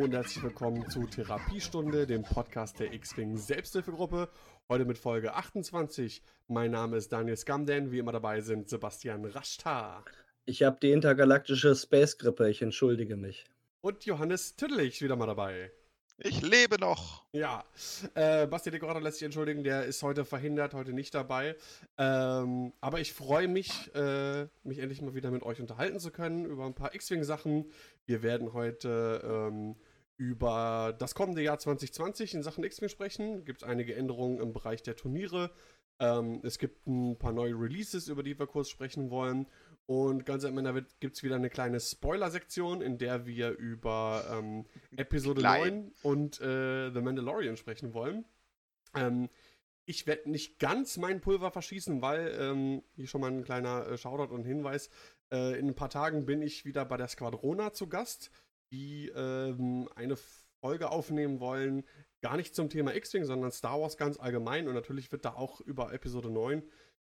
[0.00, 4.30] Hallo und herzlich willkommen zu Therapiestunde, dem Podcast der X-Wing Selbsthilfegruppe.
[4.70, 6.22] Heute mit Folge 28.
[6.48, 7.92] Mein Name ist Daniel Skamden.
[7.92, 10.06] Wie immer dabei sind Sebastian Raschtar.
[10.46, 12.48] Ich habe die intergalaktische Space-Grippe.
[12.48, 13.44] Ich entschuldige mich.
[13.82, 15.70] Und Johannes Tüddelich wieder mal dabei.
[16.22, 17.24] Ich lebe noch.
[17.32, 17.64] Ja,
[18.14, 21.56] äh, Basti Dekorator lässt sich entschuldigen, der ist heute verhindert, heute nicht dabei.
[21.96, 26.44] Ähm, aber ich freue mich, äh, mich endlich mal wieder mit euch unterhalten zu können
[26.44, 27.70] über ein paar X-Wing-Sachen.
[28.04, 29.76] Wir werden heute ähm,
[30.20, 33.46] über das kommende Jahr 2020 in Sachen X-Wing sprechen.
[33.46, 35.50] Gibt es einige Änderungen im Bereich der Turniere.
[35.98, 39.46] Ähm, es gibt ein paar neue Releases, über die wir kurz sprechen wollen.
[39.86, 44.66] Und ganz am Ende gibt es wieder eine kleine Spoiler-Sektion, in der wir über ähm,
[44.94, 45.84] Episode Klein.
[45.84, 48.26] 9 und äh, The Mandalorian sprechen wollen.
[48.94, 49.30] Ähm,
[49.86, 53.96] ich werde nicht ganz mein Pulver verschießen, weil, ähm, hier schon mal ein kleiner äh,
[53.96, 54.90] Shoutout und Hinweis,
[55.32, 58.30] äh, in ein paar Tagen bin ich wieder bei der Squadrona zu Gast,
[58.70, 60.16] die ähm, eine
[60.60, 61.84] Folge aufnehmen wollen,
[62.20, 65.60] gar nicht zum Thema X-Wing, sondern Star Wars ganz allgemein und natürlich wird da auch
[65.60, 66.62] über Episode 9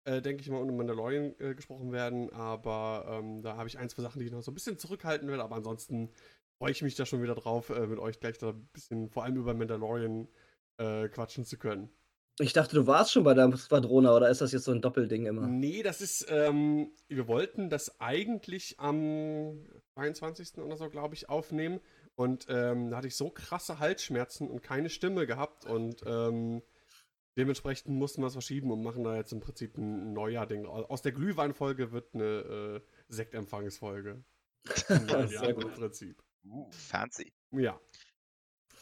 [0.05, 2.31] äh, denke ich mal, um Mandalorian äh, gesprochen werden.
[2.31, 5.27] Aber ähm, da habe ich ein, zwei Sachen, die ich noch so ein bisschen zurückhalten
[5.29, 5.39] will.
[5.41, 6.09] Aber ansonsten
[6.57, 9.23] freue ich mich da schon wieder drauf, äh, mit euch gleich da ein bisschen, vor
[9.23, 10.27] allem über Mandalorian,
[10.77, 11.89] äh, quatschen zu können.
[12.39, 15.27] Ich dachte, du warst schon bei der Squadrona oder ist das jetzt so ein Doppelding
[15.27, 15.45] immer?
[15.45, 20.57] Nee, das ist, ähm, wir wollten das eigentlich am 22.
[20.57, 21.79] oder so, glaube ich, aufnehmen.
[22.15, 25.65] Und ähm, da hatte ich so krasse Halsschmerzen und keine Stimme gehabt.
[25.65, 26.61] Und ähm,
[27.35, 30.65] Dementsprechend mussten wir es verschieben und machen da jetzt im Prinzip ein Neujahr-Ding.
[30.65, 34.23] Aus der Glühweinfolge wird eine äh, Sektempfangsfolge.
[34.89, 35.63] ja, Sehr gut.
[35.63, 36.23] Im Prinzip.
[36.45, 37.33] Uh, fancy.
[37.51, 37.79] Ja.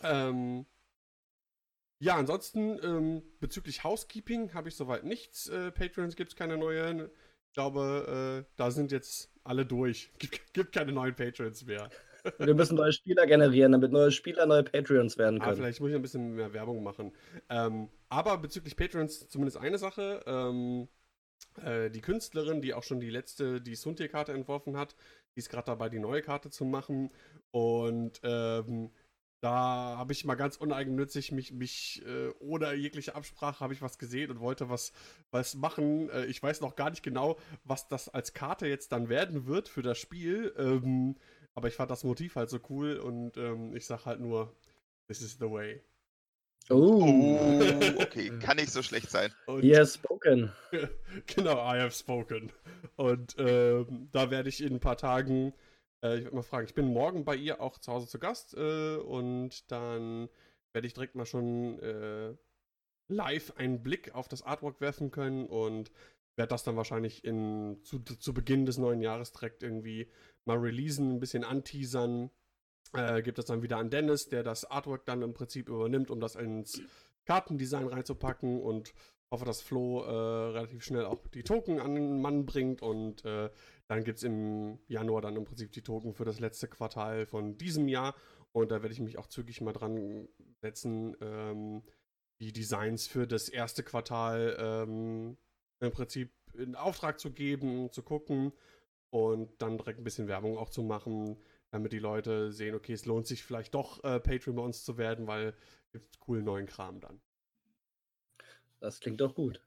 [0.04, 0.66] Ähm,
[2.00, 5.48] ja, ansonsten ähm, bezüglich Housekeeping habe ich soweit nichts.
[5.48, 7.10] Äh, Patreons gibt es keine neuen.
[7.48, 10.12] Ich glaube, äh, da sind jetzt alle durch.
[10.20, 11.90] Gibt, gibt keine neuen Patrons mehr.
[12.38, 15.58] Wir müssen neue Spieler generieren, damit neue Spieler neue Patreons werden ah, können.
[15.58, 17.12] Ah, vielleicht muss ich ein bisschen mehr Werbung machen.
[17.50, 20.24] Ähm, aber bezüglich Patreons zumindest eine Sache.
[20.28, 20.88] Ähm,
[21.64, 24.96] äh, die Künstlerin, die auch schon die letzte, die Suntier-Karte entworfen hat,
[25.36, 27.10] die ist gerade dabei, die neue Karte zu machen.
[27.52, 28.92] Und ähm,
[29.42, 33.98] da habe ich mal ganz uneigennützig mich, mich äh, ohne jegliche Absprache habe ich was
[33.98, 34.94] gesehen und wollte was,
[35.32, 36.10] was machen.
[36.12, 39.68] Äh, ich weiß noch gar nicht genau, was das als Karte jetzt dann werden wird
[39.68, 40.54] für das Spiel.
[40.58, 41.16] Ähm,
[41.56, 44.56] aber ich fand das Motiv halt so cool und ähm, ich sag halt nur,
[45.08, 45.82] this is the way.
[46.70, 47.04] Oh.
[47.04, 49.34] oh okay, kann nicht so schlecht sein.
[49.48, 50.52] Und, He has spoken.
[51.26, 52.52] genau, I have spoken.
[52.96, 55.54] Und ähm, da werde ich in ein paar Tagen,
[56.04, 58.56] äh, ich werde mal fragen, ich bin morgen bei ihr auch zu Hause zu Gast
[58.56, 60.30] äh, und dann
[60.74, 62.36] werde ich direkt mal schon äh,
[63.08, 65.92] live einen Blick auf das Artwork werfen können und
[66.36, 70.10] werde das dann wahrscheinlich in, zu, zu Beginn des neuen Jahres direkt irgendwie
[70.46, 72.32] mal releasen, ein bisschen anteasern.
[72.94, 76.20] Äh, gibt es dann wieder an Dennis, der das Artwork dann im Prinzip übernimmt, um
[76.20, 76.82] das ins
[77.26, 78.94] Kartendesign reinzupacken und
[79.30, 83.50] hoffe, dass Flo äh, relativ schnell auch die Token an den Mann bringt und äh,
[83.92, 87.58] dann gibt es im Januar dann im Prinzip die Token für das letzte Quartal von
[87.58, 88.16] diesem Jahr
[88.54, 90.30] und da werde ich mich auch zügig mal dran
[90.62, 91.84] setzen, ähm,
[92.40, 95.38] die Designs für das erste Quartal ähm,
[95.82, 98.54] im Prinzip in Auftrag zu geben, zu gucken
[99.10, 101.36] und dann direkt ein bisschen Werbung auch zu machen,
[101.72, 104.98] damit die Leute sehen, okay, es lohnt sich vielleicht doch äh, Patreon bei uns zu
[104.98, 105.54] werden, weil
[105.88, 107.20] es gibt coolen neuen Kram dann.
[108.80, 109.62] Das klingt doch gut.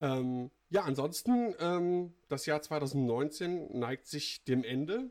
[0.00, 5.10] Ähm, ja, ansonsten, ähm, das Jahr 2019 neigt sich dem Ende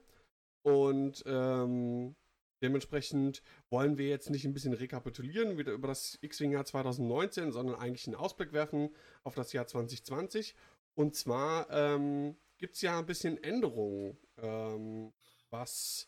[0.62, 2.15] und ähm,
[2.62, 8.07] dementsprechend wollen wir jetzt nicht ein bisschen rekapitulieren wieder über das X-Wing-Jahr 2019, sondern eigentlich
[8.07, 8.89] einen Ausblick werfen
[9.24, 10.56] auf das Jahr 2020.
[10.95, 14.18] Und zwar ähm, gibt es ja ein bisschen Änderungen.
[14.38, 15.13] Ähm,
[15.50, 16.07] was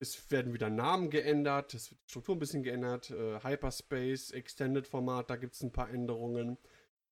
[0.00, 4.86] es werden wieder Namen geändert, es wird die Struktur ein bisschen geändert, äh, Hyperspace, Extended
[4.86, 6.58] Format, da gibt es ein paar Änderungen.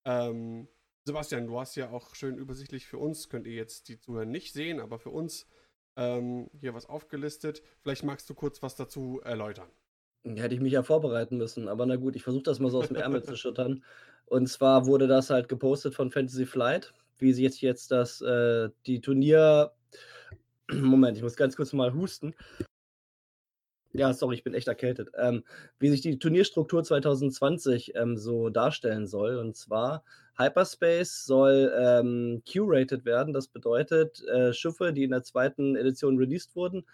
[0.04, 0.68] Ähm,
[1.04, 4.52] Sebastian, du hast ja auch schön übersichtlich für uns, könnt ihr jetzt die Zuhörer nicht
[4.52, 5.48] sehen, aber für uns
[5.96, 7.62] ähm, hier was aufgelistet.
[7.80, 9.68] Vielleicht magst du kurz was dazu erläutern.
[10.24, 12.88] Hätte ich mich ja vorbereiten müssen, aber na gut, ich versuche das mal so aus
[12.88, 13.82] dem Ärmel zu schüttern.
[14.26, 18.70] Und zwar wurde das halt gepostet von Fantasy Flight, wie sie jetzt, jetzt das, äh,
[18.86, 19.72] die Turnier.
[20.72, 22.34] Moment, ich muss ganz kurz mal husten.
[23.94, 25.10] Ja, sorry, ich bin echt erkältet.
[25.18, 25.44] Ähm,
[25.78, 29.36] wie sich die Turnierstruktur 2020 ähm, so darstellen soll.
[29.36, 30.02] Und zwar
[30.38, 33.34] Hyperspace soll ähm, curated werden.
[33.34, 36.86] Das bedeutet, äh, Schiffe, die in der zweiten Edition released wurden,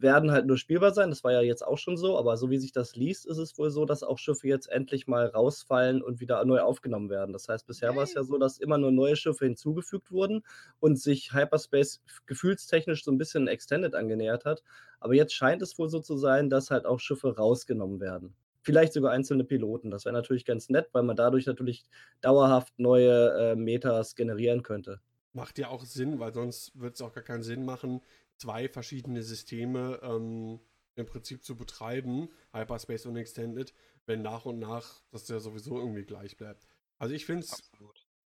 [0.00, 1.10] werden halt nur spielbar sein.
[1.10, 3.58] Das war ja jetzt auch schon so, aber so wie sich das liest, ist es
[3.58, 7.32] wohl so, dass auch Schiffe jetzt endlich mal rausfallen und wieder neu aufgenommen werden.
[7.32, 10.42] Das heißt, bisher war es ja so, dass immer nur neue Schiffe hinzugefügt wurden
[10.80, 14.62] und sich Hyperspace gefühlstechnisch so ein bisschen Extended angenähert hat.
[15.00, 18.34] Aber jetzt scheint es wohl so zu sein, dass halt auch Schiffe rausgenommen werden.
[18.60, 19.90] Vielleicht sogar einzelne Piloten.
[19.90, 21.84] Das wäre natürlich ganz nett, weil man dadurch natürlich
[22.20, 25.00] dauerhaft neue äh, Metas generieren könnte.
[25.32, 28.00] Macht ja auch Sinn, weil sonst wird es auch gar keinen Sinn machen,
[28.38, 30.60] zwei verschiedene Systeme ähm,
[30.94, 33.72] im Prinzip zu betreiben, Hyperspace und Extended,
[34.06, 36.66] wenn nach und nach das ja sowieso irgendwie gleich bleibt.
[36.98, 37.70] Also ich finde es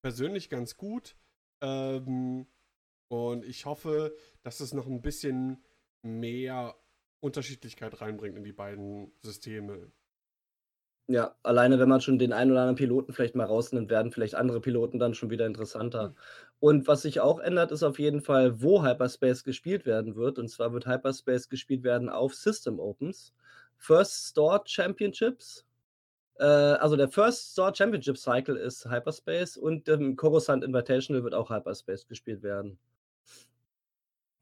[0.01, 1.15] persönlich ganz gut
[1.61, 2.47] ähm,
[3.07, 5.63] und ich hoffe, dass es noch ein bisschen
[6.01, 6.75] mehr
[7.21, 9.91] Unterschiedlichkeit reinbringt in die beiden Systeme.
[11.11, 14.35] Ja, alleine wenn man schon den einen oder anderen Piloten vielleicht mal rausnimmt, werden vielleicht
[14.35, 16.09] andere Piloten dann schon wieder interessanter.
[16.09, 16.15] Mhm.
[16.59, 20.37] Und was sich auch ändert, ist auf jeden Fall, wo Hyperspace gespielt werden wird.
[20.37, 23.33] Und zwar wird Hyperspace gespielt werden auf System Opens,
[23.75, 25.65] First Store Championships.
[26.35, 31.49] Äh, also der First Store Championship Cycle ist Hyperspace und im Coruscant Invitational wird auch
[31.49, 32.77] Hyperspace gespielt werden.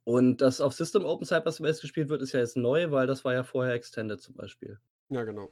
[0.03, 3.33] Und dass auf System Opens Hyperspace gespielt wird, ist ja jetzt neu, weil das war
[3.33, 4.77] ja vorher Extended zum Beispiel.
[5.07, 5.49] Ja, genau.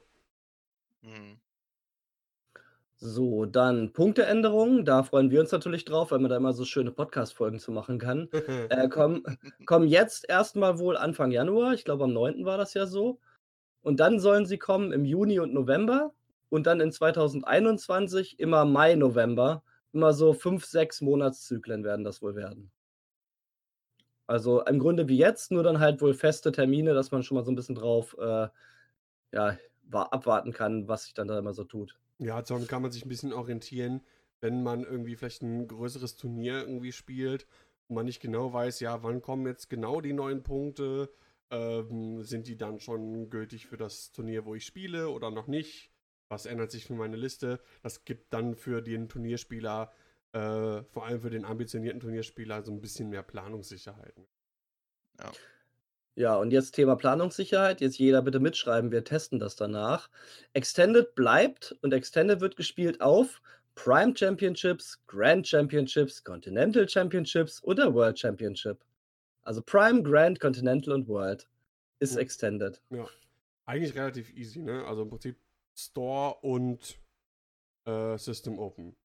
[1.06, 1.40] Mhm.
[2.98, 4.84] So, dann Punkteänderungen.
[4.84, 7.98] Da freuen wir uns natürlich drauf, weil man da immer so schöne Podcast-Folgen zu machen
[7.98, 8.28] kann.
[8.70, 9.22] Äh, kommen,
[9.66, 11.74] kommen jetzt erstmal wohl Anfang Januar.
[11.74, 12.44] Ich glaube, am 9.
[12.44, 13.20] war das ja so.
[13.82, 16.12] Und dann sollen sie kommen im Juni und November.
[16.48, 19.62] Und dann in 2021 immer Mai, November.
[19.92, 22.70] Immer so fünf, sechs Monatszyklen werden das wohl werden.
[24.26, 27.44] Also im Grunde wie jetzt, nur dann halt wohl feste Termine, dass man schon mal
[27.44, 28.48] so ein bisschen drauf äh,
[29.32, 29.56] ja,
[29.92, 31.98] abwarten kann, was sich dann da immer so tut.
[32.18, 34.02] Ja, dann kann man sich ein bisschen orientieren,
[34.40, 37.46] wenn man irgendwie vielleicht ein größeres Turnier irgendwie spielt
[37.88, 41.10] und man nicht genau weiß, ja, wann kommen jetzt genau die neuen Punkte,
[41.50, 45.90] ähm, sind die dann schon gültig für das Turnier, wo ich spiele oder noch nicht?
[46.28, 47.60] Was ändert sich für meine Liste?
[47.82, 49.92] Das gibt dann für den Turnierspieler,
[50.32, 54.16] äh, vor allem für den ambitionierten Turnierspieler, so ein bisschen mehr Planungssicherheit.
[55.20, 55.30] Ja.
[56.16, 57.82] Ja, und jetzt Thema Planungssicherheit.
[57.82, 60.08] Jetzt jeder bitte mitschreiben, wir testen das danach.
[60.54, 63.42] Extended bleibt und Extended wird gespielt auf
[63.74, 68.82] Prime Championships, Grand Championships, Continental Championships oder World Championship.
[69.42, 71.46] Also Prime, Grand, Continental und World
[72.00, 72.22] ist Gut.
[72.22, 72.82] Extended.
[72.88, 73.06] Ja,
[73.66, 74.86] eigentlich relativ easy, ne?
[74.86, 75.36] Also im Prinzip
[75.78, 76.98] Store und
[77.86, 78.96] äh, System Open.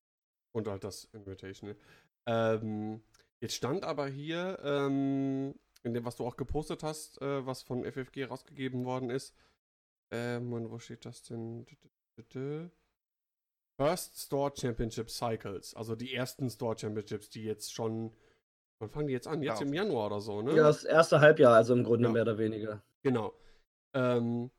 [0.54, 1.76] Und halt das Invitational.
[2.26, 3.02] Ähm,
[3.42, 7.84] jetzt stand aber hier, ähm, in dem, was du auch gepostet hast, äh, was von
[7.86, 9.36] FFG rausgegeben worden ist.
[10.12, 11.66] Ähm, und wo steht das denn?
[13.78, 18.14] First Store Championship Cycles, also die ersten Store Championships, die jetzt schon.
[18.80, 19.42] Wann fangen die jetzt an?
[19.42, 19.66] Jetzt ja.
[19.66, 20.56] im Januar oder so, ne?
[20.56, 22.12] Ja, das erste Halbjahr, also im Grunde ja.
[22.12, 22.84] mehr oder weniger.
[23.04, 23.34] Genau.
[23.94, 24.52] Ähm,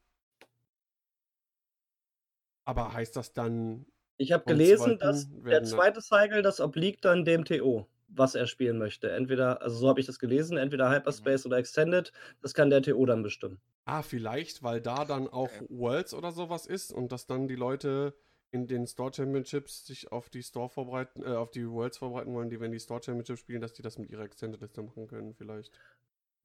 [2.64, 3.86] aber heißt das dann.
[4.16, 8.78] Ich habe gelesen, dass der zweite Cycle, das obliegt dann dem TO was er spielen
[8.78, 9.10] möchte.
[9.10, 11.50] Entweder, also so habe ich das gelesen, entweder Hyperspace mhm.
[11.50, 12.12] oder Extended.
[12.40, 13.60] Das kann der TO dann bestimmen.
[13.84, 15.66] Ah, vielleicht, weil da dann auch okay.
[15.68, 18.14] Worlds oder sowas ist und dass dann die Leute
[18.50, 22.50] in den Store Championships sich auf die Store vorbereiten, äh, auf die Worlds vorbereiten wollen,
[22.50, 25.72] die wenn die Store Championships spielen, dass die das mit ihrer Extended-Liste machen können, vielleicht.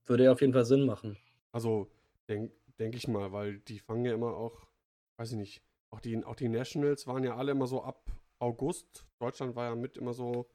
[0.06, 1.18] Würde ja auf jeden Fall Sinn machen.
[1.52, 1.92] Also,
[2.30, 4.68] denke denk ich mal, weil die fangen ja immer auch,
[5.18, 9.06] weiß ich nicht, auch die, auch die Nationals waren ja alle immer so ab August.
[9.20, 10.48] Deutschland war ja mit immer so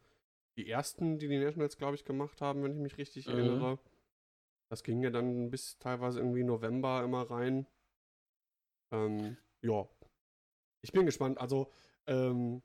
[0.56, 3.32] die ersten, die die Nationals, glaube ich, gemacht haben, wenn ich mich richtig mhm.
[3.32, 3.78] erinnere.
[4.70, 7.66] Das ging ja dann bis teilweise irgendwie November immer rein.
[8.92, 9.86] Ähm, ja.
[10.82, 11.38] Ich bin gespannt.
[11.38, 11.70] Also,
[12.06, 12.62] ähm,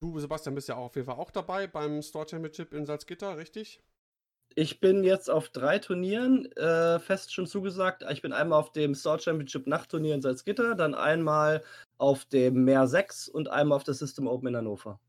[0.00, 3.36] du, Sebastian, bist ja auch auf jeden Fall auch dabei beim Store Championship in Salzgitter,
[3.36, 3.82] richtig?
[4.54, 8.04] Ich bin jetzt auf drei Turnieren äh, fest schon zugesagt.
[8.10, 11.64] Ich bin einmal auf dem Store Championship Nachtturnier in Salzgitter, dann einmal
[11.96, 15.00] auf dem Meer 6 und einmal auf der System Open in Hannover.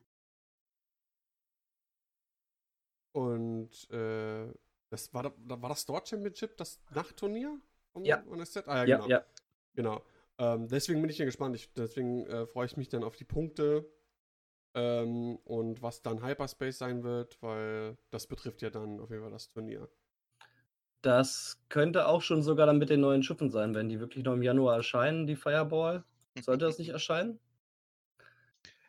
[3.13, 4.51] Und äh,
[4.89, 7.57] das war, da, war das Store Championship, das Nachtturnier?
[7.93, 8.23] Um, ja.
[8.65, 9.07] Ah, ja, genau.
[9.07, 9.23] Ja,
[9.75, 10.03] Genau.
[10.37, 11.55] Ähm, deswegen bin ich ja gespannt.
[11.55, 13.85] Ich, deswegen äh, freue ich mich dann auf die Punkte
[14.73, 19.31] ähm, und was dann Hyperspace sein wird, weil das betrifft ja dann auf jeden Fall
[19.31, 19.87] das Turnier.
[21.01, 24.33] Das könnte auch schon sogar dann mit den neuen Schiffen sein, wenn die wirklich noch
[24.33, 26.03] im Januar erscheinen, die Fireball.
[26.39, 27.39] Sollte das nicht erscheinen?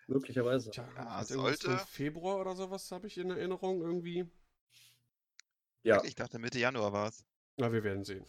[0.07, 0.71] Möglicherweise.
[0.71, 1.77] Tja, ja, sollte.
[1.89, 4.31] Februar oder sowas habe ich in Erinnerung irgendwie.
[5.83, 6.03] Ja.
[6.05, 7.25] Ich dachte Mitte Januar war es.
[7.57, 8.25] Na, wir werden sehen.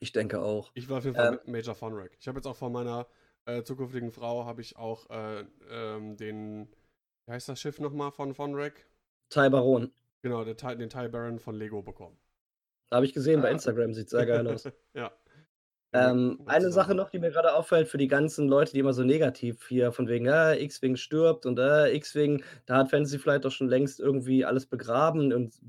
[0.00, 0.72] Ich denke auch.
[0.74, 2.16] Ich war auf jeden Fall ähm, Major Funrack.
[2.18, 3.06] Ich habe jetzt auch von meiner
[3.44, 6.68] äh, zukünftigen Frau habe ich auch äh, ähm, den,
[7.26, 8.86] wie heißt das Schiff nochmal von Funrack?
[9.28, 9.92] Thai Baron.
[10.22, 12.18] Genau, den, den Thai Baron von Lego bekommen.
[12.92, 13.52] Habe ich gesehen bei Ah.
[13.52, 14.64] Instagram, sieht sehr geil aus.
[14.94, 15.12] ja.
[15.94, 19.04] Ähm, eine Sache noch, die mir gerade auffällt, für die ganzen Leute, die immer so
[19.04, 23.50] negativ hier von wegen, ah, X-Wing stirbt und äh, X-Wing, da hat Fantasy Flight doch
[23.50, 25.60] schon längst irgendwie alles begraben und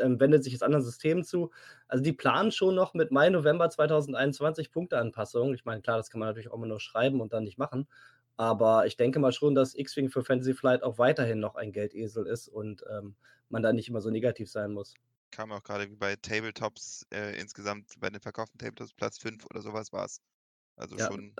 [0.00, 1.50] ähm, wendet sich jetzt anderen Systemen zu.
[1.88, 5.54] Also die planen schon noch mit Mai, November 2021 Punkteanpassungen.
[5.54, 7.88] Ich meine, klar, das kann man natürlich auch immer nur schreiben und dann nicht machen.
[8.36, 12.26] Aber ich denke mal schon, dass X-Wing für Fantasy Flight auch weiterhin noch ein Geldesel
[12.26, 13.16] ist und ähm,
[13.48, 14.94] man da nicht immer so negativ sein muss.
[15.32, 19.62] Kam auch gerade wie bei Tabletops äh, insgesamt bei den verkauften Tabletops Platz 5 oder
[19.62, 20.20] sowas war es.
[20.76, 21.06] Also Ja.
[21.08, 21.34] schon.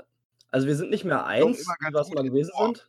[0.50, 2.74] Also wir sind nicht mehr eins, ganz wir gewesen Form.
[2.74, 2.88] sind.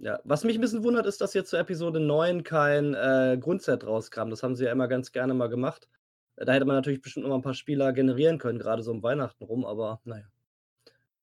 [0.00, 3.84] Ja, was mich ein bisschen wundert, ist, dass jetzt zur Episode 9 kein äh, Grundset
[3.84, 4.30] rauskam.
[4.30, 5.88] Das haben sie ja immer ganz gerne mal gemacht.
[6.36, 9.02] Da hätte man natürlich bestimmt noch mal ein paar Spieler generieren können, gerade so um
[9.02, 10.26] Weihnachten rum, aber naja.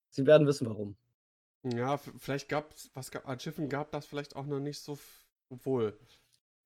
[0.09, 0.97] Sie werden wissen, warum.
[1.63, 4.99] Ja, vielleicht gab es, was gab, an Schiffen gab das vielleicht auch noch nicht so,
[5.49, 5.97] obwohl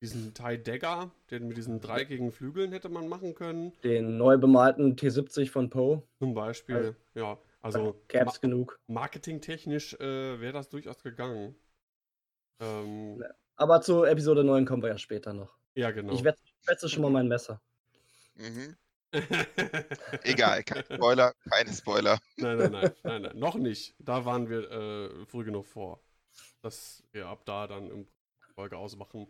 [0.00, 4.96] diesen TIE Dagger, den mit diesen dreieckigen Flügeln hätte man machen können, Den neu bemalten
[4.96, 6.96] T70 von Poe, zum Beispiel.
[7.14, 8.80] Ja, also gäbe es ma genug.
[8.86, 11.54] marketingtechnisch äh, wäre das durchaus gegangen.
[12.60, 13.22] Ähm.
[13.56, 15.54] Aber zu Episode 9 kommen wir ja später noch.
[15.74, 16.14] ja, genau.
[16.14, 17.60] Ich wetze schon mal mein Messer.
[18.36, 18.76] Mhm.
[20.22, 22.18] Egal, kein Spoiler, keine Spoiler.
[22.36, 23.94] Nein, nein, nein, nein, nein, noch nicht.
[23.98, 26.00] Da waren wir äh, früh genug vor.
[26.62, 28.06] Dass ihr ab da dann im
[28.54, 29.26] Folge ausmachen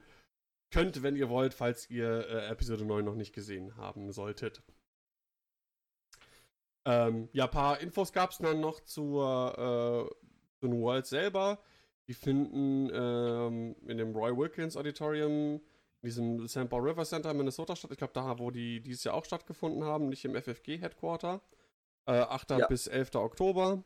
[0.71, 4.63] könnt, wenn ihr wollt, falls ihr äh, Episode 9 noch nicht gesehen haben solltet.
[6.85, 10.15] Ähm, ja, ein paar Infos gab es dann noch zur, äh,
[10.61, 11.59] zu den Worlds selber.
[12.09, 15.61] Die finden ähm, in dem Roy Wilkins Auditorium,
[16.03, 16.69] in diesem St.
[16.69, 17.93] Paul River Center in Minnesota statt.
[17.93, 21.41] Ich glaube, da, wo die dieses Jahr auch stattgefunden haben, nicht im FFG-Headquarter.
[22.07, 22.51] Äh, 8.
[22.53, 22.67] Ja.
[22.67, 23.15] bis 11.
[23.17, 23.85] Oktober.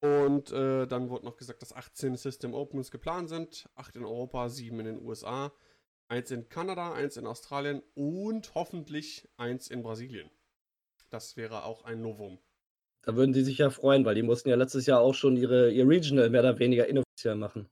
[0.00, 3.68] Und äh, dann wurde noch gesagt, dass 18 System Opens geplant sind.
[3.74, 5.52] 8 in Europa, 7 in den USA,
[6.10, 10.28] 1 in Kanada, 1 in Australien und hoffentlich 1 in Brasilien.
[11.08, 12.38] Das wäre auch ein Novum.
[13.02, 15.70] Da würden die sich ja freuen, weil die mussten ja letztes Jahr auch schon ihre,
[15.70, 17.68] ihr Regional mehr oder weniger inoffiziell machen.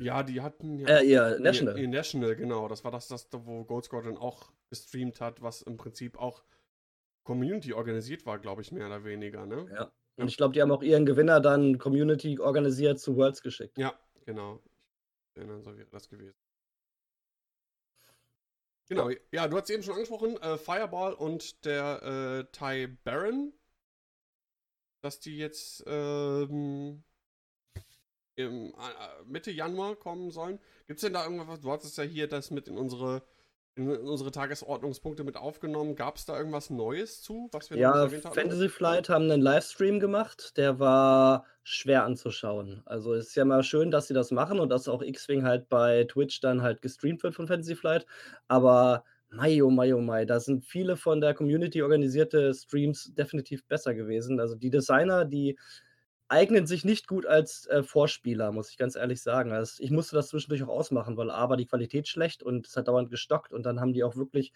[0.00, 0.88] Ja, die hatten ja.
[0.88, 1.76] Äh, ihr National.
[1.76, 2.66] Ihr, ihr National, genau.
[2.66, 6.44] Das war das, das, wo Gold Squadron auch gestreamt hat, was im Prinzip auch
[7.24, 9.66] Community organisiert war, glaube ich, mehr oder weniger, ne?
[9.72, 9.92] Ja.
[10.16, 13.78] Und ich glaube, die haben auch ihren Gewinner dann Community organisiert zu Worlds geschickt.
[13.78, 14.60] Ja, genau.
[15.40, 16.36] Ich erinnere, so wäre das gewesen.
[18.88, 23.54] Genau, ja, du hast eben schon angesprochen, äh, Fireball und der äh, Ty Baron,
[25.00, 27.02] dass die jetzt ähm,
[28.34, 30.58] im, äh, Mitte Januar kommen sollen.
[30.86, 33.22] Gibt es denn da irgendwas, du hattest ja hier das mit in unsere,
[33.80, 35.96] in unsere Tagesordnungspunkte mit aufgenommen.
[35.96, 38.34] Gab es da irgendwas Neues zu, was wir noch Ja, nicht erwähnt hatten?
[38.34, 42.82] Fantasy Flight haben einen Livestream gemacht, der war schwer anzuschauen.
[42.86, 45.68] Also es ist ja mal schön, dass sie das machen und dass auch X-Wing halt
[45.68, 48.06] bei Twitch dann halt gestreamt wird von Fantasy Flight.
[48.48, 53.64] Aber Mai, oh Mai, oh Mai, da sind viele von der Community organisierte Streams definitiv
[53.66, 54.40] besser gewesen.
[54.40, 55.56] Also die Designer, die
[56.30, 59.52] eignen sich nicht gut als äh, Vorspieler, muss ich ganz ehrlich sagen.
[59.52, 62.76] Also ich musste das zwischendurch auch ausmachen, weil A war die Qualität schlecht und es
[62.76, 64.52] hat dauernd gestockt und dann haben die auch wirklich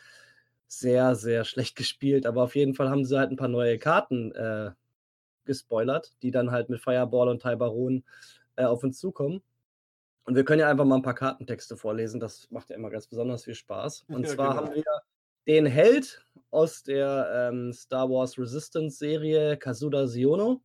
[0.68, 2.26] sehr, sehr schlecht gespielt.
[2.26, 4.72] Aber auf jeden Fall haben sie halt ein paar neue Karten äh,
[5.44, 8.04] gespoilert, die dann halt mit Fireball und Ty Baron
[8.56, 9.42] äh, auf uns zukommen.
[10.24, 12.20] Und wir können ja einfach mal ein paar Kartentexte vorlesen.
[12.20, 14.04] Das macht ja immer ganz besonders viel Spaß.
[14.08, 14.56] Und Ja, zwar genau.
[14.56, 14.84] haben wir
[15.46, 20.62] den Held aus der ähm, Star Wars Resistance Serie, Kazuda Siono.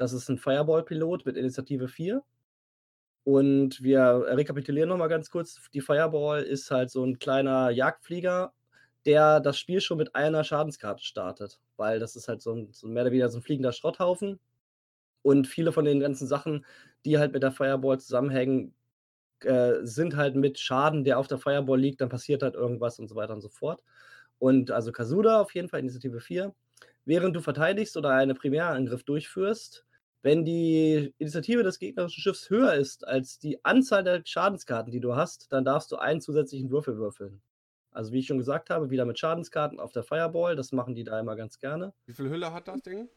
[0.00, 2.22] Das ist ein Fireball-Pilot mit Initiative 4.
[3.24, 5.60] Und wir rekapitulieren nochmal ganz kurz.
[5.74, 8.54] Die Fireball ist halt so ein kleiner Jagdflieger,
[9.04, 11.60] der das Spiel schon mit einer Schadenskarte startet.
[11.76, 14.40] Weil das ist halt so, ein, so mehr oder weniger so ein fliegender Schrotthaufen.
[15.20, 16.64] Und viele von den ganzen Sachen,
[17.04, 18.74] die halt mit der Fireball zusammenhängen,
[19.40, 23.08] äh, sind halt mit Schaden, der auf der Fireball liegt, dann passiert halt irgendwas und
[23.08, 23.84] so weiter und so fort.
[24.38, 26.54] Und also Kasuda auf jeden Fall Initiative 4.
[27.04, 29.84] Während du verteidigst oder einen Primärangriff durchführst,
[30.22, 35.14] wenn die Initiative des gegnerischen Schiffs höher ist als die Anzahl der Schadenskarten, die du
[35.16, 37.42] hast, dann darfst du einen zusätzlichen Würfel würfeln.
[37.92, 40.54] Also wie ich schon gesagt habe, wieder mit Schadenskarten auf der Fireball.
[40.56, 41.92] Das machen die da immer ganz gerne.
[42.06, 43.08] Wie viel Hülle hat das Ding?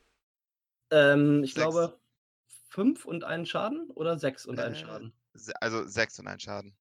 [0.91, 1.61] Ähm, ich Sechs.
[1.63, 1.99] glaube,
[2.69, 5.13] fünf und einen Schaden oder sechs und einen Äh, Schaden?
[5.33, 6.75] Se- Also 6 und ein Schaden.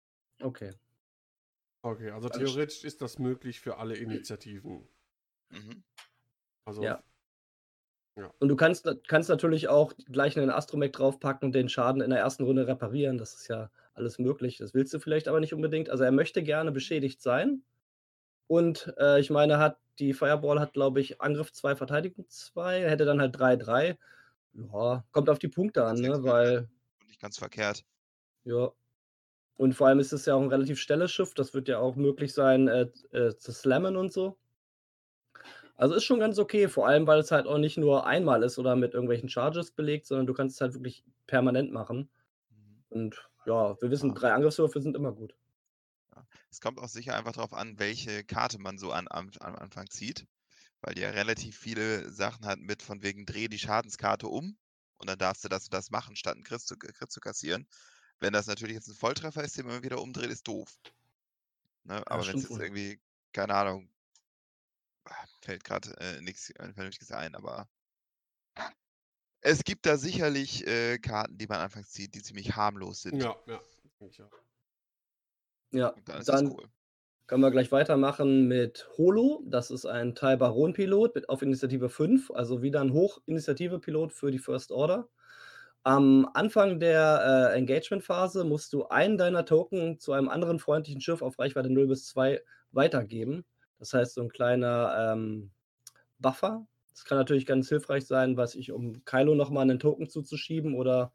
[0.43, 0.73] Okay.
[1.83, 4.89] Okay, also Also- theoretisch ist das möglich für alle Initiativen.
[5.51, 5.83] Mhm.
[6.65, 7.03] Also Ja.
[8.39, 12.19] Und du kannst, kannst natürlich auch gleich einen Astromech draufpacken und den Schaden in der
[12.19, 13.19] ersten Runde reparieren.
[13.19, 14.59] Das ist ja alles möglich.
[14.59, 15.91] Das willst du vielleicht aber nicht unbedingt.
[15.91, 17.63] Also er möchte gerne beschädigt sein.
[18.47, 23.05] Und äh, ich meine, hat die Fireball hat, glaube ich, Angriff 2, Verteidigung 2, hätte
[23.05, 23.97] dann halt 3-3.
[24.73, 26.17] Ja, kommt auf die Punkte an, ne?
[26.17, 26.69] und Weil,
[27.07, 27.85] Nicht ganz verkehrt.
[28.45, 28.71] ja.
[29.57, 31.35] Und vor allem ist es ja auch ein relativ schnelles Schiff.
[31.35, 34.39] Das wird ja auch möglich sein, äh, äh, zu slammen und so.
[35.79, 38.59] Also ist schon ganz okay, vor allem, weil es halt auch nicht nur einmal ist
[38.59, 42.11] oder mit irgendwelchen Charges belegt, sondern du kannst es halt wirklich permanent machen.
[42.51, 42.85] Mhm.
[42.91, 44.15] Und ja, wir wissen, Ja.
[44.15, 45.37] drei Angriffswürfe sind immer gut.
[46.51, 49.89] Es kommt auch sicher einfach darauf an, welche Karte man so an, am, am Anfang
[49.91, 50.27] zieht.
[50.81, 54.57] Weil die ja relativ viele Sachen hat mit von wegen dreh die Schadenskarte um
[54.99, 57.67] und dann darfst du das und das machen, statt einen Crit zu, Crit zu kassieren.
[58.21, 60.79] Wenn das natürlich jetzt ein Volltreffer ist, den man wieder umdreht, ist doof.
[61.85, 62.03] Ne?
[62.07, 63.01] Aber wenn es jetzt irgendwie,
[63.33, 63.98] keine Ahnung, ah,
[65.41, 67.69] fällt gerade äh, nichts Vernünftiges ein, aber
[69.41, 73.23] es gibt da sicherlich äh, Karten, die man anfangs zieht, die ziemlich harmlos sind.
[73.23, 73.61] Ja, ja.
[74.01, 74.33] denke ich auch.
[75.71, 76.65] Ja, Und dann ist dann cool.
[77.27, 79.43] können wir gleich weitermachen mit Holo.
[79.47, 84.39] Das ist ein Thai Baron-Pilot mit auf Initiative 5, also wieder ein Hochinitiative-Pilot für die
[84.39, 85.09] First Order.
[85.85, 91.23] Am Anfang der äh, Engagement-Phase musst du einen deiner Token zu einem anderen freundlichen Schiff
[91.23, 93.45] auf Reichweite 0 bis 2 weitergeben.
[93.79, 95.51] Das heißt, so ein kleiner ähm,
[96.19, 96.67] Buffer.
[96.91, 101.13] Das kann natürlich ganz hilfreich sein, weiß ich, um Kylo nochmal einen Token zuzuschieben oder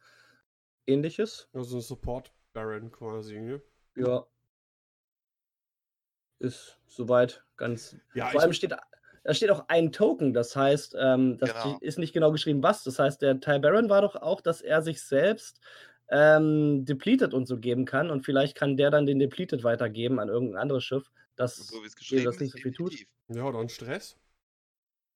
[0.87, 1.49] ähnliches.
[1.53, 3.61] Also ein Support Baron quasi, ne?
[3.95, 4.25] Ja.
[6.39, 7.97] Ist soweit ganz.
[8.13, 8.75] Ja, Vor allem steht,
[9.23, 11.77] da steht auch ein Token, das heißt, ähm, das Genau.
[11.79, 12.83] ist nicht genau geschrieben, was.
[12.83, 15.61] Das heißt, der Ty Baron war doch auch, dass er sich selbst
[16.09, 20.27] ähm, Depleted und so geben kann und vielleicht kann der dann den Depleted weitergeben an
[20.29, 22.73] irgendein anderes Schiff, das Und so wie es dem geschrieben das ist, nicht so viel
[22.73, 22.93] tut.
[23.29, 24.17] Ja, oder ein Stress.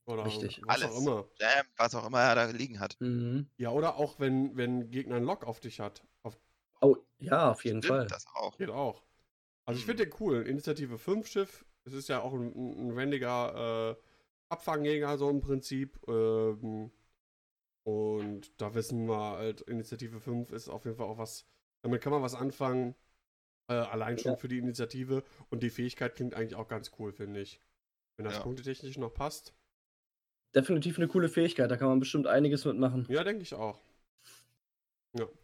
[0.06, 0.62] Oder Richtig.
[0.66, 0.98] was auch Alles.
[0.98, 1.28] immer.
[1.40, 2.98] Jam, was auch immer er da liegen hat.
[3.00, 3.50] Mhm.
[3.58, 6.06] Ja, oder auch wenn, wenn Gegner einen Lock auf dich hat.
[6.24, 6.38] Auf,
[6.82, 8.08] Oh, ja, auf jeden Stimmt, Fall.
[8.08, 8.58] das auch.
[8.58, 9.04] geht auch.
[9.66, 9.90] Also ich Mhm.
[9.92, 10.44] finde den cool.
[10.48, 11.66] Initiative 5 Schiff.
[11.86, 14.04] Es ist ja auch ein, ein wendiger äh,
[14.50, 16.00] Abfangjäger, so im Prinzip.
[16.08, 16.92] Ähm,
[17.84, 21.46] und da wissen wir halt, Initiative 5 ist auf jeden Fall auch was.
[21.82, 22.96] Damit kann man was anfangen.
[23.70, 24.38] Äh, allein schon Ja.
[24.38, 25.24] für die Initiative.
[25.50, 27.62] Und die Fähigkeit klingt eigentlich auch ganz cool, finde ich.
[28.16, 28.42] Wenn das Ja.
[28.44, 29.54] punktetechnisch noch passt.
[30.56, 33.06] Definitiv eine coole Fähigkeit, da kann man bestimmt einiges mitmachen.
[33.10, 33.80] Ja, denke ich auch.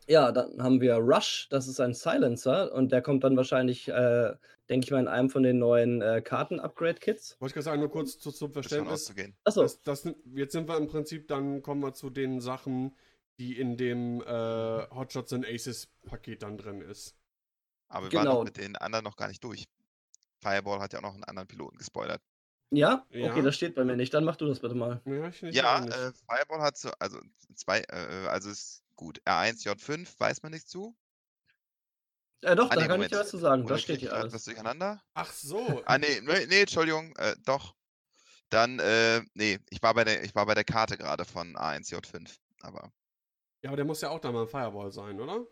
[0.08, 4.34] Ja, dann haben wir Rush, das ist ein Silencer und der kommt dann wahrscheinlich, äh,
[4.70, 7.38] denke ich mal, in einem von den neuen äh, Karten-Upgrade-Kits.
[7.40, 9.12] Wollte ich gerade sagen, nur kurz zu, zum Verständnis.
[9.44, 12.96] Achso, Das, das, jetzt sind wir im Prinzip, dann kommen wir zu den Sachen,
[13.40, 14.26] die in dem äh,
[14.92, 17.16] Hotshots and Aces Paket dann drin ist.
[17.94, 18.44] Aber wir waren Genau.
[18.44, 19.66] mit den anderen noch gar nicht durch.
[20.42, 22.22] Fireball hat ja auch noch einen anderen Piloten gespoilert.
[22.72, 23.06] ja?
[23.10, 23.30] Ja.
[23.30, 24.14] Okay, das steht bei mir nicht.
[24.14, 25.02] Dann mach du das bitte mal.
[25.06, 25.56] Ja, ich nicht.
[25.56, 25.96] Ja, nicht.
[25.96, 27.20] äh, Fireball hat so, also
[27.56, 29.20] zwei, äh, also ist gut.
[29.26, 30.96] R1, J5, weiß man nichts zu.
[32.42, 33.12] Äh, doch, Ah, da nee, kann Moment.
[33.12, 33.64] ich dir was zu sagen.
[33.64, 34.44] Oder Das steht hier grad was alles.
[34.46, 35.02] durcheinander?
[35.14, 35.82] Ach so.
[35.86, 37.76] Ah, nee, nee, nee Entschuldigung, äh, doch.
[38.50, 41.90] Dann, äh, nee, ich war bei der, ich war bei der Karte gerade von A1,
[41.92, 42.40] J5.
[42.62, 42.92] Aber
[43.64, 45.48] Ja, aber der muss ja auch dann mal ein Fireball sein, oder?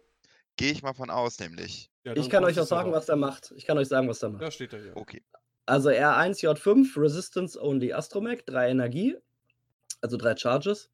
[0.58, 1.90] Gehe ich mal von aus, nämlich.
[2.04, 3.54] Ja, Ich kann euch auch sagen, was der macht.
[3.56, 4.42] Ich kann euch sagen, was der macht.
[4.42, 4.98] Da steht er hier.
[4.98, 5.24] Okay.
[5.66, 9.16] Also R1J5, Resistance Only Astromech, 3 Energie,
[10.02, 10.90] also 3 Charges.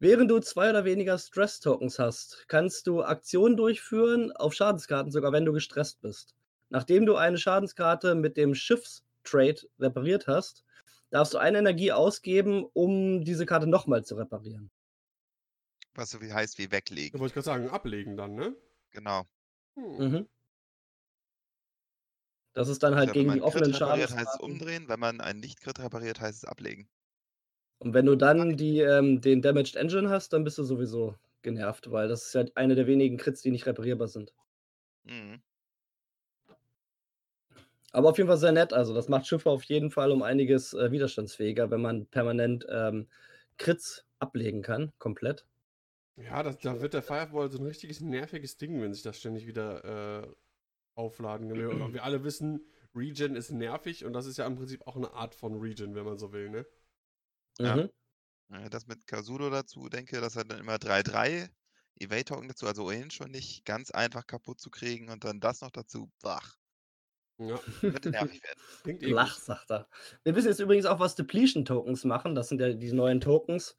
[0.00, 5.44] Während du zwei oder weniger Stress-Tokens hast, kannst du Aktionen durchführen auf Schadenskarten, sogar wenn
[5.44, 6.34] du gestresst bist.
[6.70, 10.64] Nachdem du eine Schadenskarte mit dem Schiffstrade repariert hast,
[11.10, 14.70] darfst du eine Energie ausgeben, um diese Karte nochmal zu reparieren.
[15.94, 17.18] Was so viel heißt wie Da weglegen.
[17.18, 18.54] wollte ich gerade sagen, ablegen dann, ne?
[18.92, 19.28] Genau.
[19.76, 19.98] Hm.
[19.98, 20.28] Mhm.
[22.54, 24.36] Das ist dann halt Ja, wenn gegen man die einen Crit offenen repariert, heißt es
[24.40, 24.88] umdrehen.
[24.88, 26.88] Wenn man einen Nicht-Crit repariert, heißt es ablegen.
[27.80, 31.90] Und wenn du dann die, ähm, den Damaged Engine hast, dann bist du sowieso genervt,
[31.90, 34.32] weil das ist ja eine der wenigen Crits, die nicht reparierbar sind.
[35.04, 35.42] Mhm.
[37.92, 38.72] Aber auf jeden Fall sehr nett.
[38.72, 43.08] Also, das macht Schiffe auf jeden Fall um einiges äh, widerstandsfähiger, wenn man permanent ähm,
[43.58, 45.46] Crits ablegen kann, komplett.
[46.24, 49.46] Ja, das, da wird der Fireball so ein richtiges nerviges Ding, wenn sich das ständig
[49.46, 50.34] wieder äh,
[50.94, 51.68] aufladen will.
[51.68, 55.12] Und wir alle wissen, Regen ist nervig und das ist ja im Prinzip auch eine
[55.12, 56.66] Art von Regen, wenn man so will, ne?
[57.58, 57.76] Ja.
[57.76, 57.90] Mhm.
[58.70, 61.50] Das mit Kasudo dazu, denke, dass er dann immer 3-3
[62.00, 65.70] Evade-Token dazu, also ohnehin schon nicht ganz einfach kaputt zu kriegen und dann das noch
[65.70, 66.56] dazu, wach.
[67.38, 69.00] Ja, Könnte nervig werden.
[69.12, 69.88] Lach, sagt er.
[70.24, 72.34] Wir wissen jetzt übrigens auch, was Depletion-Tokens machen.
[72.34, 73.76] Das sind ja die neuen Tokens.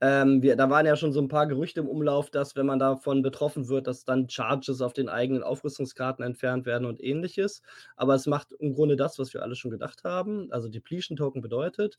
[0.00, 2.78] Ähm, wir, da waren ja schon so ein paar Gerüchte im Umlauf, dass, wenn man
[2.78, 7.62] davon betroffen wird, dass dann Charges auf den eigenen Aufrüstungskarten entfernt werden und ähnliches.
[7.96, 10.50] Aber es macht im Grunde das, was wir alle schon gedacht haben.
[10.52, 11.98] Also Depletion-Token bedeutet,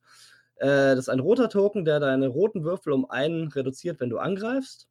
[0.57, 4.17] äh, das ist ein roter Token, der deine roten Würfel um einen reduziert, wenn du
[4.17, 4.87] angreifst.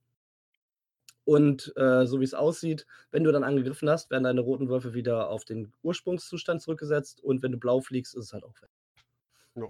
[1.25, 4.93] Und äh, so wie es aussieht, wenn du dann angegriffen hast, werden deine roten Würfel
[4.93, 7.23] wieder auf den Ursprungszustand zurückgesetzt.
[7.23, 8.71] Und wenn du blau fliegst, ist es halt auch weg.
[9.55, 9.69] Ja.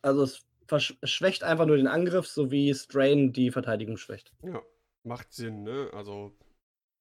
[0.00, 0.47] Also es
[0.78, 4.32] schwächt einfach nur den Angriff, sowie Strain die Verteidigung schwächt.
[4.42, 4.62] Ja,
[5.04, 5.90] macht Sinn, ne?
[5.92, 6.36] Also,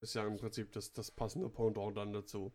[0.01, 2.53] Ist ja im Prinzip das, das passende Pendant dann dazu.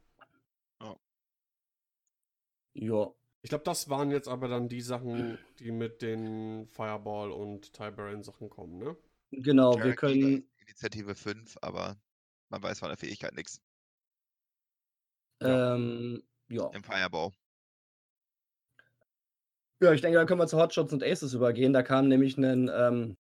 [2.74, 3.12] Ja.
[3.42, 8.22] Ich glaube, das waren jetzt aber dann die Sachen, die mit den Fireball und Tyberan
[8.22, 8.96] Sachen kommen, ne?
[9.32, 10.48] Genau, wir Jared Keeler können.
[10.60, 11.96] Initiative 5, aber
[12.50, 13.60] man weiß von der Fähigkeit nichts.
[15.42, 15.74] Ja.
[15.74, 16.68] Ähm, ja.
[16.68, 17.32] Im Fireball.
[19.82, 21.72] Ja, ich denke, da können wir zu Hotshots und Aces übergehen.
[21.72, 23.16] Da kam nämlich ein ähm,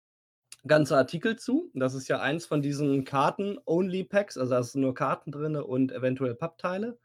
[0.66, 1.70] ganzer Artikel zu.
[1.72, 4.36] Das ist ja eins von diesen Karten-Only-Packs.
[4.36, 6.98] Also da sind nur Karten drin und eventuell Pappteile.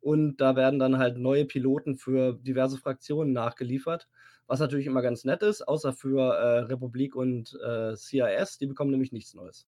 [0.00, 4.08] Und da werden dann halt neue Piloten für diverse Fraktionen nachgeliefert.
[4.46, 8.58] Was natürlich immer ganz nett ist, außer für äh, Republik und äh, CIS.
[8.58, 9.66] Die bekommen nämlich nichts Neues.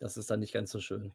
[0.00, 1.14] Das ist dann nicht ganz so schön.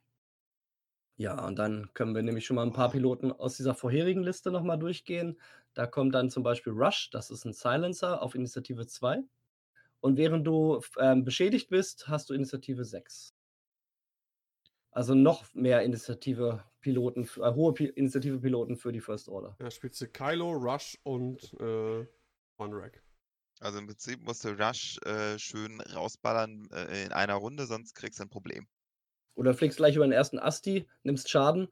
[1.17, 4.51] Ja, und dann können wir nämlich schon mal ein paar Piloten aus dieser vorherigen Liste
[4.51, 5.39] nochmal durchgehen.
[5.73, 9.23] Da kommt dann zum Beispiel Rush, das ist ein Silencer auf Initiative 2.
[9.99, 13.33] Und während du ähm, beschädigt bist, hast du Initiative 6.
[14.91, 19.55] Also noch mehr Initiative-Piloten, äh, hohe Pi Initiative-Piloten für die First Order.
[19.59, 22.05] Ja, spielst du Kylo, Rush und äh,
[22.59, 23.03] Rack.
[23.59, 28.19] Also im Prinzip musst du Rush äh, schön rausballern äh, in einer Runde, sonst kriegst
[28.19, 28.67] du ein Problem.
[29.37, 31.67] Oder fliegst gleich über den ersten Asti, nimmst Schaden.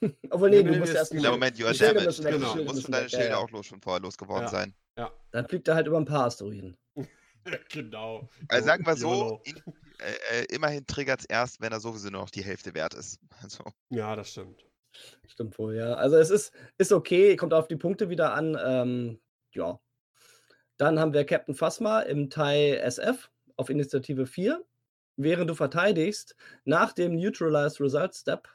[0.30, 2.24] Obwohl, nee, Nee, du nee, musst nee, erst Ja, Moment, you are damaged.
[2.24, 2.54] Genau.
[2.64, 3.36] Musst schon deine weg, ja, ja.
[3.36, 4.48] auch los, schon vorher losgeworden Ja.
[4.48, 4.74] sein.
[5.30, 6.76] Dann fliegt er halt über ein paar Asteroiden.
[7.70, 8.28] genau.
[8.48, 9.56] Also sagen wir so, in,
[9.98, 13.20] äh, äh, immerhin triggert es erst, wenn er sowieso nur noch die Hälfte wert ist.
[13.42, 14.64] Also, Ja, das stimmt.
[15.28, 15.94] Stimmt wohl, ja.
[15.94, 18.58] Also es ist, ist okay, kommt auf die Punkte wieder an.
[18.62, 19.20] Ähm,
[19.54, 19.78] ja.
[20.78, 24.64] Dann haben wir Captain Phasma im Thai SF auf Initiative 4.
[25.22, 28.48] Während du verteidigst, nach dem Neutralized Result Step,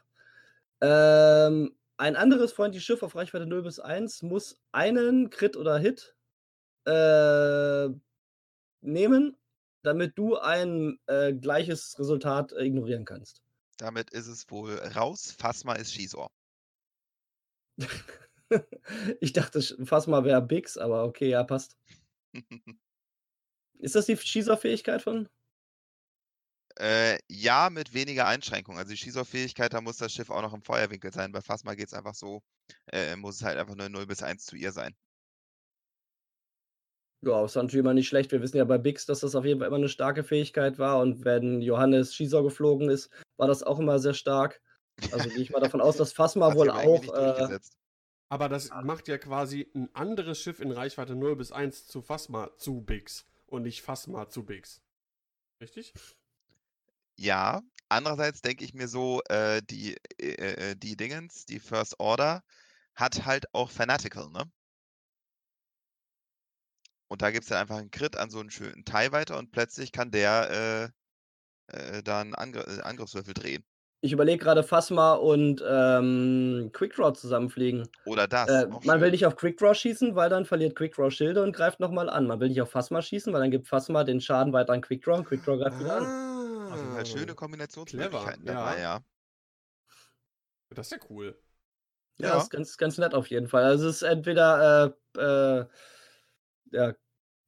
[0.80, 6.16] ähm, ein anderes freundliches Schiff auf Reichweite 0 bis 1 muss einen Crit oder Hit
[6.86, 7.88] äh,
[8.80, 9.36] nehmen,
[9.82, 13.42] damit du ein äh, gleiches Resultat äh, ignorieren kannst.
[13.76, 15.36] damit ist es wohl raus.
[15.38, 16.32] Phasma ist Schisor.
[19.20, 21.76] ich dachte, Phasma wäre Bix, aber okay, ja, passt.
[23.78, 25.28] Ist das die Schießerfähigkeit von?
[26.78, 28.78] Äh, ja, mit weniger Einschränkungen.
[28.78, 31.32] Also die Schisor-Fähigkeit, da muss das Schiff auch noch im Feuerwinkel sein.
[31.32, 32.42] Bei Phasma geht es einfach so,
[32.92, 34.94] äh, muss es halt einfach nur 0 bis 1 zu ihr sein.
[37.22, 38.30] Ja, ist natürlich immer nicht schlecht.
[38.30, 41.00] Wir wissen ja bei Bix, dass das auf jeden Fall immer eine starke Fähigkeit war.
[41.00, 44.60] Und wenn Johannes Schießer geflogen ist, war das auch immer sehr stark.
[45.12, 47.02] Also gehe ich mal davon aus, dass sich wohl auch.
[47.04, 47.76] Äh, durchgesetzt.
[48.28, 52.50] Aber das macht ja quasi ein anderes Schiff in Reichweite 0 bis 1 zu Phasma
[52.56, 54.82] zu Bix und nicht Phasma zu Bix.
[55.60, 55.94] Richtig?
[57.16, 62.42] Ja, andererseits denke ich mir so, äh, die, äh, äh, die Dingens, die First Order,
[62.94, 64.44] hat halt auch Fanatical, ne?
[67.08, 69.52] Und da gibt es dann einfach einen Crit an so einen schönen Teil weiter und
[69.52, 70.92] plötzlich kann der
[71.70, 73.64] äh, äh, dann Angr äh, Angriffswürfel drehen.
[74.00, 77.88] ich überlege gerade, Phasma und ähm, Quickdraw zusammenfliegen.
[78.04, 78.48] Oder das.
[78.48, 79.10] Äh, man will schön.
[79.12, 82.26] nicht auf Quickdraw schießen, weil dann verliert Quickdraw Schilde und greift nochmal an.
[82.26, 85.18] Man will nicht auf Phasma schießen, weil dann gibt Phasma den Schaden weiter an Quickdraw
[85.18, 86.35] und Quickdraw greift wieder an.
[86.72, 88.82] Auf jeden Fall schöne Ah, Kombinationsmöglichkeiten clever, dabei, ja.
[88.96, 89.04] ja.
[90.70, 91.38] Das ist ja cool.
[92.18, 92.38] Ja, Ja.
[92.38, 93.64] ist ganz, ganz nett auf jeden Fall.
[93.64, 95.66] Also es ist entweder äh, äh,
[96.72, 96.94] ja,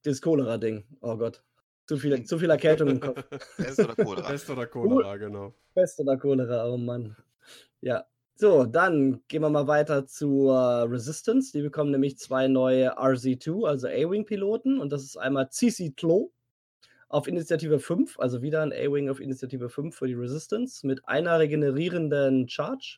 [0.03, 0.85] das Cholera-Ding.
[1.01, 1.43] Oh Gott.
[1.87, 3.23] Zu viel, zu viel Erkältung im Kopf.
[3.57, 4.27] Pest oder Cholera.
[4.29, 5.53] Pest oder Cholera, genau.
[5.73, 7.15] Pest oder Cholera, oh Mann.
[7.81, 8.05] Ja.
[8.35, 11.51] So, dann gehen wir mal weiter zur Resistance.
[11.51, 14.79] Die bekommen nämlich zwei neue RZ2, also A-Wing-Piloten.
[14.79, 16.31] Und das ist einmal CC Tlo
[17.09, 21.39] auf Initiative 5, also wieder ein A-Wing auf Initiative 5 für die Resistance mit einer
[21.39, 22.97] regenerierenden Charge.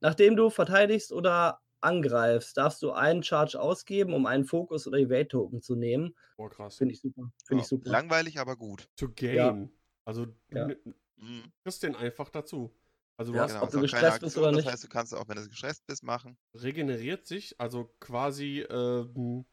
[0.00, 5.62] Nachdem du verteidigst oder angreifst, darfst du einen Charge ausgeben, um einen Fokus oder Evade-Token
[5.62, 6.14] zu nehmen.
[6.36, 6.76] Oh, krass.
[6.76, 7.30] Finde ich super.
[7.46, 7.90] Finde Ja, ich super.
[7.90, 8.88] Langweilig, aber gut.
[8.96, 9.70] To gain.
[10.04, 10.66] Also, Ja.
[10.66, 10.76] du
[11.16, 11.52] Mhm.
[11.62, 12.74] kriegst den einfach dazu.
[13.16, 14.66] Also, du Ja, hast Genau, ob ist du gestresst bist oder Aktion, nicht.
[14.66, 16.36] Das heißt, du kannst auch, wenn du gestresst bist, machen.
[16.54, 19.44] regeneriert sich, also quasi ähm,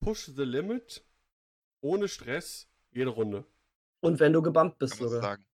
[0.00, 1.04] push the limit
[1.82, 3.44] ohne Stress jede Runde.
[4.00, 5.30] Und wenn du gebumpt bist Kann man so sogar.
[5.32, 5.46] sagen.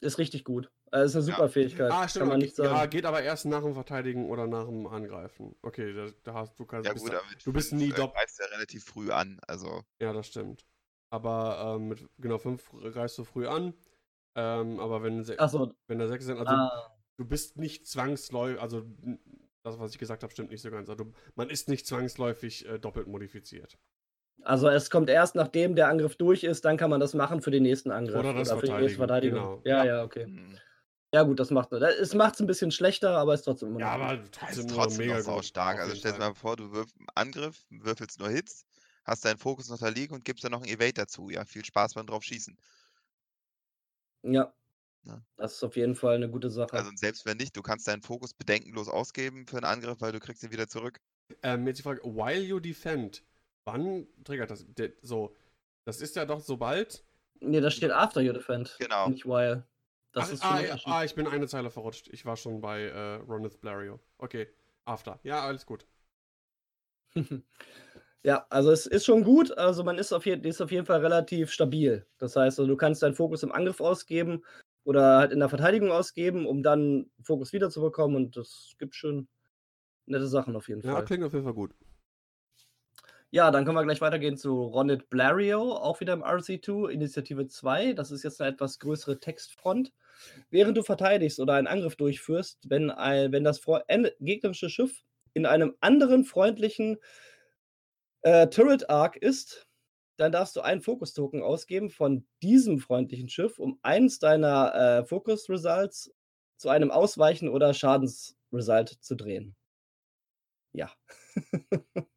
[0.00, 0.70] Ist richtig gut.
[0.92, 1.32] Äh, ist eine Ja.
[1.34, 1.90] super Fähigkeit.
[1.90, 2.26] Ah, Kann stimmt.
[2.26, 2.44] man okay.
[2.44, 2.74] nicht sagen.
[2.74, 5.56] Ja, geht aber erst nach dem Verteidigen oder nach dem Angreifen.
[5.62, 8.38] Okay, da, da hast du kannst Ja gut, da- du bist nie äh, dopp- greifst
[8.38, 9.40] ja relativ früh an.
[9.48, 10.66] Also Ja, das stimmt.
[11.10, 13.74] Aber ähm, mit genau 5 greifst du früh an.
[14.36, 18.84] Ähm, aber wenn, Achso, wenn da 6 sind, also ah, du bist nicht zwangsläufig, also
[19.62, 20.90] das, was ich gesagt habe, stimmt nicht so ganz.
[20.90, 23.78] Also du, man ist nicht zwangsläufig äh, doppelt modifiziert.
[24.42, 27.50] Also es kommt erst, nachdem der Angriff durch ist, dann kann man das machen für
[27.50, 28.16] den nächsten Angriff.
[28.16, 29.40] Oder das für die nächste Verteidigen, Verteidigung.
[29.40, 29.62] genau.
[29.64, 29.84] Ja, Ja.
[29.84, 30.26] ja, okay.
[30.26, 30.58] mh,
[31.14, 33.96] Ja, gut, das macht Es macht es ein bisschen schlechter, aber ist trotzdem immer Ja,
[33.96, 34.38] noch aber gut.
[34.48, 35.78] ist trotzdem, trotzdem mega noch stark.
[35.78, 38.64] Also stell dir mal vor, du wirfst einen Angriff, würfelst nur Hits,
[39.04, 41.30] hast deinen Fokus noch da liegen und gibst dann noch einen Evade dazu.
[41.30, 42.56] Ja, viel Spaß beim drauf schießen.
[44.22, 44.54] Ja.
[45.04, 45.22] Ja.
[45.36, 46.72] Das ist auf jeden Fall eine gute Sache.
[46.76, 50.20] Also selbst wenn nicht, du kannst deinen Fokus bedenkenlos ausgeben für einen Angriff, weil du
[50.20, 51.00] kriegst ihn wieder zurück.
[51.42, 53.24] Ähm, jetzt die Frage, while you defend,
[53.66, 54.64] wann triggert das?
[54.74, 55.34] Der, so,
[55.84, 57.04] das ist ja doch sobald.
[57.40, 58.76] nee, da steht After You Defend.
[58.78, 59.08] Genau.
[59.10, 59.68] Nicht While.
[60.12, 62.08] Das Ach, ist ah, ja, ah, ich bin eine Zeile verrutscht.
[62.08, 64.00] Ich war schon bei äh, Ronith Blario.
[64.18, 64.48] Okay,
[64.86, 65.20] after.
[65.24, 65.86] Ja, alles gut.
[68.22, 69.56] Ja, also es ist schon gut.
[69.56, 72.06] Also man ist auf, je ist auf jeden Fall relativ stabil.
[72.18, 74.44] Das heißt, also du kannst deinen Fokus im Angriff ausgeben
[74.84, 78.16] oder halt in der Verteidigung ausgeben, um dann Fokus wiederzubekommen.
[78.16, 79.28] Und das gibt schon
[80.06, 81.04] nette Sachen auf jeden Ja, Fall.
[81.04, 81.74] klingt auf jeden Fall gut.
[83.30, 87.92] Ja, dann können wir gleich weitergehen zu Ronit Blario, auch wieder im RC2, Initiative 2.
[87.92, 89.92] Das ist jetzt eine etwas größere Textfront.
[90.48, 93.60] Während du verteidigst oder einen Angriff durchführst, wenn, ein, wenn das
[94.20, 95.02] gegnerische Schiff
[95.34, 96.98] in einem anderen freundlichen
[98.22, 99.66] äh, Turret Arc ist,
[100.16, 106.12] dann darfst du einen Fokus-Token ausgeben von diesem freundlichen Schiff, um eins deiner äh, Focus-Results
[106.56, 109.56] zu einem Ausweichen- oder Schadensresult zu drehen.
[110.72, 110.90] Ja.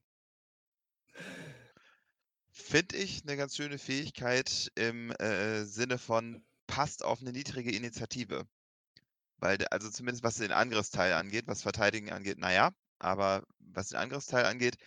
[2.69, 8.47] Finde ich eine ganz schöne Fähigkeit im äh, Sinne von passt auf eine niedrige Initiative.
[9.37, 14.45] Weil, also zumindest was den Angriffsteil angeht, was Verteidigen angeht, naja, aber was den Angriffsteil
[14.45, 14.77] angeht,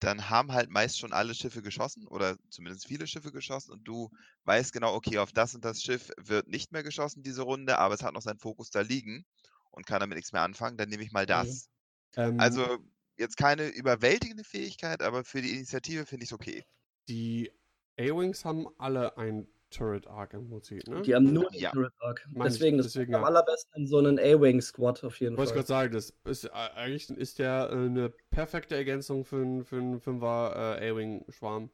[0.00, 4.10] dann haben halt meist schon alle Schiffe geschossen oder zumindest viele Schiffe geschossen und du
[4.44, 7.94] weißt genau, okay, auf das und das Schiff wird nicht mehr geschossen diese Runde, aber
[7.94, 9.24] es hat noch seinen Fokus da liegen
[9.70, 11.68] und kann damit nichts mehr anfangen, dann nehme ich mal das.
[12.16, 12.78] Ähm, Also
[13.18, 16.64] jetzt keine überwältigende Fähigkeit, aber für die Initiative finde ich es okay.
[17.10, 17.52] Die
[17.98, 21.02] A-Wings haben alle ein Turret Arc im Prinzip, ne?
[21.02, 21.70] Die haben nur den Ja.
[21.70, 22.26] Turret Arc.
[22.30, 25.50] Meine ich, Deswegen, das deswegen, passt am allerbesten in so einen A-Wing-Squad auf jeden Wollte
[25.50, 25.88] ich Fall.
[25.90, 29.76] gerade sagen, das ist äh, eigentlich ist der äh, eine perfekte Ergänzung für einen für
[29.76, 31.70] einen Fünfer äh, A-Wing-Schwarm.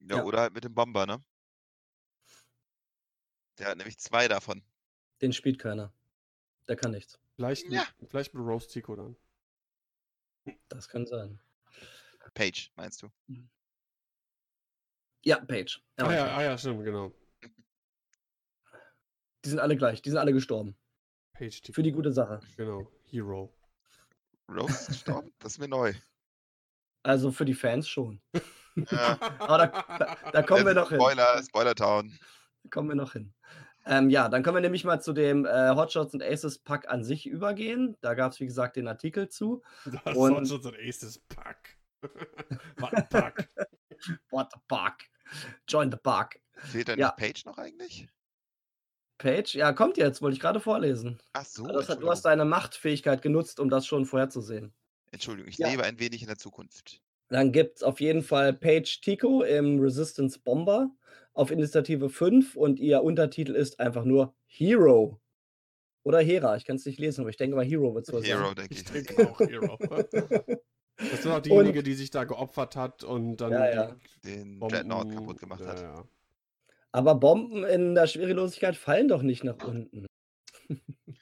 [0.00, 0.24] Ja, Ja.
[0.24, 1.22] oder halt mit dem Bomber, ne?
[3.58, 4.62] Der hat nämlich zwei davon.
[5.22, 5.92] Den spielt keiner.
[6.68, 7.18] Der kann nichts.
[7.36, 7.84] Vielleicht, Ja.
[8.00, 9.16] mit, vielleicht mit Rose Tico dann.
[10.68, 11.40] Das kann sein.
[12.34, 13.08] Page, meinst du?
[15.24, 15.82] Ja, Page.
[15.96, 17.12] Ah ja, ah ja, stimmt, genau.
[19.44, 20.02] Die sind alle gleich.
[20.02, 20.76] Die sind alle gestorben.
[21.34, 21.74] Page Tico.
[21.74, 22.40] Für die gute Sache.
[22.56, 23.52] Genau, Hero.
[24.48, 25.32] Rose ist gestorben?
[25.38, 25.94] Das ist mir neu.
[27.02, 28.20] Also für die Fans schon.
[28.92, 31.00] Ja, Aber da, da, da kommen wir äh, noch hin.
[31.00, 32.16] Spoiler, Spoiler Town.
[32.62, 33.34] Da kommen wir noch hin.
[33.84, 37.02] Ähm, ja, dann können wir nämlich mal zu dem äh, Hotshots und Aces Pack an
[37.02, 37.96] sich übergehen.
[38.00, 39.62] Da gab es, wie gesagt, den Artikel zu.
[40.04, 41.78] Das Und- so ein Aces Pack.
[42.76, 43.48] Was ein Pack.
[44.30, 45.10] What the Pack?
[45.68, 46.40] Join the Pack.
[46.62, 47.10] Fehlt da Ja.
[47.10, 48.08] nicht Page noch eigentlich?
[49.18, 51.20] Page, ja, kommt jetzt, wollte ich gerade vorlesen.
[51.32, 54.74] Ach so, Also das hat, du hast deine Machtfähigkeit genutzt, um das schon vorherzusehen.
[55.12, 55.68] Entschuldigung, ich Ja.
[55.68, 57.00] lebe ein wenig in der Zukunft.
[57.28, 60.90] Dann gibt es auf jeden Fall Paige Tico im Resistance Bomber
[61.32, 65.20] auf Initiative 5 und ihr Untertitel ist einfach nur Hero.
[66.04, 68.24] Oder Hera, ich kann es nicht lesen, aber ich denke mal Hero wird es wohl
[68.24, 68.84] Hero, denke Ich ich.
[68.84, 69.78] denke auch Hero.
[71.10, 73.96] Das ist auch diejenige, die sich da geopfert hat und dann Ja, ja.
[74.24, 75.80] Den Bomben- Dreadnought kaputt gemacht ja, hat.
[75.80, 76.04] Ja.
[76.92, 80.06] aber Bomben in der Schwerelosigkeit fallen doch nicht nach unten.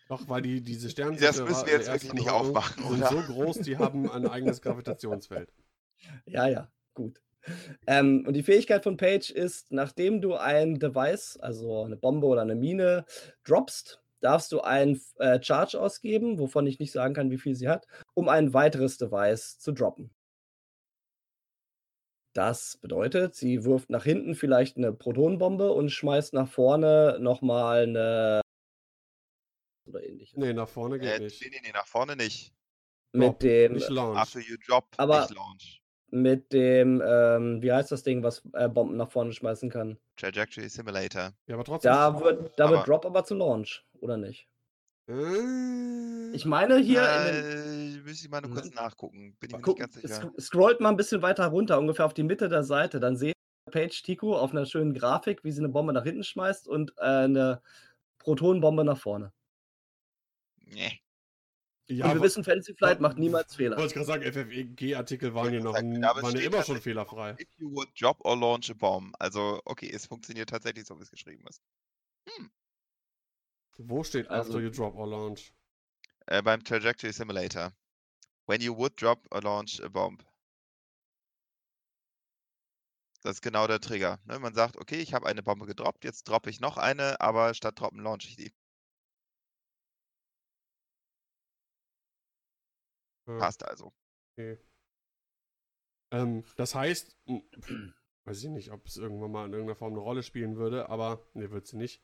[0.09, 1.17] Doch, weil die diese Sterne.
[1.17, 3.09] Das müssen wir jetzt wirklich nicht aufmachen, sind oder?
[3.09, 5.51] so groß, die haben ein eigenes Gravitationsfeld.
[6.27, 7.21] Ja, ja, gut.
[7.89, 12.43] Ähm, und die Fähigkeit von Page ist, nachdem du ein Device, also eine Bombe oder
[12.43, 13.05] eine Mine,
[13.45, 17.69] droppst, darfst du ein äh, Charge ausgeben, wovon ich nicht sagen kann, wie viel sie
[17.69, 20.11] hat, um ein weiteres Device zu droppen.
[22.35, 28.41] Das bedeutet, sie wirft nach hinten vielleicht eine Protonenbombe und schmeißt nach vorne nochmal eine
[29.87, 30.37] oder ähnliches.
[30.37, 31.41] Nee, nach vorne geht Äh, nicht.
[31.43, 32.53] nee, nee, nee, nach vorne nicht.
[33.13, 34.19] Mit Drop, dem, Nicht Launch.
[34.19, 35.78] After you drop, Aber- nicht launch.
[36.11, 39.99] Mit dem, ähm, wie heißt das Ding, was äh, Bomben nach vorne schmeißen kann?
[40.17, 41.33] Trajectory Simulator.
[41.47, 41.93] Ja, aber trotzdem.
[41.93, 44.49] Da wird, da Aber- wird Drop aber zu Launch, oder nicht?
[45.09, 49.37] Äh, Ich meine hier den, äh, müsste ich mal nur kurz nachgucken.
[49.41, 50.31] Bin ich mir guck, nicht ganz sicher.
[50.31, 53.35] sc- scrollt mal ein bisschen weiter runter, ungefähr auf die Mitte der Seite, dann seht
[53.67, 56.93] ihr Page Tico auf einer schönen Grafik, wie sie eine Bombe nach hinten schmeißt und
[56.99, 57.61] äh, eine
[58.19, 59.33] Protonenbombe nach vorne.
[60.65, 61.01] Nee.
[61.91, 63.77] Ja, und wir wissen, Fantasy Flight macht niemals Fehler.
[63.77, 66.43] Wollte ich gerade sagen, FFG-Artikel waren ja noch Wollte n- sagen, aber es waren ja
[66.43, 67.37] immer schon fehlerfrei.
[67.41, 69.15] If you would drop or launch a bomb.
[69.19, 71.63] Also, okay, es funktioniert tatsächlich so, wie es geschrieben ist.
[73.79, 75.53] Wo steht Also- after you drop or launch?
[76.27, 77.73] Äh, beim Trajectory Simulator.
[78.47, 80.23] When you would drop or launch a bomb.
[83.23, 84.19] Das ist genau der Trigger.
[84.27, 84.39] Ne?
[84.39, 87.81] Man sagt, okay, ich habe eine Bombe gedroppt, jetzt droppe ich noch eine, aber statt
[87.81, 88.53] droppen launch ich die.
[93.29, 93.93] Ja, Passt also.
[94.37, 94.59] okay.
[96.13, 97.17] Ähm, das heißt,
[98.25, 101.27] weiß ich nicht, ob es irgendwann mal in irgendeiner Form eine Rolle spielen würde, aber
[101.35, 102.03] ne, wird sie nicht.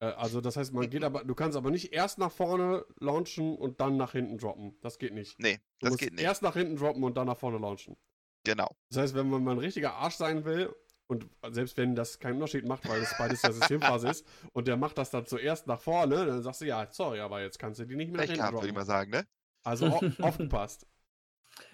[0.00, 3.56] Äh, also das heißt, man geht aber, du kannst aber nicht erst nach vorne launchen
[3.56, 4.76] und dann nach hinten droppen.
[4.80, 5.38] Das geht nicht.
[5.38, 6.22] Nee, Du das geht nicht.
[6.22, 7.96] erst nach hinten droppen und dann nach vorne launchen.
[8.44, 8.76] Genau.
[8.90, 10.74] Das heißt, wenn man mal ein richtiger Arsch sein will,
[11.10, 14.76] und selbst wenn das keinen Unterschied macht, weil es beides ja Systemphase ist, und der
[14.76, 17.86] macht das dann zuerst nach vorne, dann sagst du, ja, sorry, aber jetzt kannst du
[17.86, 18.80] die nicht mehr nach hinten gehabt, würde ich droppen.
[18.80, 19.24] mal sagen, ne?
[19.64, 20.86] Also au- aufgepasst.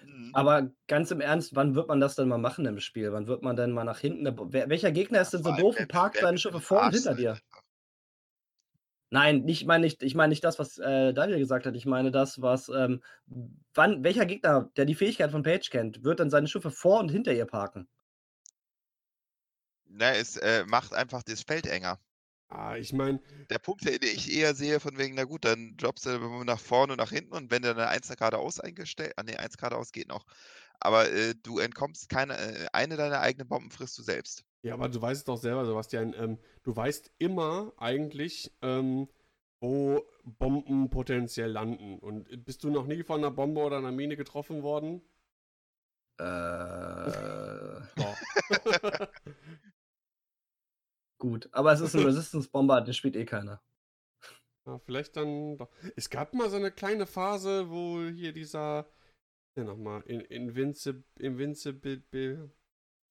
[0.03, 0.31] Mhm.
[0.33, 3.11] Aber ganz im Ernst, wann wird man das denn mal machen im Spiel?
[3.11, 4.25] Wann wird man denn mal nach hinten?
[4.53, 7.39] Welcher Gegner ist denn so doof und parkt seine Schiffe vor und hinter dir?
[9.11, 11.75] Nein, nicht, ich meine nicht, ich meine nicht das, was äh, Daniel gesagt hat.
[11.75, 13.01] Ich meine das, was ähm,
[13.73, 17.09] wann, welcher Gegner, der die Fähigkeit von Page kennt, wird dann seine Schiffe vor und
[17.09, 17.87] hinter ihr parken?
[19.87, 21.99] Ne, es äh, macht einfach das Feld enger.
[22.49, 26.05] Ah, ich meine, Der Punkt, den ich eher sehe, von wegen, na gut, dann droppst
[26.05, 29.39] du nach vorne und nach hinten und wenn du eine 1 geradeaus eingestellt, ah ne,
[29.39, 30.25] 1 geradeaus geht noch.
[30.79, 34.43] Aber äh, du entkommst keine, äh, eine deiner eigenen Bomben frisst du selbst.
[34.63, 39.07] ja, aber du weißt es doch selber, Sebastian, ähm, du weißt immer eigentlich, ähm,
[39.59, 41.99] wo Bomben potenziell landen.
[41.99, 45.01] Und bist du noch nie von einer Bombe oder einer Mine getroffen worden?
[46.17, 46.23] Äh,
[47.95, 48.17] Doch.
[51.29, 53.61] gut, aber es ist ein Resistance-Bomber, den spielt eh keiner.
[54.67, 55.69] Ja, vielleicht dann doch.
[55.95, 58.87] Es gab mal so eine kleine Phase, wo hier dieser,
[59.57, 62.51] ja nochmal, in, Invincible, Invincible, in,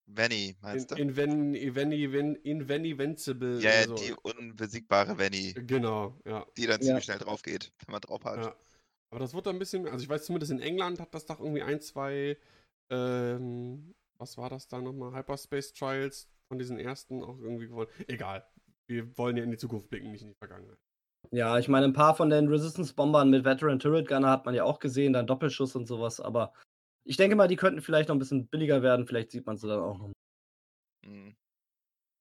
[0.07, 0.97] Venny, meinst du?
[0.97, 3.61] Inven, Inven, Inven, Invincible.
[3.61, 3.95] ja, ja, so.
[3.95, 6.45] die unbesiegbare Venny, Genau, ja.
[6.57, 6.87] die dann Ja.
[6.87, 8.45] ziemlich schnell drauf geht, wenn man drauf hat.
[8.45, 8.57] Ja.
[9.11, 11.63] Aber das wurde ein bisschen, also ich weiß zumindest in England hat das doch irgendwie
[11.63, 12.37] ein, zwei,
[12.91, 15.15] ähm, was war das da nochmal?
[15.15, 17.91] Hyperspace Trials von diesen ersten auch irgendwie gewonnen.
[18.07, 18.47] Egal.
[18.87, 20.79] Wir wollen ja in die Zukunft blicken, nicht in die Vergangenheit.
[21.31, 24.65] Ja, ich meine, ein paar von den Resistance-Bombern mit Veteran Turret Gunner hat man ja
[24.65, 26.53] auch gesehen, dann Doppelschuss und sowas, aber
[27.05, 29.69] ich denke mal, die könnten vielleicht noch ein bisschen billiger werden, vielleicht sieht man sie
[29.69, 30.13] dann auch noch.
[31.07, 31.35] Mhm.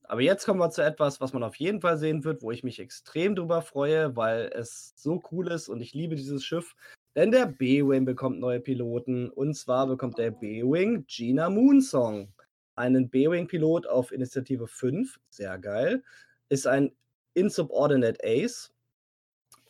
[0.05, 2.63] Aber jetzt kommen wir zu etwas, was man auf jeden Fall sehen wird, wo ich
[2.63, 6.75] mich extrem drüber freue, weil es so cool ist und ich liebe dieses Schiff.
[7.15, 12.33] Denn der B-Wing bekommt neue Piloten und zwar bekommt der B-Wing Gina Moonsong.
[12.75, 16.03] Einen B-Wing-Pilot auf Initiative 5, sehr geil.
[16.49, 16.91] Ist ein
[17.33, 18.73] Insubordinate Ace.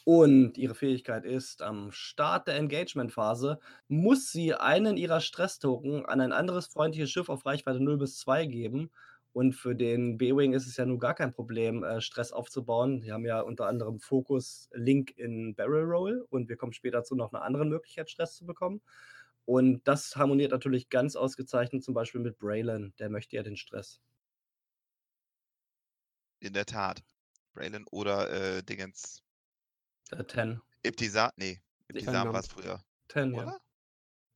[0.05, 6.33] Und ihre Fähigkeit ist, am Start der Engagement-Phase muss sie einen ihrer Stress-Token an ein
[6.33, 8.91] anderes freundliches Schiff auf Reichweite 0 bis 2 geben.
[9.31, 13.01] Und für den B-Wing ist es ja nun gar kein Problem, äh, Stress aufzubauen.
[13.01, 17.15] Die haben ja unter anderem Fokus Link in Barrel Roll und wir kommen später zu
[17.15, 18.81] noch einer anderen Möglichkeit, Stress zu bekommen.
[19.45, 22.93] Und das harmoniert natürlich ganz ausgezeichnet zum Beispiel mit Braylon.
[22.99, 23.99] Der möchte ja den Stress.
[26.39, 27.03] In der Tat.
[27.53, 29.23] Braylon oder äh, Dingens.
[30.11, 30.61] Äh, 10.
[30.85, 33.41] Ibtisam, nee, Ibtisam war es früher, 10, ja.
[33.43, 33.61] oder?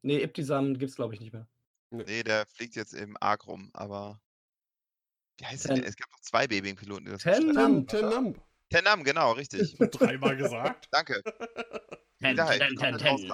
[0.02, 1.48] Nee, Ibtisam gibt es, glaube ich, nicht mehr.
[1.90, 4.22] Nee, der fliegt jetzt im Arc rum, aber.
[5.38, 5.90] Wie heißt der Ten- denn?
[5.90, 7.88] Es gab noch zwei B-Wing-Piloten, die das Ten gestellt haben.
[7.88, 8.42] Ten- Ten, Tenamp.
[8.70, 9.76] Tenam, genau, richtig.
[9.78, 10.88] Dreimal gesagt.
[10.92, 11.22] Danke.
[12.20, 13.34] Ten, ten, ten, ten.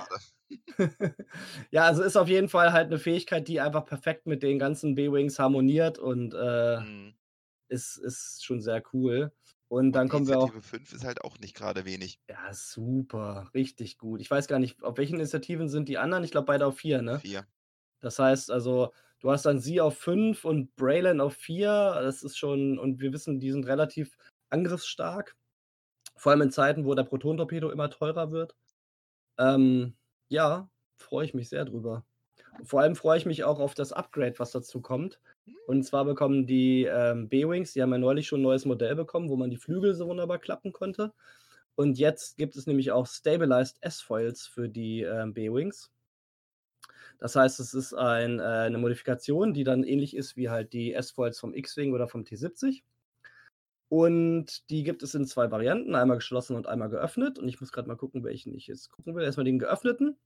[1.71, 4.95] ja, also ist auf jeden Fall halt eine Fähigkeit, die einfach perfekt mit den ganzen
[4.95, 7.15] B-Wings harmoniert und äh, Mhm.
[7.69, 9.33] ist, ist schon sehr cool.
[9.69, 10.51] Und dann Und kommen wir auch.
[10.51, 12.19] Initiative 5 ist halt auch nicht gerade wenig.
[12.29, 14.21] Ja, super, richtig gut.
[14.21, 16.23] Ich weiß gar nicht, auf welchen Initiativen sind die anderen?
[16.23, 17.25] Ich glaube beide auf vier, ne?
[17.25, 17.47] Vier.
[18.01, 21.69] Das heißt also, du hast dann sie auf fünf und Braylon auf vier.
[22.03, 24.17] Das ist schon, und wir wissen, die sind relativ
[24.49, 25.37] angriffsstark.
[26.17, 28.55] Vor allem in Zeiten, wo der Proton-Torpedo immer teurer wird.
[29.39, 29.95] Ähm,
[30.29, 32.05] ja, freue ich mich sehr drüber.
[32.63, 35.19] Vor allem freue ich mich auch auf das Upgrade, was dazu kommt.
[35.67, 39.29] Und zwar bekommen die ähm, B-Wings, die haben ja neulich schon ein neues Modell bekommen,
[39.29, 41.13] wo man die Flügel so wunderbar klappen konnte.
[41.75, 45.91] Und jetzt gibt es nämlich auch Stabilized S-Foils für die ähm, B-Wings.
[47.19, 50.93] Das heißt, es ist ein, äh, eine Modifikation, die dann ähnlich ist wie halt die
[50.93, 52.83] S-Foils vom X-Wing oder vom T70.
[53.93, 57.37] Und die gibt es in zwei Varianten, einmal geschlossen und einmal geöffnet.
[57.37, 59.23] Und ich muss gerade mal gucken, welchen ich jetzt gucken will.
[59.23, 60.17] Erstmal den geöffneten.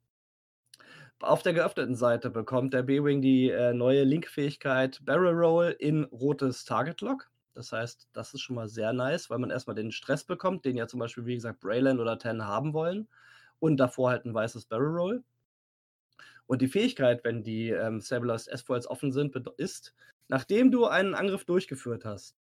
[1.20, 6.64] Auf der geöffneten Seite bekommt der B-Wing die äh, neue Link-Fähigkeit Barrel Roll in rotes
[6.64, 7.30] Target Lock.
[7.56, 10.78] Das heißt, das ist schon mal sehr nice, weil man erstmal den Stress bekommt, den
[10.78, 13.10] ja zum Beispiel, wie gesagt, Braylon oder Ten haben wollen.
[13.60, 15.24] Und davor halt ein weißes Barrel Roll.
[16.46, 19.94] Und die Fähigkeit, wenn die ähm, Stabilized S-Foils offen sind, ist,
[20.30, 22.38] nachdem du einen Angriff durchgeführt hast,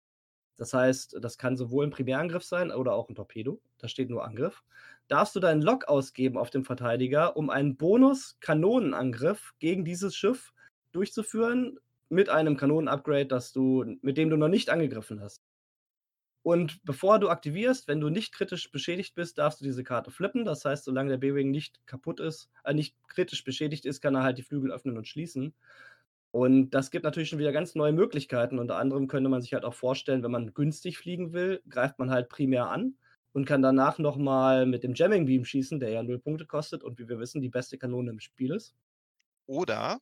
[0.57, 4.25] das heißt, das kann sowohl ein Primärangriff sein oder auch ein Torpedo, da steht nur
[4.25, 4.63] Angriff,
[5.07, 10.53] darfst du deinen Lock ausgeben auf dem Verteidiger, um einen Bonus-Kanonenangriff gegen dieses Schiff
[10.91, 11.79] durchzuführen
[12.09, 15.41] mit einem Kanonen-Upgrade, du, mit dem du noch nicht angegriffen hast.
[16.43, 20.43] Und bevor du aktivierst, wenn du nicht kritisch beschädigt bist, darfst du diese Karte flippen.
[20.43, 24.23] Das heißt, solange der B-Wing nicht kaputt ist, äh, nicht kritisch beschädigt ist, kann er
[24.23, 25.53] halt die Flügel öffnen und schließen.
[26.33, 28.57] Und das gibt natürlich schon wieder ganz neue Möglichkeiten.
[28.57, 32.09] Unter anderem könnte man sich halt auch vorstellen, wenn man günstig fliegen will, greift man
[32.09, 32.97] halt primär an
[33.33, 36.97] und kann danach nochmal mit dem Jamming Beam schießen, der ja null Punkte kostet und
[36.97, 38.73] wie wir wissen, die beste Kanone im Spiel ist.
[39.45, 39.99] Oder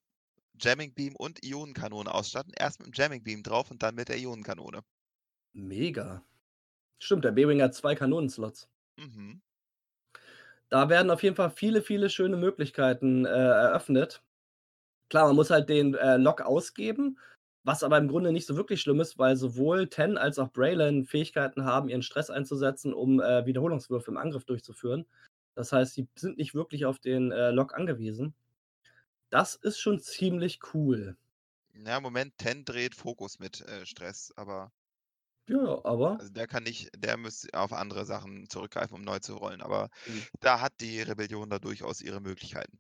[0.57, 2.53] Jamming Beam und Ionenkanone ausstatten.
[2.57, 4.83] Erst mit dem Jamming Beam drauf und dann mit der Ionenkanone.
[5.51, 6.23] Mega.
[6.99, 8.69] Stimmt, der B-Wing hat zwei Kanonenslots.
[8.97, 9.41] Mhm.
[10.69, 14.23] Da werden auf jeden Fall viele, viele schöne Möglichkeiten äh, eröffnet.
[15.11, 17.19] Klar, man muss halt den äh, Lock ausgeben,
[17.63, 21.05] was aber im Grunde nicht so wirklich schlimm ist, weil sowohl Ten als auch Braylon
[21.05, 25.05] Fähigkeiten haben, ihren Stress einzusetzen, um äh, Wiederholungswürfe im Angriff durchzuführen.
[25.55, 28.35] Das heißt, sie sind nicht wirklich auf den äh, Lock angewiesen.
[29.31, 31.17] Das ist schon ziemlich cool.
[31.73, 34.71] Ja, im Moment, Ten dreht Fokus mit äh, Stress, aber
[35.47, 39.35] Ja, aber also der kann nicht, der müsste auf andere Sachen zurückgreifen, um neu zu
[39.35, 39.61] rollen.
[39.61, 40.27] Aber Mhm.
[40.39, 42.79] da hat die Rebellion da durchaus ihre Möglichkeiten.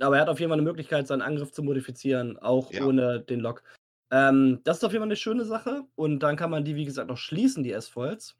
[0.00, 2.84] Aber er hat auf jeden Fall eine Möglichkeit, seinen Angriff zu modifizieren, auch Ja.
[2.84, 3.62] ohne den Lock.
[4.10, 5.84] Ähm, das ist auf jeden Fall eine schöne Sache.
[5.94, 8.36] Und dann kann man die, wie gesagt, noch schließen, die S-Foils.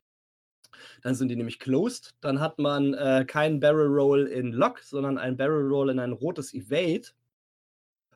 [1.03, 2.15] Dann sind die nämlich closed.
[2.21, 6.13] Dann hat man äh, keinen Barrel Roll in Lock, sondern einen Barrel Roll in ein
[6.13, 7.09] rotes Evade.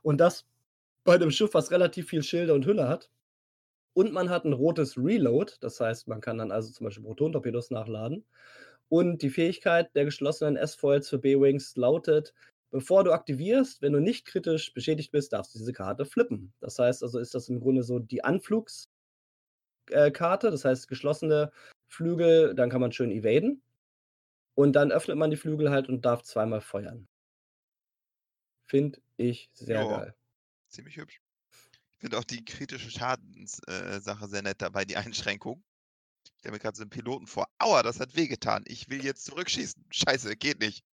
[0.03, 0.47] Und das
[1.05, 3.11] bei einem Schiff, was relativ viel Schilde und Hülle hat.
[3.95, 5.55] Und man hat ein rotes Reload.
[5.61, 8.24] Das heißt, man kann dann also zum Beispiel Proton-Torpedos nachladen.
[8.89, 12.34] Und die Fähigkeit der geschlossenen S-Foils für B-Wings lautet,
[12.71, 16.53] bevor du aktivierst, wenn du nicht kritisch beschädigt bist, darfst du diese Karte flippen.
[16.61, 18.91] Das heißt also, ist das im Grunde so die Anflugskarte,
[19.89, 21.53] das heißt geschlossene
[21.89, 23.62] Flügel, dann kann man schön evaden.
[24.55, 27.07] Und dann öffnet man die Flügel halt und darf zweimal feuern.
[28.66, 29.89] Finde ich sehr Ja.
[29.89, 30.14] geil.
[30.69, 31.21] Ziemlich hübsch.
[31.93, 35.64] Ich finde auch die kritische Schadenssache äh, sehr nett dabei, die Einschränkung.
[36.25, 37.49] Ich stelle mir gerade so einen Piloten vor.
[37.59, 38.64] Aua, das hat wehgetan.
[38.66, 39.85] Ich will jetzt zurückschießen.
[39.91, 40.85] Scheiße, geht nicht.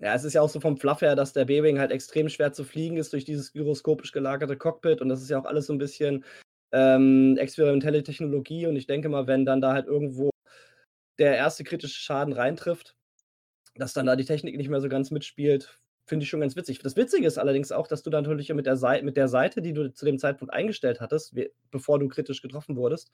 [0.00, 2.52] Ja, es ist ja auch so vom Fluff her, dass der B-Wing halt extrem schwer
[2.52, 5.74] zu fliegen ist durch dieses gyroskopisch gelagerte Cockpit und das ist ja auch alles so
[5.74, 6.24] ein bisschen
[6.72, 10.30] ähm, experimentelle Technologie und ich denke mal, wenn dann da halt irgendwo
[11.18, 12.96] der erste kritische Schaden reintrifft,
[13.74, 16.78] dass dann da die Technik nicht mehr so ganz mitspielt, finde ich schon ganz witzig.
[16.78, 19.60] Das Witzige ist allerdings auch, dass du dann natürlich mit der, Sei mit der Seite,
[19.60, 21.34] die du zu dem Zeitpunkt eingestellt hattest,
[21.70, 23.10] bevor du kritisch getroffen wurdest,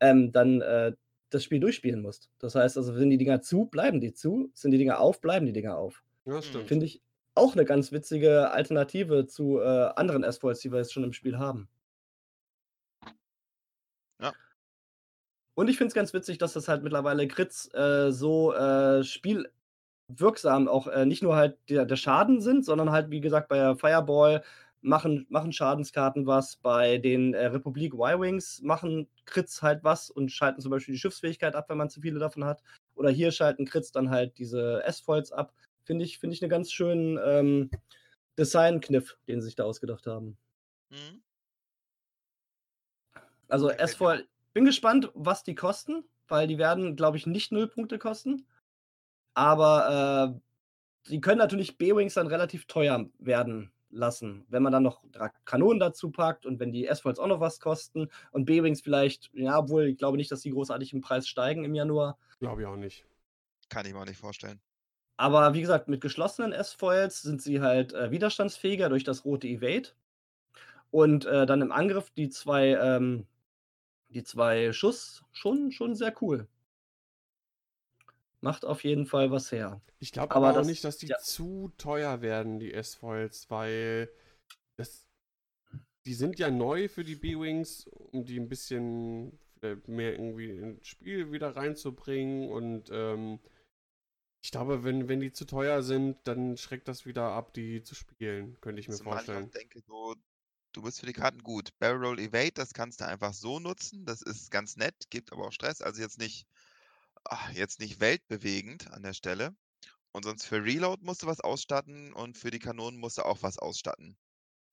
[0.00, 0.92] ähm, dann äh,
[1.28, 2.30] das Spiel durchspielen musst.
[2.38, 5.46] Das heißt also, sind die Dinger zu, bleiben die zu, sind die Dinger auf, bleiben
[5.46, 6.02] die Dinger auf.
[6.26, 6.68] Ja, das stimmt.
[6.68, 7.02] Finde ich
[7.34, 11.38] auch eine ganz witzige Alternative zu äh, anderen S-Foils, die wir jetzt schon im Spiel
[11.38, 11.68] haben.
[14.20, 14.32] Ja.
[15.54, 20.68] Und ich finde es ganz witzig, dass das halt mittlerweile Crits äh, so äh, spielwirksam
[20.68, 24.42] auch äh, nicht nur halt der, der Schaden sind, sondern halt, wie gesagt, bei Fireball
[24.82, 30.60] machen, machen Schadenskarten was, bei den äh, Republik Y-Wings machen Crits halt was und schalten
[30.60, 32.62] zum Beispiel die Schiffsfähigkeit ab, wenn man zu viele davon hat.
[32.94, 35.52] Oder hier schalten Crits dann halt diese S-Foils ab.
[35.84, 37.70] Finde ich, finde ich einen ganz schönen ähm,
[38.38, 40.36] Design-Kniff, den sie sich da ausgedacht haben.
[40.90, 41.22] Mhm.
[43.48, 47.68] Also mir S-Foil, bin gespannt, was die kosten, weil die werden, glaube ich, nicht null
[47.68, 48.46] Punkte kosten.
[49.34, 55.04] Aber äh, die können natürlich B-Wings dann relativ teuer werden lassen, wenn man dann noch
[55.44, 59.58] Kanonen dazu packt und wenn die S-Foils auch noch was kosten und B-Wings vielleicht, ja,
[59.58, 62.18] obwohl ich glaube nicht, dass die großartig im Preis steigen im Januar.
[62.38, 63.04] Glaube ich auch nicht.
[63.68, 64.60] Kann ich mir auch nicht vorstellen.
[65.20, 69.90] Aber wie gesagt, mit geschlossenen S-Foils sind sie halt äh, widerstandsfähiger durch das rote Evade.
[70.90, 73.26] Und äh, dann im Angriff die zwei, ähm,
[74.08, 76.46] die zwei Schuss schon, schon sehr cool.
[78.40, 79.82] Macht auf jeden Fall was her.
[79.98, 81.18] Ich glaube Aber aber, auch das- nicht, dass die ja.
[81.18, 84.08] zu teuer werden, die S-Foils, weil
[84.78, 85.04] das,
[86.06, 90.86] die sind ja neu für die B-Wings, um die ein bisschen äh, mehr irgendwie ins
[90.86, 93.38] Spiel wieder reinzubringen und ähm,
[94.42, 97.94] ich glaube, wenn, wenn die zu teuer sind, dann schreckt das wieder ab, die zu
[97.94, 99.44] spielen, könnte ich mir Zumal ich vorstellen.
[99.44, 100.14] auch denke, so,
[100.72, 101.70] du bist für die Karten gut.
[101.78, 104.04] Barrel Roll Evade, das kannst du einfach so nutzen.
[104.06, 105.80] Das ist ganz nett, gibt aber auch Stress.
[105.82, 106.46] Also jetzt nicht,
[107.24, 109.56] ach, jetzt nicht weltbewegend an der Stelle.
[110.12, 113.42] Und sonst für Reload musst du was ausstatten und für die Kanonen musst du auch
[113.42, 114.18] was ausstatten.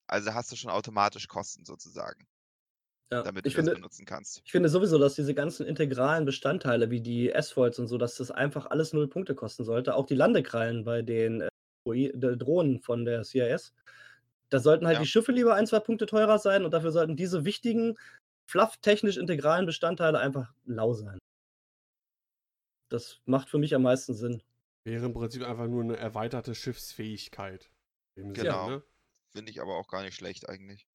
[0.08, 2.26] Also hast du schon automatisch Kosten sozusagen,
[3.10, 4.42] Ja, damit ich du das finde, benutzen kannst.
[4.44, 8.30] ich finde sowieso, dass diese ganzen integralen Bestandteile wie die S-Foils und so, dass das
[8.30, 9.94] einfach alles null Punkte kosten sollte.
[9.94, 11.48] Auch die Landekrallen bei den äh,
[12.12, 13.72] der Drohnen von der CIS.
[14.50, 15.02] Da sollten halt Ja.
[15.02, 17.96] die Schiffe lieber ein, zwei Punkte teurer sein und dafür sollten diese wichtigen,
[18.46, 21.18] fluff-technisch integralen Bestandteile einfach lau sein.
[22.90, 24.42] Das macht für mich am meisten Sinn.
[24.84, 27.70] Wäre im Prinzip einfach nur eine erweiterte Schiffsfähigkeit.
[28.16, 28.68] Sinne, Genau.
[28.70, 28.82] ne?
[29.32, 30.86] Finde ich aber auch gar nicht schlecht eigentlich.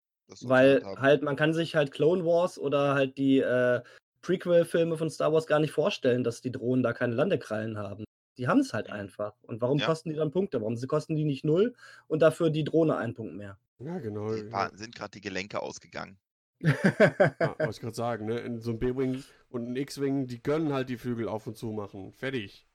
[0.41, 3.81] Weil halt, man kann sich halt Clone Wars oder halt die äh,
[4.21, 8.05] Prequel-Filme von Star Wars gar nicht vorstellen, dass die Drohnen da keine Landekrallen haben.
[8.37, 8.93] Die haben es halt Mhm.
[8.93, 9.33] einfach.
[9.43, 9.85] Und warum Ja.
[9.85, 10.61] kosten die dann Punkte?
[10.61, 11.75] Warum sie kosten die nicht null
[12.07, 13.57] und dafür die Drohne einen Punkt mehr?
[13.79, 14.33] Ja, genau.
[14.33, 16.17] Die waren, sind gerade die Gelenke ausgegangen.
[16.61, 16.69] Ja,
[17.59, 18.39] wollte ich gerade sagen, ne?
[18.39, 21.67] In so einem B-Wing und ein X-Wing, die können halt die Flügel auf und zu
[21.67, 22.13] machen.
[22.13, 22.65] Fertig.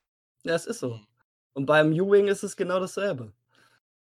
[0.45, 1.01] Ja, es ist so.
[1.55, 3.33] Und beim U-Wing ist es genau dasselbe.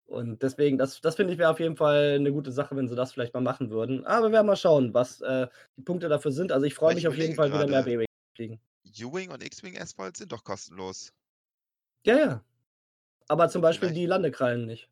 [0.08, 2.96] Und deswegen, das, das finde ich wäre auf jeden Fall eine gute Sache, wenn sie
[2.96, 4.06] das vielleicht mal machen würden.
[4.06, 6.52] Aber wir werden mal schauen, was äh, die Punkte dafür sind.
[6.54, 7.84] Also ich freue Ich mich auf jeden Fall wieder mehr.
[7.84, 8.62] B-Wing zu kriegen.
[9.04, 11.12] U-Wing und X-Wing S-Volt sind doch kostenlos.
[12.06, 12.44] Ja, ja.
[13.28, 14.02] Aber zum Beispiel Vielleicht.
[14.02, 14.90] die Landekrallen nicht.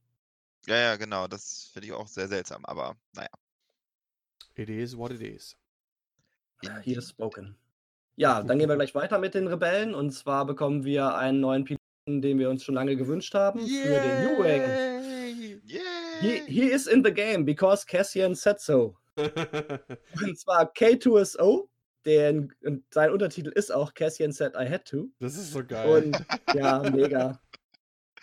[0.68, 1.28] Ja, ja, genau.
[1.28, 2.66] Das finde ich auch sehr seltsam.
[2.66, 3.30] Aber naja.
[4.56, 5.56] It is what it is.
[6.84, 7.56] Hier ist spoken.
[8.18, 9.96] Ja, dann gehen wir gleich weiter mit den Rebellen.
[9.96, 14.00] Und zwar bekommen wir einen neuen Piloten, den wir uns schon lange gewünscht haben, für
[14.00, 14.62] den U-Wing.
[15.66, 15.82] Yay!
[16.22, 18.96] He, he is in the game because Cassian said so.
[19.18, 21.68] Und zwar K2SO.
[22.06, 25.10] Den, und sein Untertitel ist auch Cassian said I had to.
[25.18, 26.04] das ist so geil.
[26.04, 27.42] Und ja, mega.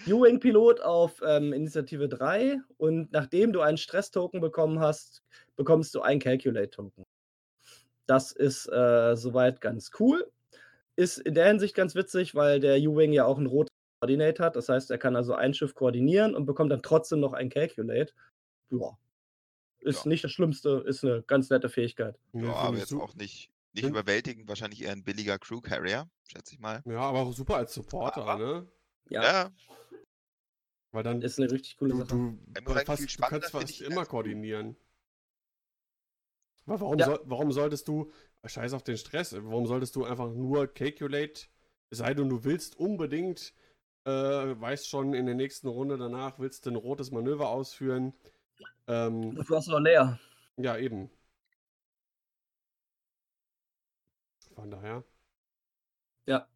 [0.07, 5.24] U-Wing-Pilot auf ähm, Initiative 3 und nachdem du einen Stress-Token bekommen hast,
[5.57, 7.05] bekommst du einen Calculate-Token.
[8.07, 10.30] Das ist äh, soweit ganz cool.
[10.97, 13.70] Ist in der Hinsicht ganz witzig, weil der U-Wing ja auch ein rotes
[14.01, 14.57] Coordinate hat.
[14.57, 18.12] Das heißt, er kann also ein Schiff koordinieren und bekommt dann trotzdem noch ein Calculate.
[18.70, 18.99] Ja.
[19.80, 20.09] Ist Ja.
[20.09, 22.18] nicht das Schlimmste, ist eine ganz nette Fähigkeit.
[22.32, 24.49] Ja, Ja, aber jetzt auch nicht, nicht Find- überwältigend.
[24.49, 26.82] Wahrscheinlich eher ein billiger Crew Carrier, schätze ich mal.
[26.84, 28.68] Ja, aber auch super als Supporter, Aber- ne?
[29.09, 29.51] Ja, Ja,
[30.93, 32.09] Weil dann ist eine richtig coole du, Sache.
[32.09, 32.38] du,
[32.74, 34.76] sagen, fast, du kannst fast immer koordinieren.
[36.66, 37.07] Warum, Ja.
[37.07, 38.12] soll, warum solltest du,
[38.49, 41.47] scheiß auf den Stress, warum solltest du einfach nur Calculate,
[41.90, 43.55] es sei denn, du willst unbedingt,
[44.05, 48.14] äh, weißt schon, in der nächsten Runde danach willst du ein rotes Manöver ausführen.
[48.88, 50.18] Ähm, Dafür hast du noch leer.
[50.57, 51.11] ja, eben.
[54.55, 55.05] Von daher.
[56.26, 56.47] Ja.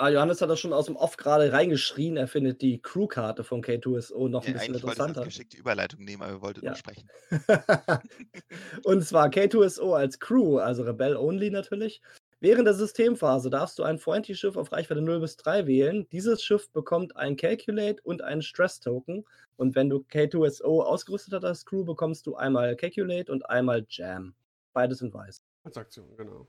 [0.00, 2.16] Ah, Johannes hat das schon aus dem Off gerade reingeschrien.
[2.16, 5.24] Er findet die Crew-Karte von K2SO noch ein ja bisschen eigentlich wollte ich interessanter.
[5.24, 6.70] geschickte Überleitung nehmen, aber wir wollten Ja.
[6.70, 7.08] nur sprechen.
[8.84, 12.00] Und zwar K2SO als Crew, also Rebel Only natürlich.
[12.40, 16.08] Während der Systemphase darfst du ein Freundly-Schiff auf Reichweite 0 bis 3 wählen.
[16.12, 19.24] Dieses Schiff bekommt ein Calculate und einen Stress-Token.
[19.56, 24.36] Und wenn du K2SO ausgerüstet hast als Crew, bekommst du einmal Calculate und einmal Jam.
[24.72, 25.38] Beides in weiß.
[25.64, 26.46] Als Aktion, genau.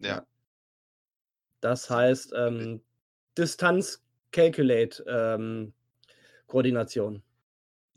[0.00, 0.08] Ja.
[0.16, 0.26] Ja.
[1.60, 2.82] Das heißt, ähm,
[3.36, 5.72] Distanz-Calculate-Koordination.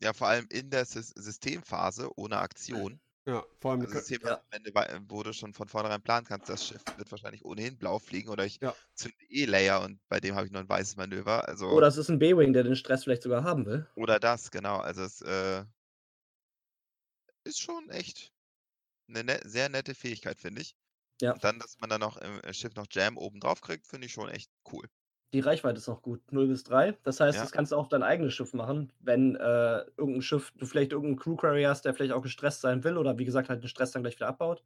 [0.01, 2.99] ja, vor allem in der Sys Systemphase ohne Aktion.
[3.25, 4.71] Ja, vor allem, Also das System am Ende,
[5.09, 8.45] wo du schon von vornherein planen kannst, das Schiff wird wahrscheinlich ohnehin blau fliegen oder
[8.45, 8.75] ich Ja.
[8.95, 11.47] zünde eh Layer und bei dem habe ich nur ein weißes Manöver.
[11.47, 13.87] Also, Oh, das ist ein B-Wing, der den Stress vielleicht sogar haben will.
[13.95, 14.77] oder das, genau.
[14.77, 15.65] Also es äh,
[17.45, 18.31] ist schon echt
[19.09, 20.75] eine ne sehr nette Fähigkeit, finde ich.
[21.21, 21.33] Ja.
[21.35, 24.13] Und dann, dass man dann noch im Schiff noch Jam oben drauf kriegt, finde ich
[24.13, 24.87] schon echt cool.
[25.33, 26.91] Die Reichweite ist auch gut, 0 bis 3.
[27.03, 27.41] Das heißt, Ja.
[27.43, 30.91] das kannst du auch auf dein eigenes Schiff machen, wenn äh, irgendein Schiff, du vielleicht
[30.91, 33.67] irgendeinen Crew Carrier hast, der vielleicht auch gestresst sein will oder wie gesagt halt den
[33.67, 34.63] Stress dann gleich wieder abbaut.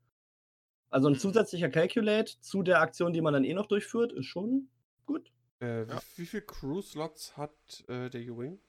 [0.89, 1.19] Also ein Mhm.
[1.19, 4.67] zusätzlicher Calculate zu der Aktion, die man dann eh noch durchführt, ist schon
[5.05, 5.31] gut.
[5.61, 5.87] äh, Ja.
[6.15, 8.59] wie, wie viele Crew-Slots hat äh, der U-Wing?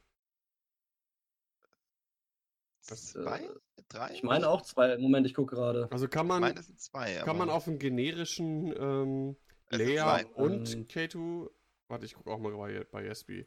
[2.89, 3.41] Das, Zwei?
[3.41, 3.49] äh,
[3.89, 4.13] Drei?
[4.15, 4.97] Ich meine auch zwei.
[4.99, 5.89] Moment, ich gucke gerade.
[5.91, 7.15] Also kann Ich man, meine, es sind zwei.
[7.25, 9.37] kann man auf einen generischen ähm,
[9.71, 10.27] zwei.
[10.27, 10.87] und Ähm.
[10.89, 11.51] K2,
[11.89, 13.47] warte, ich gucke auch mal bei, bei SB.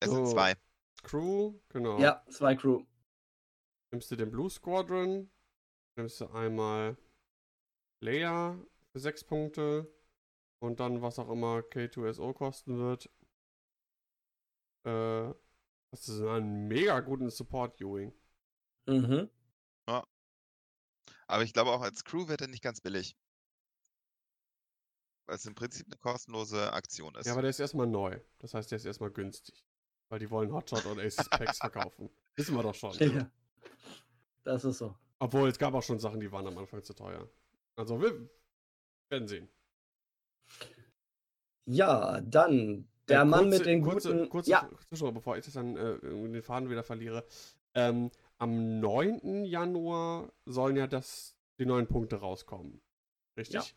[0.00, 0.32] es sind so.
[0.32, 0.54] zwei.
[1.02, 1.98] Crew, genau.
[1.98, 2.84] Ja, zwei Crew.
[3.92, 5.30] Nimmst du den Blue Squadron,
[5.96, 6.96] nimmst du einmal
[8.00, 8.58] Leia
[8.92, 9.92] für sechs Punkte
[10.58, 13.10] und dann was auch immer K2SO kosten wird.
[14.84, 15.34] Äh,
[15.90, 18.12] das ist ein mega guten Support-Viewing.
[18.86, 19.30] Mhm.
[21.26, 23.16] Aber ich glaube auch als Crew wird er nicht ganz billig.
[25.26, 27.26] Weil es im Prinzip eine kostenlose Aktion ist.
[27.26, 28.18] Ja, aber der ist erstmal neu.
[28.38, 29.64] Das heißt, der ist erstmal günstig.
[30.08, 32.08] Weil die wollen Hotshot und Aces Packs verkaufen.
[32.36, 32.92] Wissen wir doch schon.
[33.00, 33.30] Ja.
[34.44, 34.94] Das ist so.
[35.18, 37.28] Obwohl, es gab auch schon Sachen, die waren am Anfang zu teuer.
[37.74, 38.28] Also, wir
[39.10, 39.48] werden sehen.
[41.64, 44.28] Ja, dann der Äh, Mann kurze- mit den kurze, guten.
[44.28, 47.26] Kurze ja, Zwischenrufe, bevor ich das dann äh, den Faden wieder verliere.
[47.74, 49.44] Ähm, am 9.
[49.44, 52.80] Januar sollen ja das, die neuen Punkte rauskommen.
[53.36, 53.74] Richtig?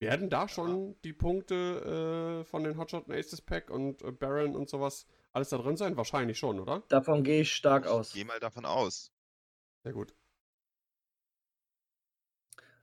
[0.00, 4.56] Werden da schon die Punkte äh, von den Hotshot und Aces Pack und äh, Baron
[4.56, 5.96] und sowas alles da drin sein?
[5.96, 6.82] Wahrscheinlich schon, oder?
[6.88, 8.12] davon gehe ich stark ich aus.
[8.14, 9.12] gehe mal davon aus.
[9.84, 10.14] Sehr gut.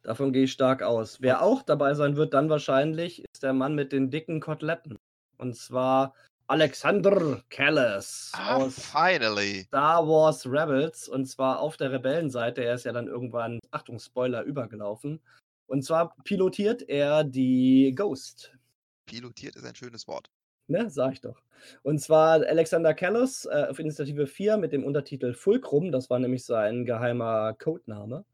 [0.03, 1.20] Davon gehe ich stark aus.
[1.22, 4.97] Wer auch dabei sein wird, dann wahrscheinlich, ist der Mann mit den dicken Koteletten.
[5.38, 6.13] Und zwar
[6.47, 9.63] Alexander Callis Ah, aus finally!
[9.63, 11.09] Star Wars Rebels.
[11.09, 12.63] Und zwar auf der Rebellenseite.
[12.63, 15.20] Er ist ja dann irgendwann, Achtung, Spoiler, übergelaufen.
[15.68, 18.57] Und zwar pilotiert er die Ghost.
[19.05, 20.30] Pilotiert ist ein schönes Wort.
[20.68, 21.41] Ne, sag ich doch.
[21.84, 26.43] Und zwar Alexander Callos äh, auf Initiative 4 mit dem Untertitel Fulcrum, das war nämlich
[26.43, 28.26] sein geheimer Codename.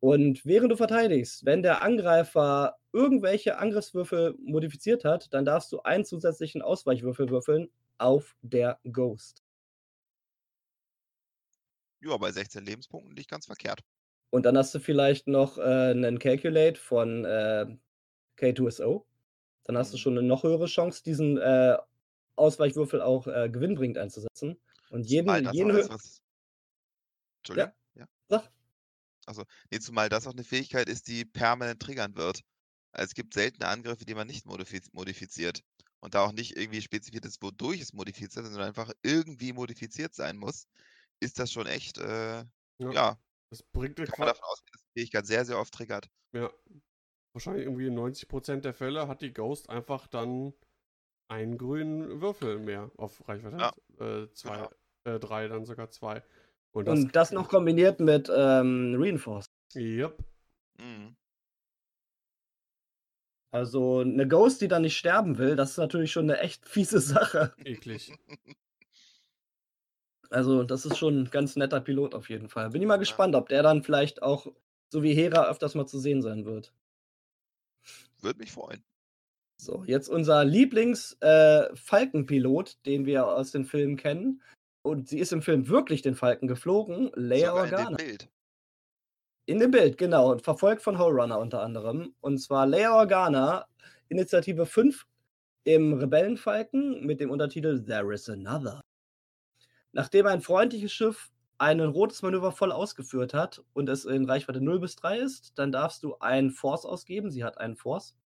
[0.00, 6.06] Und während du verteidigst, wenn der Angreifer irgendwelche Angriffswürfel modifiziert hat, dann darfst du einen
[6.06, 9.42] zusätzlichen Ausweichwürfel würfeln auf der Ghost.
[12.00, 13.80] Ja, bei 16 Lebenspunkten nicht ganz verkehrt.
[14.30, 17.66] Und dann hast du vielleicht noch äh, einen Calculate von äh,
[18.38, 19.04] K2SO.
[19.64, 20.00] Dann hast du Mhm.
[20.00, 21.76] schon eine noch höhere Chance, diesen äh,
[22.36, 24.56] Ausweichwürfel auch äh, gewinnbringend einzusetzen.
[24.90, 26.22] Und jeden, Zumal das jeden Hö- was.
[27.42, 27.72] Entschuldigung?
[27.94, 28.06] Ja.
[28.28, 28.50] Sag.
[29.26, 32.40] Also, nee, zumal das auch eine Fähigkeit ist, die permanent triggern wird.
[32.92, 35.62] Also es gibt seltene Angriffe, die man nicht modifiz modifiziert.
[36.00, 40.14] Und da auch nicht irgendwie spezifiziert ist, wodurch es modifiziert ist, sondern einfach irgendwie modifiziert
[40.14, 40.66] sein muss,
[41.20, 42.44] ist das schon echt, äh,
[42.78, 42.92] Ja.
[42.92, 43.18] ja,
[43.50, 46.08] Das bringt kann man davon ausgehen, dass die Fähigkeit sehr, sehr oft triggert.
[46.32, 46.50] Ja.
[47.32, 50.52] Wahrscheinlich irgendwie in 90% der Fälle hat die Ghost einfach dann
[51.28, 53.56] einen grünen Würfel mehr auf Reichweite.
[53.56, 54.70] Ja, Äh, zwei, genau.
[55.04, 56.22] äh, drei, dann sogar zwei.
[56.72, 59.46] Und das, Und das noch kombiniert mit ähm, Reinforce.
[59.76, 60.18] Yep.
[60.78, 61.16] Mhm.
[63.52, 67.00] Also eine Ghost, die dann nicht sterben will, das ist natürlich schon eine echt fiese
[67.00, 67.52] Sache.
[67.64, 68.12] eklig.
[70.30, 72.70] Also das ist schon ein ganz netter Pilot auf jeden Fall.
[72.70, 74.46] Bin ich mal gespannt, ob der dann vielleicht auch
[74.92, 76.72] so wie Hera öfters mal zu sehen sein wird.
[78.20, 78.82] Würde mich freuen.
[79.60, 84.40] So, jetzt unser Lieblings-Falkenpilot, den wir aus den Filmen kennen.
[84.82, 87.96] Und sie ist im Film wirklich den Falken geflogen, Leia Sogar in dem Organa.
[87.96, 88.30] Bild.
[89.46, 90.32] In dem Bild, genau.
[90.32, 92.14] Und verfolgt von Hole Runner unter anderem.
[92.20, 93.66] Und zwar Leia Organa,
[94.08, 95.06] Initiative 5
[95.64, 98.80] im Rebellenfalken mit dem Untertitel There is Another.
[99.92, 104.80] Nachdem ein freundliches Schiff ein rotes Manöver voll ausgeführt hat und es in Reichweite 0
[104.80, 107.30] bis 3 ist, dann darfst du einen Force ausgeben.
[107.30, 108.16] Sie hat einen Force.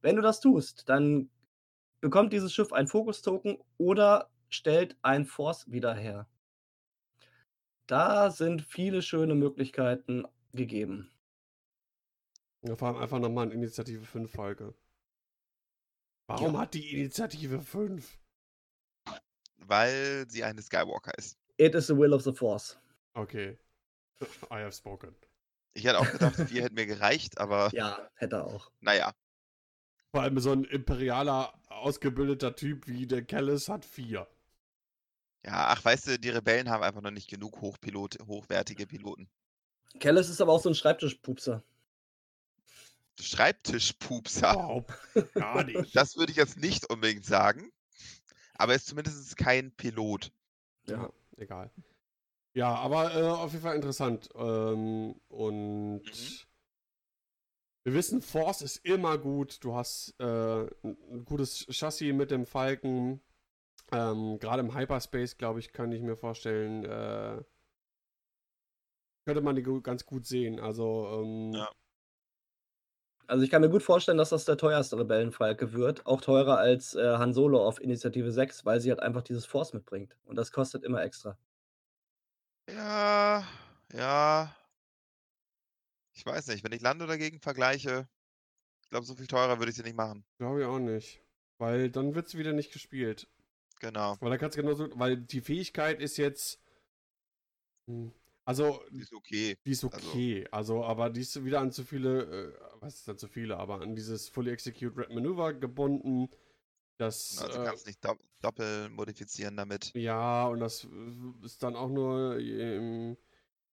[0.00, 1.28] Wenn du das tust, dann
[2.00, 6.28] bekommt dieses Schiff ein Fokus-Token oder stellt ein Force wieder her.
[7.86, 11.10] Da sind viele schöne Möglichkeiten gegeben.
[12.62, 14.74] Wir fahren einfach nochmal eine Initiative 5 Folge.
[16.26, 18.18] Warum hat die Initiative 5?
[19.68, 21.36] Weil sie eine Skywalker ist.
[21.58, 22.78] It is the will of the Force.
[23.14, 23.58] Okay.
[24.50, 25.14] I have spoken.
[25.74, 28.70] Ich hätte auch gedacht, vier hätten mir gereicht, aber Ja, hätte er auch.
[28.80, 29.12] naja.
[30.10, 34.26] Vor allem so ein imperialer, ausgebildeter Typ wie der Callis hat vier.
[35.44, 39.28] Ja, ach, weißt du, die Rebellen haben einfach noch nicht genug Hochpilot, hochwertige Piloten.
[40.00, 41.62] Kellis ist aber auch so ein Schreibtischpupser.
[43.20, 44.52] Schreibtischpupser.
[44.52, 44.94] Überhaupt
[45.34, 45.94] gar nicht.
[45.94, 47.70] Das würde ich jetzt nicht unbedingt sagen.
[48.58, 50.32] Aber er ist zumindest kein Pilot.
[50.86, 51.70] Ja, egal.
[52.54, 54.28] Ja, aber äh, auf jeden Fall interessant.
[54.34, 56.02] Ähm, und
[57.84, 59.62] wir wissen, Force ist immer gut.
[59.62, 63.20] Du hast äh, ein, gutes Chassis mit dem Falken.
[63.92, 67.42] Ähm, Gerade im Hyperspace, glaube ich, kann ich mir vorstellen, äh,
[69.24, 70.58] könnte man die ganz gut sehen.
[70.58, 71.70] Also, ähm, Ja.
[73.28, 76.06] Also ich kann mir gut vorstellen, dass das der teuerste Rebellenfalke wird.
[76.06, 79.74] Auch teurer als äh, Han Solo auf Initiative 6, weil sie halt einfach dieses Force
[79.74, 80.16] mitbringt.
[80.24, 81.36] Und das kostet immer extra.
[82.70, 83.46] Ja,
[83.92, 84.56] ja.
[86.14, 88.08] Ich weiß nicht, wenn ich Lando dagegen vergleiche,
[88.82, 90.24] ich glaube, so viel teurer würde ich sie nicht machen.
[90.38, 91.22] glaube ich auch nicht.
[91.58, 93.28] Weil dann wird es wieder nicht gespielt.
[93.80, 94.16] Genau.
[94.20, 96.60] Weil da kannst du genauso, weil die Fähigkeit ist jetzt.
[97.86, 98.12] hm,
[98.48, 99.58] Also, Die ist okay.
[99.66, 100.48] die ist also- okay.
[100.50, 103.82] Also, aber die ist wieder an zu viele, äh, was ist dann zu viele, aber
[103.82, 106.30] an dieses Fully Execute Red Maneuver gebunden.
[106.96, 109.92] Das, Also äh, kannst nicht dopp doppel modifizieren damit.
[109.94, 113.18] ja, und das äh, ist dann auch nur ähm,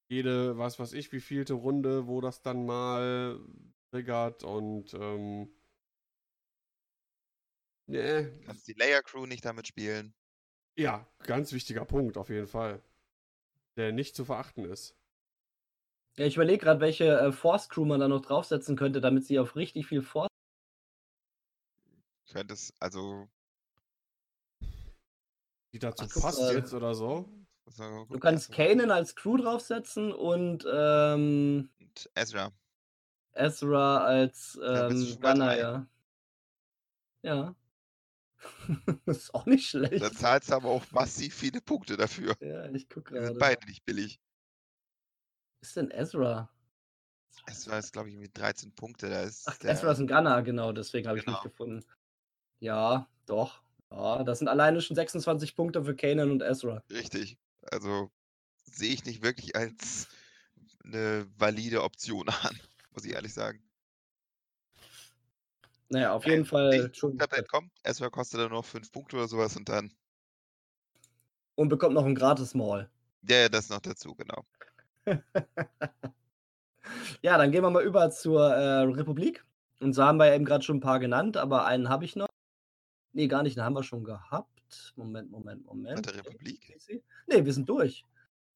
[0.09, 3.39] jede, was weiß ich, wie vielte Runde, wo das dann mal
[3.91, 5.47] triggert und, ähm,
[7.87, 10.13] nee, Kannst die Layer Crew nicht damit spielen.
[10.77, 12.81] Ja, ganz wichtiger Punkt auf jeden Fall.
[13.75, 14.95] Der nicht zu verachten ist.
[16.17, 19.55] Ja, ich überlege gerade, welche äh, Force-Crew man da noch draufsetzen könnte, damit sie auf
[19.55, 20.29] richtig viel Force.
[22.31, 23.27] Könntest, also.
[25.73, 27.29] Die dazu Was, passt äh, jetzt oder so.
[27.77, 28.51] Du kannst.
[28.51, 32.51] Kanan als Crew draufsetzen und ähm, Und Ezra.
[33.33, 35.87] Ezra als ähm, Gunner, ja.
[37.23, 37.55] Ja.
[39.05, 40.01] Das ist auch nicht schlecht.
[40.01, 42.35] Da zahlst du aber auch massiv viele Punkte dafür.
[42.41, 43.39] Ja, ich guck Die sind gerade.
[43.39, 44.19] beide nicht billig.
[45.61, 46.49] Was ist denn Ezra?
[47.47, 49.09] Ezra ist, glaube ich, irgendwie 13 Punkte.
[49.09, 51.37] Da ist Ach, der, Ezra ist ein Gunner, genau, deswegen habe ich Genau.
[51.37, 51.83] nicht gefunden.
[52.59, 53.61] Ja, doch.
[53.91, 56.83] Ja, das sind alleine schon 26 Punkte für Kanan und Ezra.
[56.89, 57.37] Richtig.
[57.71, 58.11] Also
[58.63, 60.07] sehe ich nicht wirklich als
[60.83, 62.59] eine valide Option an,
[62.91, 63.61] muss ich ehrlich sagen.
[65.95, 67.17] Naja, auf jeden Fall schon.
[67.17, 67.71] Tablet kommen.
[67.81, 69.93] Erstmal kostet er nur noch 5 Punkte oder sowas und dann.
[71.55, 72.89] Und bekommt noch ein gratis Mall.
[73.21, 74.43] Ja, ja, das noch dazu, genau.
[77.21, 79.45] ja, dann gehen wir mal über zur äh, Republik.
[79.79, 82.27] Und so haben wir eben gerade schon ein paar genannt, aber einen habe ich noch.
[83.13, 84.93] Nee, gar nicht, den haben wir schon gehabt.
[84.97, 86.05] Moment, Moment, Moment.
[86.07, 86.77] Der Republik?
[87.27, 88.03] Nee, wir sind durch.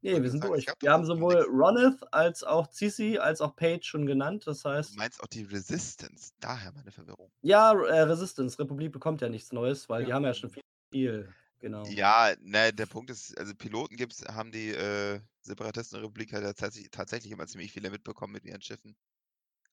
[0.02, 0.66] Nee, wir sind durch.
[0.80, 4.48] Wir haben sowohl Roneth als auch Cici als auch Page schon genannt.
[4.48, 4.94] Das heißt.
[4.94, 7.30] Du meinst auch die Resistance, daher meine Verwirrung.
[7.42, 8.58] Ja, äh, Resistance.
[8.60, 10.08] Republik bekommt ja nichts Neues, weil ja.
[10.08, 10.52] die haben ja schon
[10.92, 11.34] viel.
[11.60, 11.86] Genau.
[11.88, 16.46] Ja, ne, der Punkt ist, also Piloten gibt's, haben die äh, Separatisten der Republik halt
[16.46, 18.96] tatsächlich, tatsächlich immer ziemlich viele mitbekommen mit ihren Schiffen.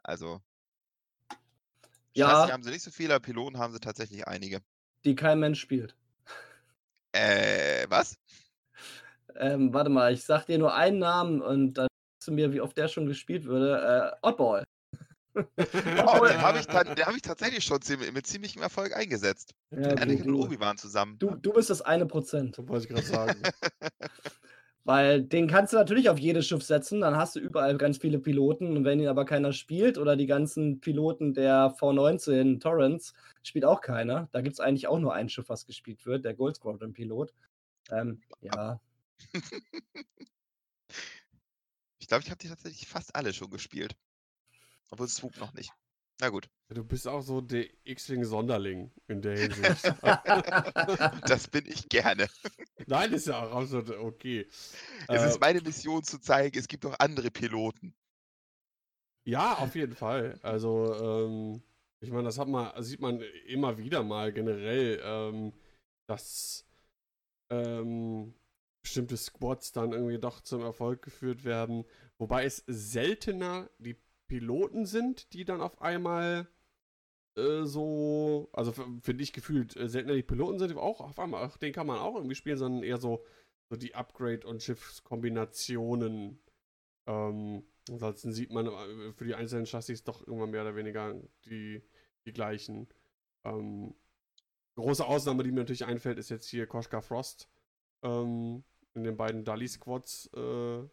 [0.03, 0.43] Also.
[2.15, 2.29] Ja.
[2.29, 4.63] Chassis haben sie nicht so viele, aber Piloten haben sie tatsächlich einige.
[5.05, 5.95] Die kein Mensch spielt.
[7.13, 8.19] Äh, was?
[9.39, 12.61] Ähm, warte mal, ich sag dir nur einen Namen und dann sagst du mir, wie
[12.61, 14.13] oft der schon gespielt würde.
[14.23, 14.65] Äh, Oddball.
[15.37, 16.69] oh, den habe ich,
[17.07, 19.55] hab ich tatsächlich schon ziemlich, mit ziemlichem Erfolg eingesetzt.
[19.71, 21.19] Ja, Anakin und Obi waren zusammen.
[21.19, 22.57] Du, du bist das eine Prozent.
[22.59, 23.43] Das wollte ich gerade sagen.
[24.85, 28.21] Weil den kannst du natürlich auf jedes Schiff setzen, dann hast du überall ganz viele
[28.21, 28.77] Piloten.
[28.77, 33.13] Und wenn ihn aber keiner spielt oder die ganzen Piloten der V19 Torrents
[33.43, 36.35] spielt auch keiner, da gibt es eigentlich auch nur ein Schiff, was gespielt wird, der
[36.35, 37.35] Gold Squadron Pilot.
[37.91, 38.81] Ähm, ja.
[41.99, 43.97] ich glaube, ich habe die tatsächlich fast alle schon gespielt.
[44.91, 45.73] Obwohl Swoop noch nicht.
[46.21, 46.49] Na gut.
[46.69, 49.85] Du bist auch so der X-Wing-Sonderling in der Hinsicht.
[51.29, 52.29] das bin ich gerne.
[52.87, 54.47] Nein, ist ja auch absolut okay.
[55.09, 57.95] Es äh, ist meine Mission zu zeigen, es gibt auch andere Piloten.
[59.27, 60.39] Ja, auf jeden Fall.
[60.43, 61.63] Also, ähm,
[62.01, 65.53] ich meine, das hat man, sieht man immer wieder mal generell, ähm,
[66.09, 66.65] dass
[67.51, 68.35] ähm,
[68.87, 71.85] bestimmte Squads dann irgendwie doch zum Erfolg geführt werden.
[72.19, 73.97] Wobei es seltener die
[74.29, 76.49] Piloten sind, die dann auf einmal
[77.37, 81.59] äh, so, also finde ich gefühlt, äh, seltener die Piloten sind, auch auf einmal, ach,
[81.59, 83.25] den kann man auch irgendwie spielen, sondern eher so,
[83.69, 86.39] so die Upgrade- und Schiffskombinationen.
[87.07, 91.83] Ähm, ansonsten sieht man äh, für die einzelnen Chassis doch immer mehr oder weniger die,
[92.25, 92.89] die gleichen.
[93.45, 93.95] Ähm,
[94.77, 97.49] große Ausnahme, die mir natürlich einfällt, ist jetzt hier Koshka Frost.
[98.03, 98.63] Ähm,
[98.97, 100.89] in den beiden Dali-Squads, äh,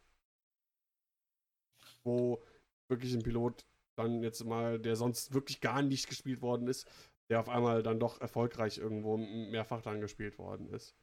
[2.04, 2.44] wo
[2.90, 6.88] wirklich ein Pilot dann jetzt mal, der sonst wirklich gar nicht gespielt worden ist,
[7.30, 10.96] der auf einmal dann doch erfolgreich irgendwo mehrfach dann gespielt worden ist.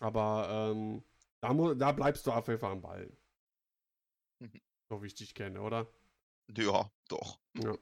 [0.00, 1.02] Aber ähm,
[1.40, 3.10] da, da bleibst du auf jeden Fall am Ball.
[4.38, 4.60] Mhm.
[4.88, 5.88] So wie ich dich kenne, oder?
[6.56, 7.38] Ja, doch.
[7.54, 7.76] Ja.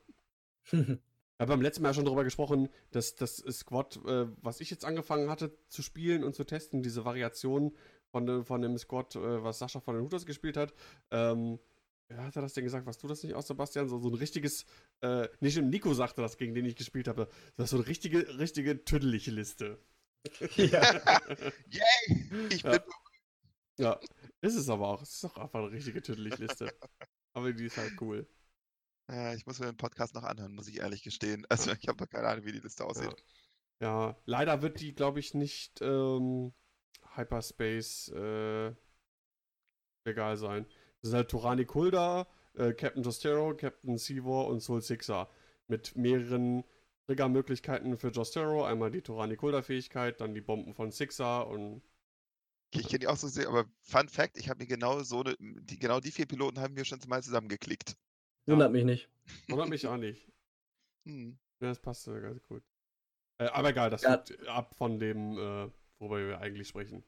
[1.41, 4.85] Ich habe beim letzten Mal schon darüber gesprochen, dass das Squad, äh, was ich jetzt
[4.85, 7.75] angefangen hatte zu spielen und zu testen, diese Variation
[8.11, 10.73] von, von dem Squad, äh, was Sascha von den Hooters gespielt hat,
[11.11, 11.59] ähm,
[12.11, 12.87] Wer hat er das denn gesagt?
[12.87, 13.89] Was du das nicht aus, Sebastian?
[13.89, 14.67] So, so ein richtiges,
[15.01, 17.29] äh, nicht Nico sagte das, gegen den ich gespielt habe.
[17.57, 19.79] Das ist so eine richtige, richtige tüdelige Liste.
[20.57, 20.83] Ja.
[21.69, 22.49] Yay!
[22.51, 22.81] Ich bin.
[23.79, 23.93] Ja.
[23.93, 24.01] ja,
[24.41, 25.03] ist es aber auch.
[25.03, 26.75] Es ist auch einfach eine richtige tüdelige Liste.
[27.33, 28.29] aber die ist halt cool.
[29.09, 31.47] Ja, ich muss mir den Podcast noch anhören, muss ich ehrlich gestehen.
[31.49, 33.15] Also ich habe keine Ahnung, wie die Liste aussieht.
[33.81, 36.53] Ja, ja leider wird die, glaube ich, nicht ähm,
[37.15, 38.73] Hyperspace äh,
[40.05, 40.67] egal sein.
[41.01, 45.29] Das sind halt Turani Kulda, äh, Captain Jostero, Captain Sivor und Soul Sixer.
[45.69, 46.65] Mit mehreren
[47.07, 48.65] Triggermöglichkeiten für Jostero.
[48.65, 51.83] Einmal die Turani Kulda-Fähigkeit, dann die Bomben von Sixer und.
[52.73, 55.37] Ich kenne die auch so sehr, aber Fun Fact: Ich habe mir genau so eine,
[55.41, 57.97] die, genau die vier Piloten haben wir schon mal zusammengeklickt.
[58.47, 58.73] Wundert ja.
[58.73, 59.09] mich nicht.
[59.49, 60.29] Wundert mich auch nicht.
[61.07, 61.39] Hm.
[61.63, 62.63] Ja, das passt ganz gut.
[63.37, 64.13] Äh, aber egal, das ja.
[64.13, 65.71] wird ab von dem, äh,
[66.01, 67.05] worüber wir eigentlich sprechen.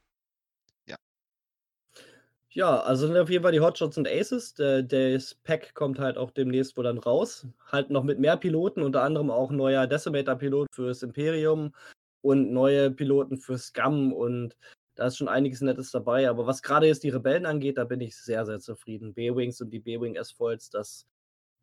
[2.55, 4.53] Ja, also sind auf jeden Fall die Hotshots und Aces.
[4.53, 7.47] Der, das Pack kommt halt auch demnächst wohl dann raus.
[7.71, 11.73] Halt noch mit mehr Piloten, unter anderem auch neuer Decimator-Pilot fürs Imperium
[12.21, 14.55] und neue Piloten für Scum und
[14.95, 16.29] da ist schon einiges Nettes dabei.
[16.29, 19.15] Aber was gerade jetzt die Rebellen angeht, da bin ich sehr, sehr zufrieden.
[19.15, 21.07] B-Wings und die B-Wing S-Foils, das,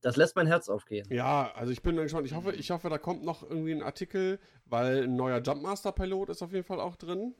[0.00, 1.06] das lässt mein Herz aufgehen.
[1.10, 2.26] Ja, also ich bin gespannt.
[2.26, 6.42] Ich hoffe, ich hoffe, da kommt noch irgendwie ein Artikel, weil ein neuer Jumpmaster-Pilot ist
[6.42, 7.34] auf jeden Fall auch drin.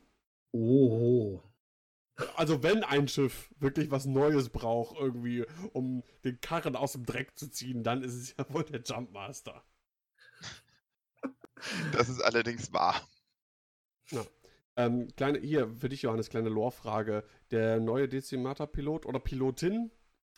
[0.53, 1.41] Oh.
[2.37, 7.39] Also wenn ein Schiff wirklich was Neues braucht, irgendwie, um den Karren aus dem Dreck
[7.39, 9.65] zu ziehen, dann ist es ja wohl der Jumpmaster.
[11.93, 13.01] Das ist allerdings wahr.
[14.11, 14.25] Ja.
[14.77, 17.25] Ähm, kleine, hier, für dich, Johannes, kleine Lore-Frage.
[17.51, 19.91] Der neue Dezimata-Pilot oder Pilotin,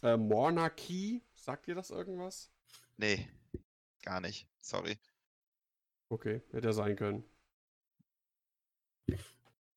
[0.02, 2.50] äh, Morna Key, sagt dir das irgendwas?
[2.96, 3.28] Nee,
[4.02, 4.48] gar nicht.
[4.60, 4.98] Sorry.
[6.08, 7.24] Okay, hätte er sein können.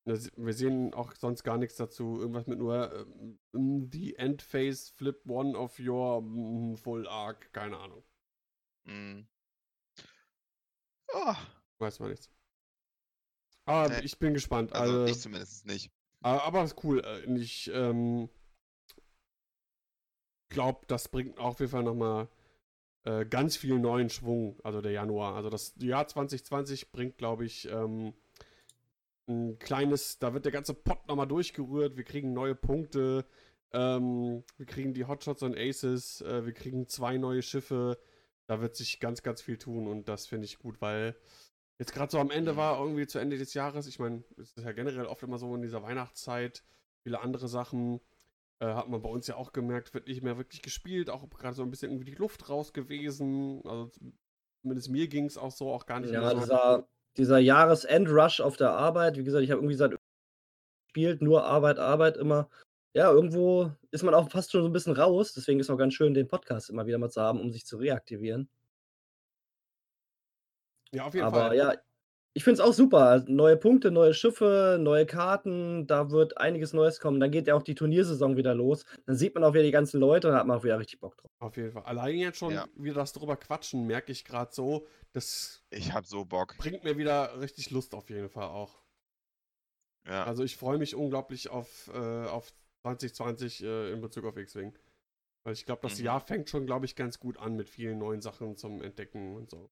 [0.04, 2.20] Wir sehen auch sonst gar nichts dazu.
[2.20, 3.08] Irgendwas mit nur
[3.54, 7.52] ähm, The End Phase Flip One of Your mm, Full Arc.
[7.54, 8.04] Keine Ahnung.
[8.84, 9.28] Mhm.
[11.12, 11.34] Oh,
[11.80, 12.30] Weiß man nichts.
[13.66, 14.02] Aber Nee.
[14.06, 14.74] ich bin gespannt.
[14.74, 15.92] also Also, ich zumindest nicht.
[16.22, 17.00] aber, aber ist cool.
[17.04, 18.30] Äh, Ich ähm,
[20.56, 22.30] glaube, das bringt auf jeden Fall nochmal
[23.04, 25.36] äh, ganz viel neuen Schwung, also der Januar.
[25.36, 28.14] Also das Jahr 2020 bringt, glaube ich, ähm,
[29.28, 33.26] ein kleines, da wird der ganze Pot nochmal durchgerührt, wir kriegen neue Punkte,
[33.74, 38.00] ähm, wir kriegen die Hotshots und Aces, äh, wir kriegen zwei neue Schiffe,
[38.48, 41.16] da wird sich ganz, ganz viel tun und das finde ich gut, weil
[41.80, 44.64] jetzt gerade so am Ende war, irgendwie zu Ende des Jahres, ich meine, es ist
[44.64, 46.64] ja generell oft immer so in dieser Weihnachtszeit,
[47.04, 48.00] viele andere Sachen,
[48.60, 51.56] äh, hat man bei uns ja auch gemerkt, wird nicht mehr wirklich gespielt, auch gerade
[51.56, 53.92] so ein bisschen irgendwie die Luft raus gewesen, also
[54.62, 56.42] zumindest mir ging es auch so, auch gar nicht Ja, mehr so.
[56.42, 56.88] dieser,
[57.18, 59.96] dieser Jahresendrush auf der Arbeit, wie gesagt, ich habe irgendwie seit
[60.88, 62.50] gespielt, nur Arbeit, Arbeit immer.
[62.96, 65.94] Ja, irgendwo ist man auch fast schon so ein bisschen raus, deswegen ist auch ganz
[65.94, 68.50] schön, den Podcast immer wieder mal zu haben, um sich zu reaktivieren.
[70.92, 71.56] Ja, auf jeden Aber Fall.
[71.56, 71.74] ja,
[72.38, 73.24] ich finde es auch super.
[73.28, 77.20] Neue Punkte, neue Schiffe, neue Karten, da wird einiges Neues kommen.
[77.20, 78.86] Dann geht ja auch die Turniersaison wieder los.
[79.06, 81.00] Dann sieht man auch wieder die ganzen Leute und dann hat man auch wieder richtig
[81.00, 81.32] Bock drauf.
[81.40, 81.84] Auf jeden Fall.
[81.84, 82.66] Allein jetzt schon Ja.
[82.76, 86.56] wieder das drüber quatschen, merke ich gerade so, das Ich habe so Bock.
[86.58, 88.84] bringt mir wieder richtig Lust auf jeden Fall auch.
[90.06, 90.26] Ja.
[90.26, 94.78] Also ich freue mich unglaublich auf, äh, auf 2020 äh, in Bezug auf X-Wing.
[95.46, 96.06] Weil ich glaube, das Mhm.
[96.06, 99.50] Jahr fängt schon, glaube ich, ganz gut an mit vielen neuen Sachen zum Entdecken und
[99.50, 99.70] so.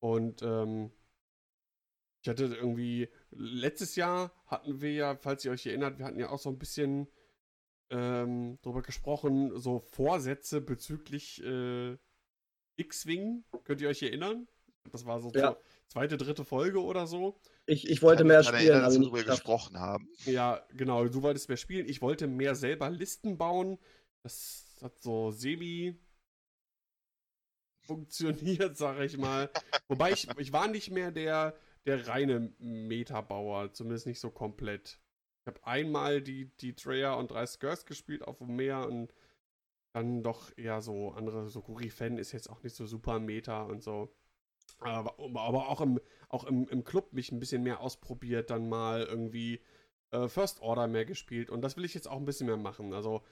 [0.00, 0.92] Und ähm,
[2.22, 6.30] ich hatte irgendwie, letztes Jahr hatten wir ja, falls ihr euch erinnert, wir hatten ja
[6.30, 7.08] auch so ein bisschen
[7.90, 11.96] ähm, darüber gesprochen, so Vorsätze bezüglich äh,
[12.76, 13.44] X-Wing.
[13.64, 14.46] Könnt ihr euch erinnern?
[14.90, 15.52] Das war so Ja.
[15.52, 17.40] zur zweite, dritte Folge oder so.
[17.66, 20.08] Ich, ich wollte mehr spielen, erinnern, dass wir darüber gesprochen haben.
[20.24, 21.88] Ja, genau, du wolltest mehr spielen.
[21.88, 23.78] Ich wollte mehr selber Listen bauen.
[24.22, 25.98] Das hat so semi
[27.80, 29.50] funktioniert, sage ich mal.
[29.88, 31.56] Wobei ich, ich war nicht mehr der,
[31.86, 35.00] der reine Metabauer, zumindest nicht so komplett.
[35.42, 39.12] Ich habe einmal die, die Treya und drei Skirts gespielt auf Meer und
[39.92, 43.82] dann doch eher so andere, so Guri-Fan ist jetzt auch nicht so super Meta und
[43.82, 44.14] so.
[44.78, 49.02] Aber, aber auch, im, auch im, im Club mich ein bisschen mehr ausprobiert, dann mal
[49.02, 49.60] irgendwie
[50.12, 52.92] äh, First Order mehr gespielt und das will ich jetzt auch ein bisschen mehr machen.
[52.94, 53.22] Also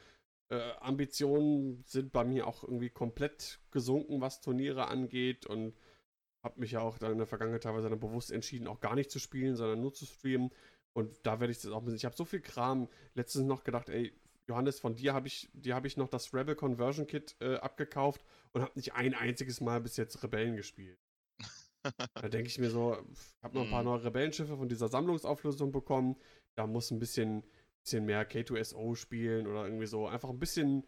[0.48, 5.74] äh, Ambitionen sind bei mir auch irgendwie komplett gesunken, was Turniere angeht und
[6.43, 9.11] habe mich ja auch dann in der Vergangenheit teilweise dann bewusst entschieden, auch gar nicht
[9.11, 10.51] zu spielen, sondern nur zu streamen.
[10.93, 11.97] Und da werde ich das auch ein bisschen.
[11.99, 14.12] Ich habe so viel Kram letztens noch gedacht, ey,
[14.49, 18.24] Johannes, von dir habe ich, dir habe ich noch das Rebel Conversion Kit äh, abgekauft
[18.53, 20.99] und habe nicht ein einziges Mal bis jetzt Rebellen gespielt.
[22.20, 23.88] Da denke ich mir so, ich habe noch ein paar Mhm.
[23.88, 26.16] neue Rebellenschiffe von dieser Sammlungsauflösung bekommen.
[26.57, 27.43] Da muss ein bisschen,
[27.82, 30.07] bisschen mehr K2SO spielen oder irgendwie so.
[30.07, 30.86] Einfach ein bisschen,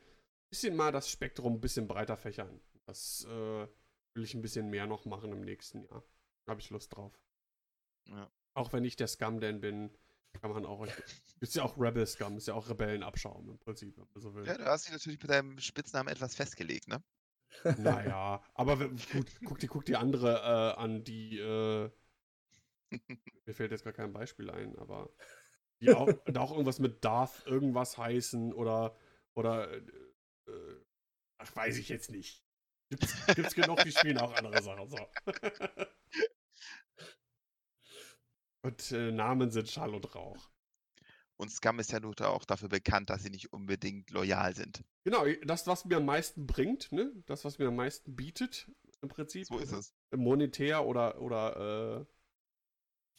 [0.50, 2.61] bisschen mal das Spektrum ein bisschen breiter fächern.
[2.86, 3.66] Das äh,
[4.14, 6.04] will ich ein bisschen mehr noch machen im nächsten Jahr.
[6.46, 7.18] Habe ich Lust drauf.
[8.08, 8.30] Ja.
[8.54, 9.90] Auch wenn ich der Scum Dan bin,
[10.40, 10.86] kann man auch.
[11.40, 14.46] Ist ja auch Rebel Scum, ist ja auch Rebellenabschaum im Prinzip, wenn man so will.
[14.46, 17.02] Ja, du hast dich natürlich mit deinem Spitznamen etwas festgelegt, ne?
[17.78, 20.36] Naja, aber gut, guck dir, guck dir andere
[20.76, 21.38] äh, an, die.
[21.38, 21.90] Äh,
[23.44, 25.10] mir fällt jetzt gar kein Beispiel ein, aber
[25.80, 28.96] die auch, da auch irgendwas mit Darth irgendwas heißen oder.
[29.34, 29.68] Oder.
[29.72, 29.78] Äh,
[30.46, 30.84] äh,
[31.38, 32.41] ach, weiß ich jetzt nicht.
[32.93, 34.86] Gibt's, gibt's genug, die spielen auch andere Sachen.
[34.86, 34.99] So.
[38.62, 40.51] Und äh, Namen sind Schall und Rauch.
[41.36, 44.84] Und Scum ist ja nur da auch dafür bekannt, dass sie nicht unbedingt loyal sind.
[45.05, 47.11] Genau, das, was mir am meisten bringt, ne?
[47.26, 48.70] Das, was mir am meisten bietet,
[49.01, 49.47] im Prinzip.
[49.47, 49.95] So ist es.
[50.14, 52.07] monetär oder, oder äh,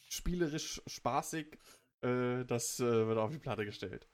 [0.08, 1.58] spielerisch spaßig,
[2.02, 4.08] äh, das äh, wird auf die Platte gestellt.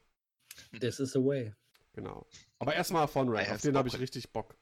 [0.79, 1.53] This is the way.
[1.93, 2.25] Genau.
[2.59, 4.57] Aber erstmal von Red, I auf den habe ich richtig Bock.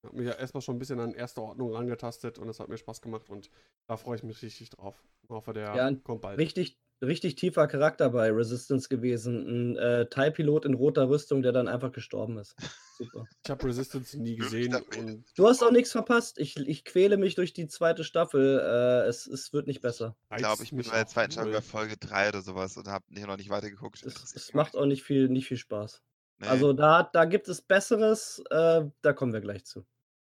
[0.00, 2.68] Ich habe mich ja erstmal schon ein bisschen an erste Ordnung rangetastet und das hat
[2.68, 3.50] mir Spaß gemacht und
[3.88, 5.02] da freue ich mich richtig drauf.
[5.24, 6.38] Ich hoffe, der Ja, kommt bald.
[6.38, 9.72] Richtig, richtig tiefer Charakter bei Resistance gewesen.
[9.72, 12.54] Ein äh, TIE-Pilot in roter Rüstung, der dann einfach gestorben ist.
[12.96, 13.26] Super.
[13.44, 16.38] Ich habe Resistance nie gesehen und Du hast auch nichts verpasst.
[16.38, 18.58] Ich, ich quäle mich durch die zweite Staffel.
[18.58, 20.16] Äh, es, es wird nicht besser.
[20.30, 23.36] Ich glaube, ich bin bei der zweiten Staffel Folge 3 oder sowas und habe noch
[23.38, 24.04] nicht weitergeguckt.
[24.04, 26.02] Es, es macht auch nicht viel, nicht viel Spaß.
[26.38, 26.48] Nee.
[26.48, 28.42] Also da, da gibt es Besseres.
[28.50, 29.86] Äh, da kommen wir gleich zu.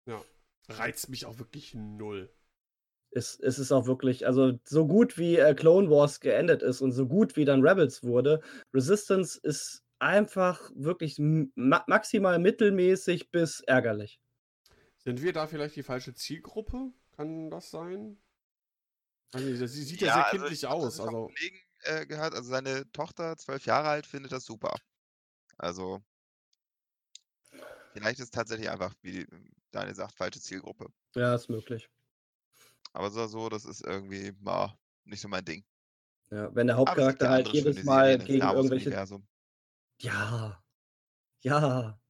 [0.05, 0.23] Ja,
[0.69, 2.31] reizt mich auch wirklich null.
[3.13, 6.93] Es, es ist auch wirklich, also so gut wie äh, Clone Wars geendet ist und
[6.93, 8.41] so gut wie dann Rebels wurde,
[8.73, 14.19] Resistance ist einfach wirklich ma maximal mittelmäßig bis ärgerlich.
[14.95, 16.93] Sind wir da vielleicht die falsche Zielgruppe?
[17.11, 18.21] Kann das sein?
[19.33, 20.99] Nicht, das sieht ja, Ja, sehr also kindlich ich hab das aus.
[20.99, 24.75] von Also, Kollegen äh, gehört, also seine Tochter, zwölf Jahre alt, findet das super.
[25.61, 26.01] Also,
[27.93, 29.27] vielleicht ist tatsächlich einfach, wie
[29.69, 30.91] Daniel sagt, falsche Zielgruppe.
[31.15, 31.87] Ja, ist möglich.
[32.93, 35.63] Aber so, so das ist irgendwie boah, nicht so mein Ding.
[36.31, 38.85] Ja, wenn der Hauptcharakter halt jedes Mal Serien gegen irgendwelche.
[38.85, 39.27] Wars-Universum.
[39.99, 40.63] Ja.
[41.41, 42.01] Ja.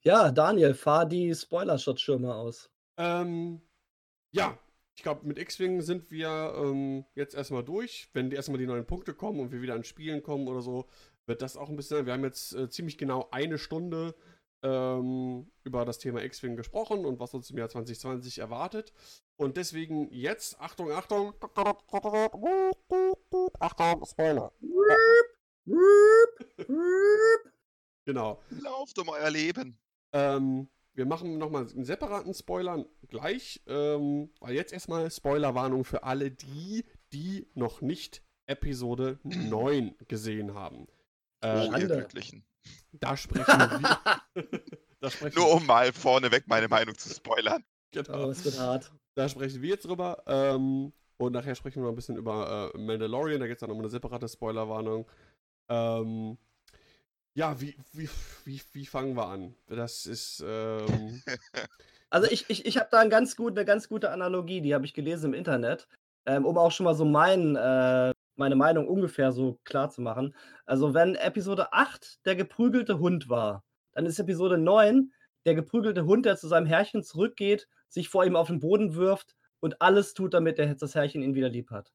[0.00, 2.70] Ja, Daniel, fahr die Spoiler-Shot-Schirme aus.
[2.96, 3.62] Ähm,
[4.32, 4.58] ja,
[4.96, 8.08] ich glaube, mit X-Wing sind wir ähm, jetzt erstmal durch.
[8.14, 10.88] Wenn die erstmal die neuen Punkte kommen und wir wieder ans Spielen kommen oder so,
[11.28, 12.06] wird das auch ein bisschen.
[12.06, 14.14] Wir haben jetzt äh, ziemlich genau eine Stunde
[14.62, 18.92] ähm, über das Thema X-Wing gesprochen und was uns im Jahr 2020 erwartet.
[19.36, 21.34] Und deswegen jetzt, Achtung, Achtung.
[23.60, 24.52] Achtung, Spoiler.
[28.04, 28.42] Genau.
[28.62, 29.78] Lauft um euer Leben.
[30.12, 36.30] Ähm, wir machen nochmal einen separaten Spoiler gleich, ähm, weil jetzt erstmal Spoilerwarnung für alle
[36.30, 40.88] die, die noch nicht Episode 9 gesehen haben.
[41.42, 41.96] Oh, Äh, ihr Schande.
[41.98, 42.44] Glücklichen.
[42.92, 44.00] da sprechen wir.
[45.00, 47.64] da, sprechen, Nur um mal vorneweg meine Meinung zu spoilern.
[47.92, 48.92] genau, Oh, es wird hart.
[49.14, 50.22] da sprechen wir jetzt drüber.
[50.26, 53.40] Ähm, und nachher sprechen wir noch ein bisschen über äh, Mandalorian.
[53.40, 55.08] Da gibt es dann nochmal eine separate Spoilerwarnung.
[55.68, 56.38] Ähm,
[57.34, 58.08] ja, wie, wie,
[58.44, 59.54] wie, wie fangen wir an?
[59.66, 60.42] Das ist.
[60.46, 61.22] Ähm,
[62.10, 64.86] Also ich, ich, ich habe da ein ganz gut, eine ganz gute Analogie, die habe
[64.86, 65.88] ich gelesen im Internet,
[66.24, 70.34] ähm, um auch schon mal so mein, äh, meine Meinung ungefähr so klar zu machen.
[70.66, 75.12] Also wenn Episode 8 der geprügelte Hund war, dann ist Episode 9
[75.44, 79.36] der geprügelte Hund, der zu seinem Herrchen zurückgeht, sich vor ihm auf den Boden wirft
[79.60, 81.92] und alles tut, damit der, das Herrchen ihn wieder lieb hat.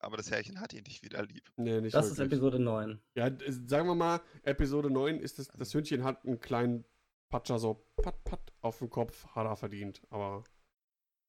[0.00, 1.50] Aber das Herrchen hat ihn nicht wieder lieb.
[1.56, 2.38] nee, nicht Das ist wirklich.
[2.38, 3.00] Episode 9.
[3.14, 6.84] Ja, sagen wir mal, Episode 9 ist das, das Hündchen hat einen kleinen
[7.30, 10.44] Patscher so pat pat auf dem Kopf, hat er verdient, aber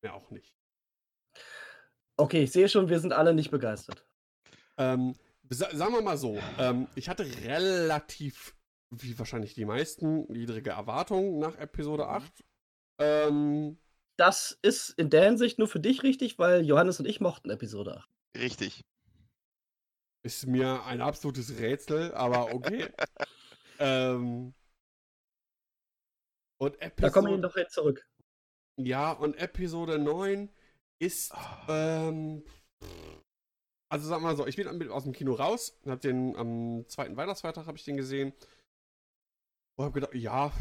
[0.01, 0.55] mehr auch nicht.
[2.15, 4.05] Okay, ich sehe schon, wir sind alle nicht begeistert.
[4.79, 5.15] Ähm,
[5.49, 8.55] sa sagen wir mal so, ähm, ich hatte relativ,
[8.91, 12.43] wie wahrscheinlich die meisten, niedrige Erwartungen nach Episode 8.
[12.99, 13.77] Ähm,
[14.17, 17.97] Das ist in der Hinsicht nur für dich richtig, weil Johannes und ich mochten Episode
[17.97, 18.09] 8.
[18.37, 18.85] Richtig.
[20.23, 22.87] ist mir ein absolutes Rätsel, aber okay.
[23.79, 24.53] ähm,
[26.61, 28.07] und Da kommen wir Episode, doch jetzt zurück.
[28.77, 30.49] ja, und Episode 9
[30.99, 31.33] ist
[31.67, 32.43] Ähm,
[33.89, 37.65] also sag mal so, ich bin aus dem Kino raus, hab den am zweiten Weihnachtsfeiertag
[37.67, 38.33] habe ich den gesehen
[39.75, 40.51] und hab gedacht, ja,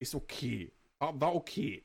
[0.00, 1.84] ist okay, war, war okay,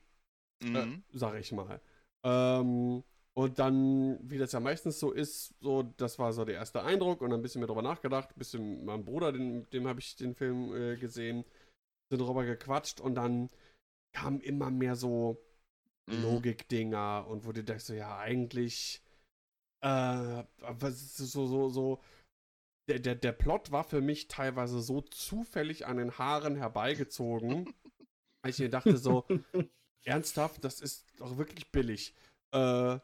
[0.62, 1.02] Mhm.
[1.12, 1.80] äh, sag ich mal.
[2.24, 6.82] Ähm, und dann, wie das ja meistens so ist, so, das war so der erste
[6.84, 10.00] Eindruck und dann ein bisschen mehr drüber nachgedacht, ein bisschen meinem Bruder, den, dem habe
[10.00, 11.44] ich den Film äh, gesehen,
[12.10, 13.50] sind drüber gequatscht und dann
[14.14, 15.38] kam immer mehr so
[16.08, 16.22] Mhm.
[16.22, 19.02] Logik-Dinger und wo du denkst so, ja, eigentlich,
[19.80, 22.00] äh, was so, so, so,
[22.88, 27.72] der, der, der Plot war für mich teilweise so zufällig an den Haaren herbeigezogen,
[28.42, 29.26] als ich mir dachte so,
[30.04, 32.14] ernsthaft, das ist doch wirklich billig.
[32.52, 32.98] Äh,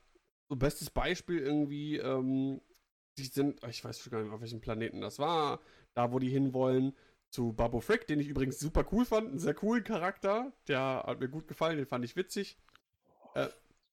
[0.49, 2.61] so bestes Beispiel irgendwie, ähm,
[3.19, 5.61] die sind, ich weiß schon gar nicht, auf welchem Planeten das war,
[5.95, 6.95] da wo die hinwollen,
[7.31, 11.19] zu Babu Frick, den ich übrigens super cool fand, einen sehr coolen Charakter, der hat
[11.19, 12.57] mir gut gefallen, den fand ich witzig.
[13.35, 13.49] Äh,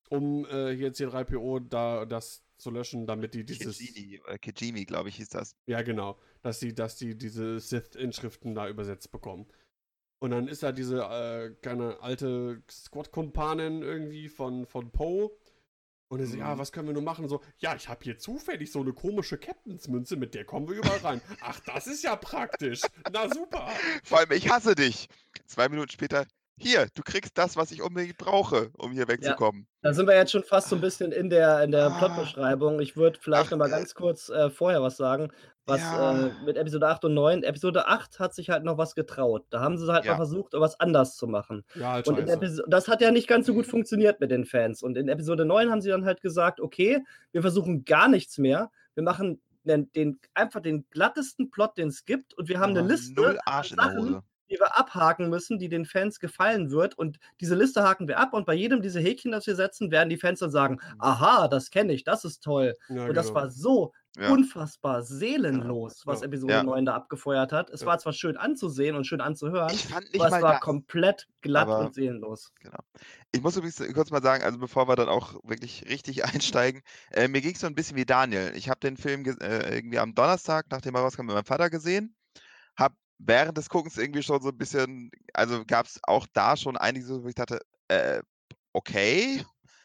[0.09, 3.77] um äh, hier C3PO da das zu löschen, damit die dieses.
[3.77, 5.55] Kijimi, Kijimi, glaube ich, hieß das.
[5.65, 6.19] Ja, genau.
[6.41, 9.47] Dass sie, dass die diese Sith-Inschriften da übersetzt bekommen.
[10.19, 15.31] Und dann ist da diese äh, keine alte Squad-Kumpanin irgendwie von, von Poe.
[16.09, 16.59] Und er so, ja, Mhm.
[16.59, 17.27] was können wir nur machen?
[17.29, 20.99] So, ja, ich habe hier zufällig so eine komische Captains-Münze, mit der kommen wir überall
[20.99, 21.21] rein.
[21.39, 22.81] Ach, das ist ja praktisch.
[23.11, 23.67] Na super.
[24.03, 25.07] Vor allem, ich hasse dich.
[25.45, 26.27] Zwei Minuten später,
[26.61, 29.67] hier, du kriegst das, was ich unbedingt brauche, um hier wegzukommen.
[29.81, 31.97] Da sind wir jetzt schon fast so ein bisschen in der, in der Ah.
[31.97, 32.79] Plotbeschreibung.
[32.79, 33.71] Ich würde vielleicht Ach, noch mal äh.
[33.71, 35.31] ganz kurz äh, vorher was sagen,
[35.65, 36.27] was Ja.
[36.27, 37.43] äh, mit Episode 8 und 9.
[37.43, 39.45] Episode 8 hat sich halt noch was getraut.
[39.49, 40.11] Da haben sie halt Ja.
[40.11, 41.63] mal versucht, was anders zu machen.
[41.75, 42.19] Ja, halt Und
[42.67, 44.83] das hat ja nicht ganz so gut funktioniert mit den Fans.
[44.83, 48.71] Und in Episode 9 haben sie dann halt gesagt, okay, wir versuchen gar nichts mehr.
[48.95, 52.33] Wir machen den, den, einfach den glattesten Plot, den es gibt.
[52.35, 54.23] Und wir haben eine Aber Liste Null Arsch in der Hose.
[54.51, 56.97] Die wir abhaken müssen, die den Fans gefallen wird.
[56.97, 58.33] Und diese Liste haken wir ab.
[58.33, 61.71] Und bei jedem dieser Häkchen, das wir setzen, werden die Fans dann sagen, aha, das
[61.71, 62.75] kenne ich, das ist toll.
[62.89, 63.39] Ja, Und das genau.
[63.41, 64.29] war so Ja.
[64.29, 66.25] unfassbar seelenlos, was Ja.
[66.27, 66.63] Episode Ja.
[66.63, 67.69] 9 da abgefeuert hat.
[67.69, 67.87] Es Ja.
[67.87, 70.61] war zwar schön anzusehen und schön anzuhören, Ich fand nicht aber es war das.
[70.61, 72.51] komplett glatt Aber- und seelenlos.
[73.31, 76.23] Ich muss übrigens kurz mal sagen, also bevor wir dann auch wirklich richtig
[76.59, 76.81] einsteigen,
[77.11, 78.51] äh, mir ging es so ein bisschen wie Daniel.
[78.55, 82.13] Ich habe den Film äh, irgendwie am Donnerstag, nachdem er rauskam, mit meinem Vater gesehen.
[83.23, 87.23] Während des Guckens irgendwie schon so ein bisschen, also gab es auch da schon einige,
[87.23, 88.21] wo ich dachte, äh,
[88.73, 89.43] okay.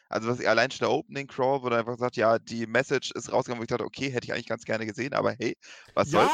[0.09, 3.31] Also was allein schon der Opening Crawl, wo er einfach sagt, ja, die Message ist
[3.31, 5.57] rausgegangen, wo ich dachte, okay, hätte ich eigentlich ganz gerne gesehen, aber hey,
[5.93, 6.11] was.
[6.11, 6.29] Ja,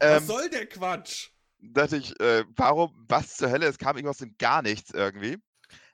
[0.00, 1.30] Ähm, was soll der Quatsch?
[1.60, 5.38] dachte ich, äh, warum, was zur Hölle, es kam irgendwas und gar nichts irgendwie.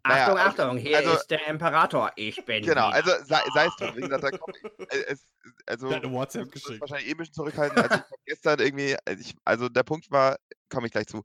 [0.06, 2.12] Naja, Achtung, okay, Achtung, hier also- ist der Imperator.
[2.16, 2.62] Ich bin.
[2.64, 3.96] Genau, also sei, sei es drum.
[3.96, 5.26] Wie gesagt, da komm ich, äh, es,
[5.66, 6.80] also, Der hat eine WhatsApp geschickt.
[6.80, 7.78] wahrscheinlich eh ein bisschen zurückhalten.
[7.78, 10.36] Also, gestern irgendwie, also, ich, also der Punkt war,
[10.68, 11.22] komme ich gleich zu.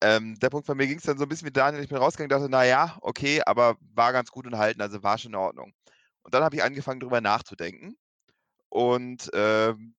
[0.00, 1.82] Ähm, der Punkt von mir ging es dann so ein bisschen wie Daniel.
[1.82, 5.32] Ich bin rausgegangen und dachte, naja, okay, aber war ganz gut unterhalten, also war schon
[5.32, 5.72] in Ordnung.
[6.22, 7.96] Und dann habe ich angefangen, drüber nachzudenken
[8.70, 9.94] und ähm,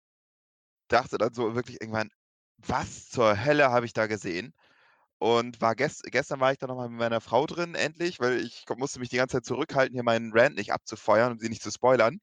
[0.87, 2.09] dachte dann so wirklich irgendwann,
[2.57, 4.53] was zur Hölle habe ich da gesehen?
[5.23, 8.65] Und war gest gestern war ich dann nochmal mit meiner Frau drin, endlich, weil ich
[8.75, 11.71] musste mich die ganze Zeit zurückhalten, hier meinen Rant nicht abzufeuern und sie nicht zu
[11.71, 12.19] spoilern.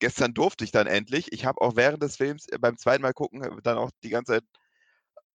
[0.00, 1.30] Gestern durfte ich dann endlich.
[1.30, 4.10] Ich habe auch während des Films äh, beim zweiten Mal gucken äh, dann auch die
[4.10, 4.44] ganze Zeit,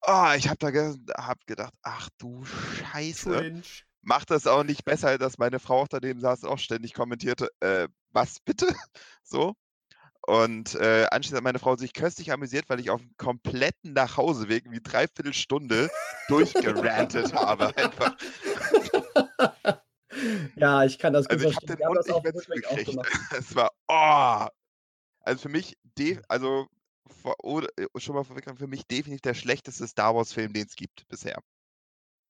[0.01, 3.29] oh, ich habe da ge hab gedacht, ach du Scheiße.
[3.29, 3.61] Cringe.
[4.01, 7.47] Macht das auch nicht besser, dass meine Frau auch daneben saß und auch ständig kommentierte,
[7.61, 8.67] äh, was bitte?
[9.23, 9.55] So.
[10.29, 14.69] Und äh, anschließend hat meine Frau sich köstlich amüsiert, weil ich auf dem kompletten Nachhauseweg
[14.69, 15.89] wie dreiviertel Stunde
[16.27, 17.75] durchgerantet habe.
[17.75, 18.15] Einfach.
[20.55, 21.77] Ja, ich kann das gut Also ich habe verstehen.
[21.77, 22.85] den Wir haben Mund das nicht auch zugekriegt.
[22.85, 23.11] gemacht.
[23.31, 24.47] Es war, oh.
[25.21, 25.77] Also für mich,
[26.27, 26.67] also
[27.07, 30.75] vor, oder, äh, schon mal vorweg, für mich definitiv der schlechteste Star Wars-Film, den es
[30.75, 31.39] gibt bisher.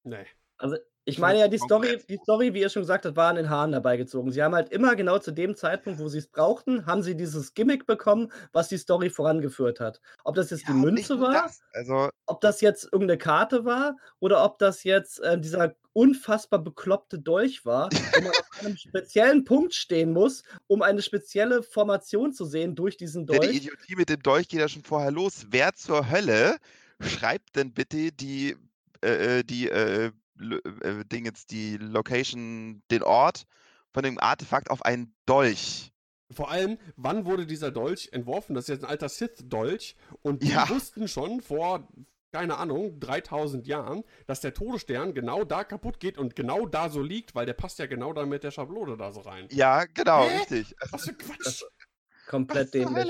[0.04, 0.26] Nee.
[0.60, 3.38] Also, ich meine ja, die Story, die Story, wie ihr schon gesagt habt, war an
[3.38, 4.32] den Haaren dabei gezogen.
[4.32, 7.55] Sie haben halt immer genau zu dem Zeitpunkt, wo sie es brauchten, haben sie dieses
[7.55, 10.01] Gimmick bekommen, was die Story vorangeführt hat.
[10.24, 11.62] Ob das jetzt die und nicht Münze war, das.
[11.74, 17.18] Also, ob das jetzt irgendeine Karte war oder ob das jetzt äh, dieser unfassbar bekloppte
[17.18, 22.45] Dolch war, wo man auf einem speziellen Punkt stehen muss, um eine spezielle Formation zu
[22.45, 23.57] sehen durch diesen ja, die Dolch.
[23.57, 25.47] Idiotie mit dem Dolch geht ja schon vorher los.
[25.49, 26.57] Wer zur Hölle
[27.01, 28.55] schreibt denn bitte die,
[29.01, 33.46] äh, äh, die äh, äh, Ding jetzt, die Location, den Ort
[33.94, 35.92] von dem Artefakt auf einen Dolch?
[36.32, 38.54] Vor allem, wann wurde dieser Dolch entworfen?
[38.54, 39.96] Das ist jetzt ein alter Sith-Dolch.
[40.22, 40.70] Und die Ja.
[40.70, 41.88] wussten schon vor,
[42.32, 47.02] keine Ahnung, 3000 Jahren, dass der Todesstern genau da kaputt geht und genau da so
[47.02, 49.48] liegt, weil der passt ja genau da mit der Schablone da so rein.
[49.50, 50.38] Ja, genau, Hä?
[50.38, 50.76] richtig.
[50.92, 51.64] Was für Quatsch!
[52.28, 53.08] Komplett dämlich.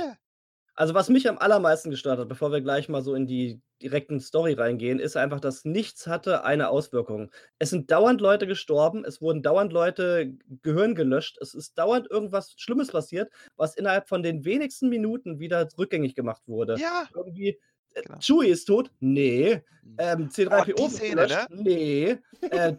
[0.80, 4.22] Also, was mich am allermeisten gestört hat, bevor wir gleich mal so in die direkten
[4.22, 7.32] Story reingehen, ist einfach, dass nichts hatte eine Auswirkung.
[7.58, 12.54] Es sind dauernd Leute gestorben, es wurden dauernd Leute Gehirn gelöscht, es ist dauernd irgendwas
[12.56, 16.78] Schlimmes passiert, was innerhalb von den wenigsten Minuten wieder rückgängig gemacht wurde.
[16.80, 17.60] Ja, Irgendwie,
[17.94, 18.20] Genau.
[18.20, 18.90] Chewie ist tot?
[19.02, 19.62] Nee.
[19.84, 19.96] Mhm.
[19.98, 21.48] Ähm, C3PO die wird Szene, gelöscht?
[21.50, 22.18] Nee.
[22.52, 22.74] Äh,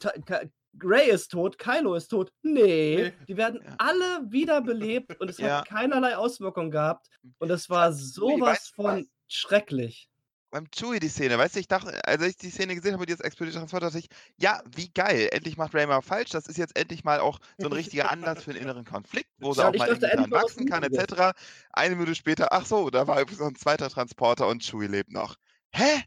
[0.83, 2.33] Ray ist tot, Kylo ist tot.
[2.43, 2.97] Nee.
[2.97, 3.13] Nee.
[3.29, 3.75] Die werden Ja.
[3.79, 5.59] alle wiederbelebt und es Ja.
[5.59, 7.09] hat keinerlei Auswirkungen gehabt.
[7.39, 9.07] Und es war sowas du von was?
[9.29, 10.07] schrecklich.
[10.53, 13.13] beim Chewie die Szene, weißt du, ich dachte, als ich die Szene gesehen habe, die
[13.13, 16.57] jetzt Expedition Transport, dachte ich, ja, wie geil, endlich macht Ray mal falsch, das ist
[16.57, 19.73] jetzt endlich mal auch so ein richtiger Anlass für einen inneren Konflikt, wo sie auch
[19.73, 21.37] mal dachte, wachsen kann, etc.
[21.71, 25.13] Eine Minute später, ach so, da war übrigens noch ein zweiter Transporter und Chewie lebt
[25.13, 25.37] noch.
[25.73, 26.03] Hä?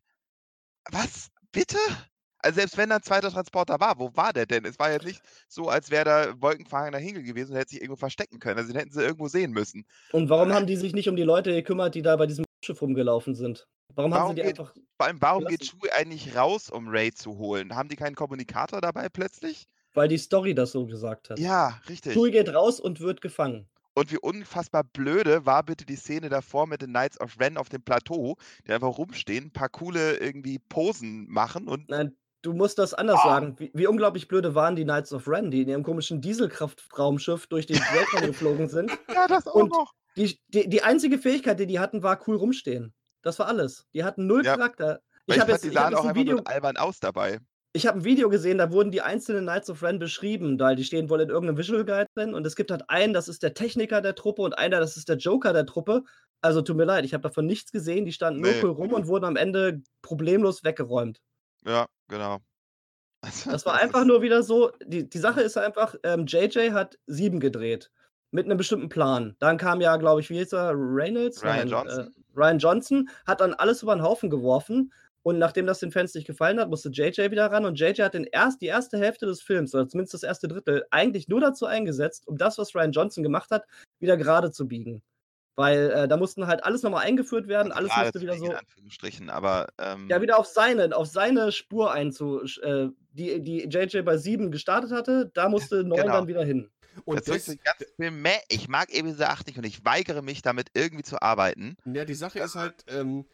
[0.91, 1.30] Was?
[1.53, 1.78] Bitte?
[2.44, 4.66] Also selbst wenn da ein zweiter Transporter war, wo war der denn?
[4.66, 7.96] Es war jetzt nicht so, als wäre da wolkenverhangener Himmel gewesen und hätte sich irgendwo
[7.96, 8.58] verstecken können.
[8.60, 9.86] Also den hätten sie irgendwo sehen müssen.
[10.12, 12.82] Und warum haben die sich nicht um die Leute gekümmert, die da bei diesem Schiff
[12.82, 13.68] rumgelaufen sind?
[13.96, 14.74] Warum haben sie Warum die geht- einfach.
[14.98, 15.80] Vor allem, warum geht Gelassen.
[15.80, 17.76] Chewie eigentlich raus, um Ray zu holen?
[17.76, 19.68] Haben die keinen Kommunikator dabei plötzlich?
[19.94, 21.39] Weil die Story das so gesagt hat.
[21.39, 22.14] Ja, richtig.
[22.14, 23.68] Chewie geht raus und wird gefangen.
[23.96, 27.70] Und wie unfassbar blöde war bitte die Szene davor mit den Knights of Ren auf
[27.70, 28.36] dem Plateau,
[28.68, 33.20] die einfach rumstehen, ein paar coole irgendwie Posen machen und Nein, du musst das anders
[33.24, 33.29] Ah.
[33.29, 33.55] sagen.
[33.57, 37.65] Wie, wie unglaublich blöde waren die Knights of Ren, die in ihrem komischen Dieselkraftraumschiff durch
[37.65, 38.91] den Weltraum geflogen sind.
[39.13, 39.93] ja, das auch Und noch.
[40.15, 42.93] Die, die, die einzige Fähigkeit, die die hatten, war cool rumstehen.
[43.24, 43.87] Das war alles.
[43.93, 44.55] Die hatten null Ja.
[44.55, 44.99] Charakter.
[45.25, 47.39] Ich ich habe jetzt, die ich hab auch ein Video, nur albern aus dabei.
[47.71, 50.83] ich habe ein Video gesehen, da wurden die einzelnen Knights of Ren beschrieben, weil die
[50.83, 53.53] stehen wohl in irgendeinem Visual Guide drin und es gibt halt einen, das ist der
[53.53, 56.03] Techniker der Truppe und einer, das ist der Joker der Truppe.
[56.41, 58.59] Also tut mir leid, ich habe davon nichts gesehen, die standen nur Nee.
[58.63, 61.20] cool rum und wurden am Ende problemlos weggeräumt.
[61.66, 62.40] Ja, genau.
[63.46, 67.40] Das war einfach nur wieder so, die, die Sache ist einfach, ähm, JJ hat sieben
[67.40, 67.90] gedreht.
[68.32, 69.36] Mit einem bestimmten Plan.
[69.40, 70.74] Dann kam ja, glaube ich, wie hieß er?
[70.76, 71.44] Reynolds?
[71.44, 72.08] Ryan Nein, Johnson.
[72.08, 74.92] Äh, Ryan Johnson hat dann alles über den Haufen geworfen.
[75.22, 77.64] Und nachdem das den Fans nicht gefallen hat, musste JJ wieder ran.
[77.64, 80.84] Und JJ hat den erst, die erste Hälfte des Films, oder zumindest das erste Drittel,
[80.92, 83.66] eigentlich nur dazu eingesetzt, um das, was Ryan Johnson gemacht hat,
[84.00, 85.02] wieder gerade zu biegen.
[85.55, 88.46] Weil äh, da mussten halt alles nochmal eingeführt werden, alles Gerade musste wieder so.
[88.46, 93.59] in Anführungsstrichen, aber ähm, Ja, wieder auf seine, auf seine Spur einzu, äh, die, die
[93.70, 96.13] JJ bei 7 gestartet hatte, da musste 9 Genau.
[96.13, 96.71] dann wieder hin.
[97.05, 99.84] Und das ist des, den ganzen Film, meh, ich mag Episode 8 nicht und ich
[99.86, 101.75] weigere mich damit irgendwie zu arbeiten.
[101.86, 103.25] ja, die Sache ist halt, ähm,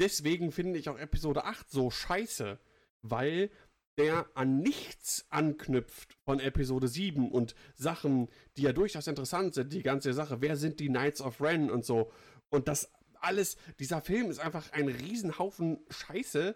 [0.00, 2.58] deswegen finde ich auch Episode 8 so scheiße,
[3.02, 3.50] weil
[3.98, 9.82] der an nichts anknüpft von Episode 7 und Sachen, die ja durchaus interessant sind, die
[9.82, 12.10] ganze Sache, wer sind die Knights of Ren und so.
[12.50, 12.90] Und das
[13.20, 16.54] alles, dieser Film ist einfach ein Riesenhaufen Scheiße,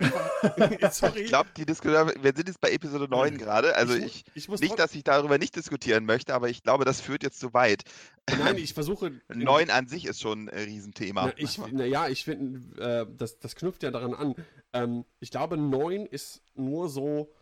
[0.90, 1.20] Sorry.
[1.20, 3.76] Ich glaube, die Diskussion, wir sind jetzt bei Episode 9 gerade.
[3.76, 7.00] Also ich, ich, ich nicht, dass ich darüber nicht diskutieren möchte, aber ich glaube, das
[7.00, 7.84] führt jetzt zu weit.
[8.28, 9.20] Nein, ich versuche.
[9.28, 11.26] 9 an sich ist schon ein Riesenthema.
[11.26, 14.34] Na, ich, naja, ich finde, äh, das, das knüpft ja daran an.
[14.72, 17.32] Ähm, ich glaube, 9 ist nur so,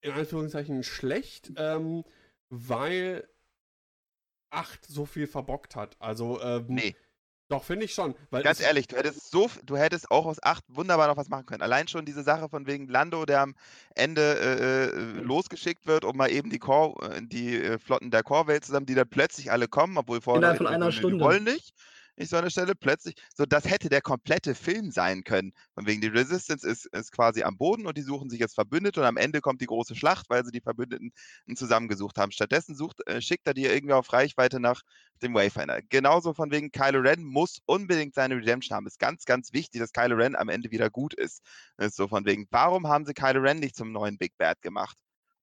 [0.00, 2.04] in Anführungszeichen, schlecht, ähm,
[2.48, 3.28] weil
[4.50, 5.96] 8 so viel verbockt hat.
[6.00, 6.96] Also, ähm, nee.
[7.50, 8.14] Doch, finde ich schon.
[8.30, 11.62] Ganz ehrlich, du hättest so, du hättest auch aus 8 wunderbar noch was machen können.
[11.62, 13.56] Allein schon diese Sache von wegen Lando, der am
[13.96, 18.22] Ende äh, äh losgeschickt wird, um mal eben die, Chor, äh, die äh, Flotten der
[18.22, 21.18] Chorwelt zusammen, die dann plötzlich alle kommen, obwohl vorher Innerhalb von einer Stunde.
[21.18, 21.74] Die wollen nicht
[22.20, 25.52] ich so an der Stelle plötzlich, so das hätte der komplette Film sein können.
[25.74, 29.00] Von wegen die Resistance ist, ist quasi am Boden und die suchen sich jetzt Verbündete
[29.00, 31.12] und am Ende kommt die große Schlacht, weil sie die Verbündeten
[31.54, 32.32] zusammengesucht haben.
[32.32, 34.82] Stattdessen sucht, äh, schickt er die irgendwie auf Reichweite nach
[35.22, 35.80] dem Wayfinder.
[35.88, 38.86] Genauso von wegen Kylo Ren muss unbedingt seine Redemption haben.
[38.86, 41.42] Ist ganz, ganz wichtig, dass Kylo Ren am Ende wieder gut ist.
[41.78, 44.96] ist so von wegen, warum haben sie Kylo Ren nicht zum neuen Big Bad gemacht?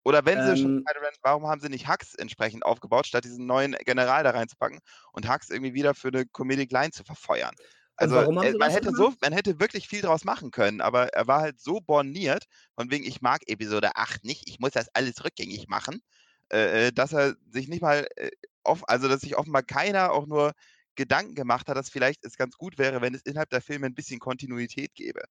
[0.07, 1.13] Oder wenn sie schon Kylo ähm.
[1.21, 4.79] warum haben sie nicht Hux entsprechend aufgebaut, statt diesen neuen General da reinzupacken
[5.11, 7.53] und Hux irgendwie wieder für eine Comedic Line zu verfeuern?
[7.97, 11.41] Also äh, man hätte so, man hätte wirklich viel draus machen können, aber er war
[11.41, 15.67] halt so borniert, von wegen, ich mag Episode 8 nicht, ich muss das alles rückgängig
[15.67, 16.01] machen,
[16.53, 18.31] äh, äh dass er sich nicht mal, äh,
[18.63, 20.53] off, also dass sich offenbar keiner auch nur
[20.97, 23.93] Gedanken gemacht hat, dass vielleicht es ganz gut wäre, wenn es innerhalb der Filme ein
[23.93, 25.21] bisschen Kontinuität gäbe.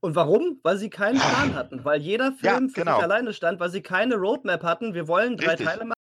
[0.00, 0.60] Und warum?
[0.62, 1.84] Weil sie keinen Plan hatten.
[1.84, 2.96] Weil jeder Film ja, für genau.
[2.96, 4.92] sich alleine stand, weil sie keine Roadmap hatten.
[4.92, 5.66] Wir wollen drei Richtig.
[5.66, 6.01] Teile machen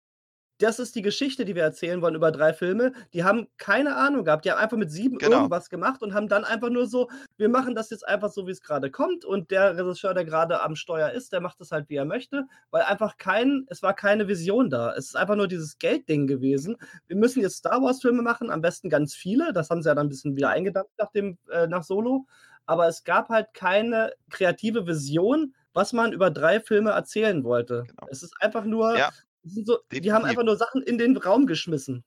[0.63, 2.93] das ist die Geschichte, die wir erzählen wollen über drei Filme.
[3.15, 4.45] Die haben keine Ahnung gehabt.
[4.45, 5.37] Die haben einfach mit sieben genau.
[5.39, 8.51] irgendwas gemacht und haben dann einfach nur so, wir machen das jetzt einfach so, wie
[8.51, 9.25] es gerade kommt.
[9.25, 12.45] Und der Regisseur, der gerade am Steuer ist, der macht das halt, wie er möchte,
[12.71, 14.93] weil einfach kein, es war keine Vision da.
[14.93, 16.77] Es ist einfach nur dieses Geldding gewesen.
[17.07, 19.53] Wir müssen jetzt Star Wars-Filme machen, am besten ganz viele.
[19.53, 22.27] Das haben sie ja dann ein bisschen wieder eingedampft nach, dem, äh, nach Solo.
[22.67, 27.85] Aber es gab halt keine kreative Vision, was man über drei Filme erzählen wollte.
[27.87, 28.07] Genau.
[28.11, 29.11] Es ist einfach nur, ja.
[29.43, 32.05] So, die haben einfach nur Sachen in den Raum geschmissen.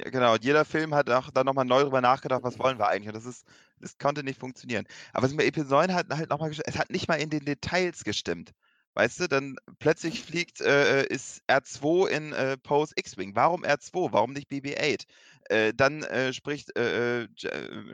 [0.00, 0.34] Ja, genau.
[0.34, 3.08] Und jeder Film hat auch dann nochmal neu darüber nachgedacht, was wollen wir eigentlich.
[3.08, 3.46] Und das ist,
[3.78, 4.86] das konnte nicht funktionieren.
[5.12, 8.02] Aber was mir Episode 9 hat halt nochmal es hat nicht mal in den Details
[8.04, 8.52] gestimmt.
[8.94, 13.34] Weißt du, dann plötzlich fliegt, äh, ist R2 in äh, Pose X-Wing.
[13.34, 14.12] Warum R2?
[14.12, 15.06] Warum nicht BB-8?
[15.44, 17.28] Äh, dann äh, spricht, äh, äh,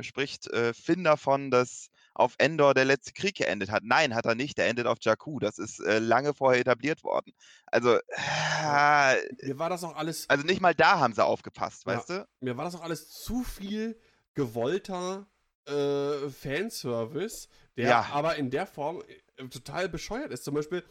[0.03, 3.85] spricht Finn davon, dass auf Endor der letzte Krieg geendet hat.
[3.85, 4.59] Nein, hat er nicht.
[4.59, 5.39] Der endet auf Jakku.
[5.39, 7.33] Das ist äh, lange vorher etabliert worden.
[7.67, 9.17] Also, äh,
[9.47, 10.29] mir war das auch alles.
[10.29, 12.29] Also nicht mal da haben sie aufgepasst, ja, weißt du?
[12.41, 13.99] Mir war das auch alles zu viel
[14.35, 15.27] gewollter
[15.67, 18.07] äh, Fanservice, der ja.
[18.13, 19.15] aber in der Form äh,
[19.51, 20.45] total bescheuert ist.
[20.45, 20.83] Zum Beispiel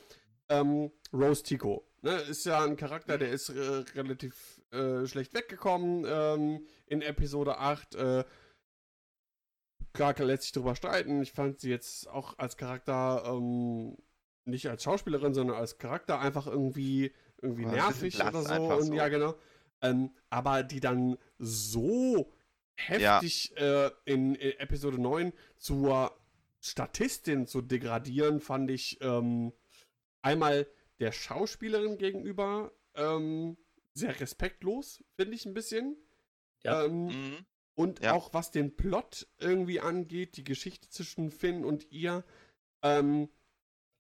[0.49, 1.85] ähm, Rose Tico.
[2.01, 7.57] Ne, ist ja ein Charakter, der ist äh, relativ äh, schlecht weggekommen ähm, in Episode
[7.57, 7.95] 8
[9.97, 11.21] klar, lässt sich darüber streiten.
[11.21, 13.97] Ich fand sie jetzt auch als Charakter, ähm,
[14.45, 17.11] nicht als Schauspielerin, sondern als Charakter einfach irgendwie,
[17.41, 18.53] irgendwie nervig oder so.
[18.53, 18.93] Und, so.
[18.93, 19.35] Ja, genau.
[19.81, 22.31] Ähm, aber die dann so
[22.75, 23.87] heftig ja.
[23.87, 26.17] äh, in, in, Episode 9 zur
[26.69, 29.53] Statistin zu degradieren, fand ich ähm,
[30.22, 30.68] einmal
[30.99, 33.57] der Schauspielerin gegenüber ähm,
[33.94, 35.98] sehr respektlos, finde ich ein bisschen.
[36.64, 36.85] Ja.
[36.85, 37.45] Ähm, mhm.
[37.76, 38.14] Und ja.
[38.14, 42.23] auch was den Plot irgendwie angeht, die Geschichte zwischen Finn und ihr.
[42.81, 43.30] Ähm,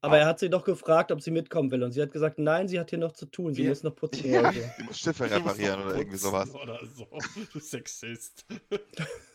[0.01, 1.83] aber er hat sie doch gefragt, ob sie mitkommen will.
[1.83, 3.53] Und sie hat gesagt, nein, sie hat hier noch zu tun.
[3.53, 3.69] Sie ja.
[3.69, 4.31] muss noch putzen.
[4.31, 4.51] Ja.
[4.51, 6.53] Sie muss Schiffe reparieren oder irgendwie sowas.
[6.53, 7.07] Oder so.
[7.51, 8.45] Du Sexist.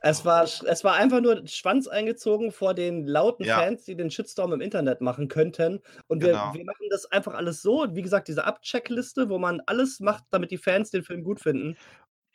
[0.00, 3.58] Es war, es war einfach nur Schwanz eingezogen vor den lauten ja.
[3.58, 5.80] Fans, die den Shitstorm im Internet machen könnten.
[6.08, 6.52] Und genau.
[6.52, 7.86] wir, wir machen das einfach alles so.
[7.90, 11.76] Wie gesagt, diese Abcheckliste, wo man alles macht, damit die Fans den Film gut finden.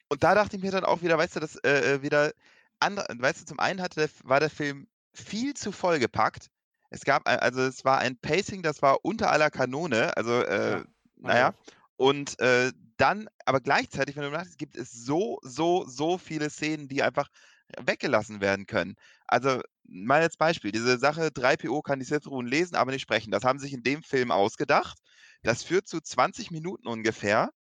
[0.09, 2.31] Und da dachte ich mir dann auch wieder, weißt du, das äh, äh, wieder
[2.79, 6.49] andere, weißt du, zum einen hatte der, war der Film viel zu vollgepackt.
[6.89, 10.83] Es gab, also es war ein Pacing, das war unter aller Kanone, also äh, ja,
[11.17, 11.53] naja.
[11.97, 16.87] Und äh, dann, aber gleichzeitig, wenn du nachdenkst, gibt es so, so, so viele Szenen,
[16.87, 17.29] die einfach
[17.79, 18.95] weggelassen werden können.
[19.27, 23.31] Also, mal als Beispiel, diese Sache, 3PO kann die Sith-Ruhen lesen, aber nicht sprechen.
[23.31, 24.99] Das haben sich in dem Film ausgedacht.
[25.43, 27.51] Das führt zu 20 Minuten ungefähr,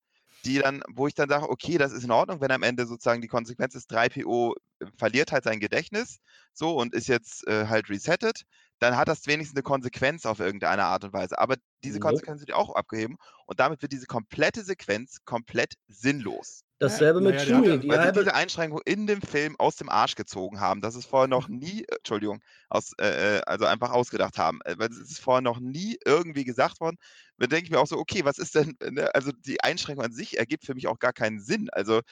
[0.45, 3.21] die dann, wo ich dann sage, okay, das ist in Ordnung, wenn am Ende sozusagen
[3.23, 6.19] die Konsequenz ist, 3PO äh, verliert halt sein Gedächtnis
[6.53, 8.43] so und ist jetzt äh, halt resettet,
[8.79, 11.39] dann hat das wenigstens eine Konsequenz auf irgendeine Art und Weise.
[11.39, 13.17] Aber diese Konsequenz wird auch abgeheben
[13.47, 16.63] und damit wird diese komplette Sequenz komplett sinnlos.
[16.79, 17.79] Dasselbe mit naja, Chewie.
[17.79, 20.83] Die weil sie diese Einschränkung in dem Film aus dem Arsch gezogen haben.
[20.83, 24.61] Das ist vorher noch nie, äh, Entschuldigung, aus, äh, äh, also einfach ausgedacht haben.
[24.65, 26.99] Äh, weil es ist vorher noch nie irgendwie gesagt worden.
[27.39, 29.15] Dann denke ich mir auch so, okay, was ist denn, ne?
[29.15, 31.71] also die Einschränkung an sich ergibt für mich auch gar keinen Sinn.
[31.73, 32.03] Also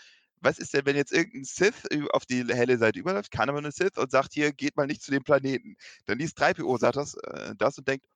[0.41, 1.83] was ist denn, wenn jetzt irgendein Sith
[2.13, 5.03] auf die helle Seite überläuft, kann aber eine Sith und sagt, hier, geht mal nicht
[5.03, 5.77] zu dem Planeten.
[6.07, 8.07] Dann liest 3PO, sagt das, äh, das und denkt,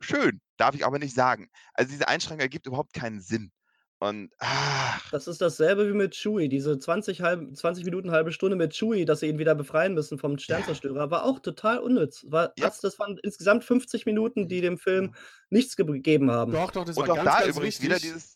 [0.00, 1.48] schön, darf ich aber nicht sagen.
[1.74, 3.52] Also diese Einschränkung ergibt überhaupt keinen Sinn.
[3.98, 6.50] Und ach, Das ist dasselbe wie mit Chewie.
[6.50, 10.18] Diese 20, halb, 20 Minuten, halbe Stunde mit Chewie, dass sie ihn wieder befreien müssen
[10.18, 12.26] vom Sternzerstörer, war auch total unnütz.
[12.28, 12.66] War, Ja.
[12.66, 15.14] das, das waren insgesamt 50 Minuten, die dem Film
[15.48, 16.52] nichts gegeben haben.
[16.52, 17.84] Doch, doch, das und war auch ganz, da ganz übrigens wichtig.
[17.86, 18.35] wieder dieses,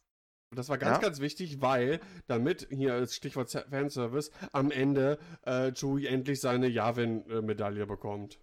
[0.51, 1.03] Und das war ganz, Ja.
[1.03, 7.87] ganz wichtig, weil damit, hier als Stichwort Fanservice, am Ende äh, Chewie endlich seine Yavin-Medaille
[7.87, 8.39] bekommt.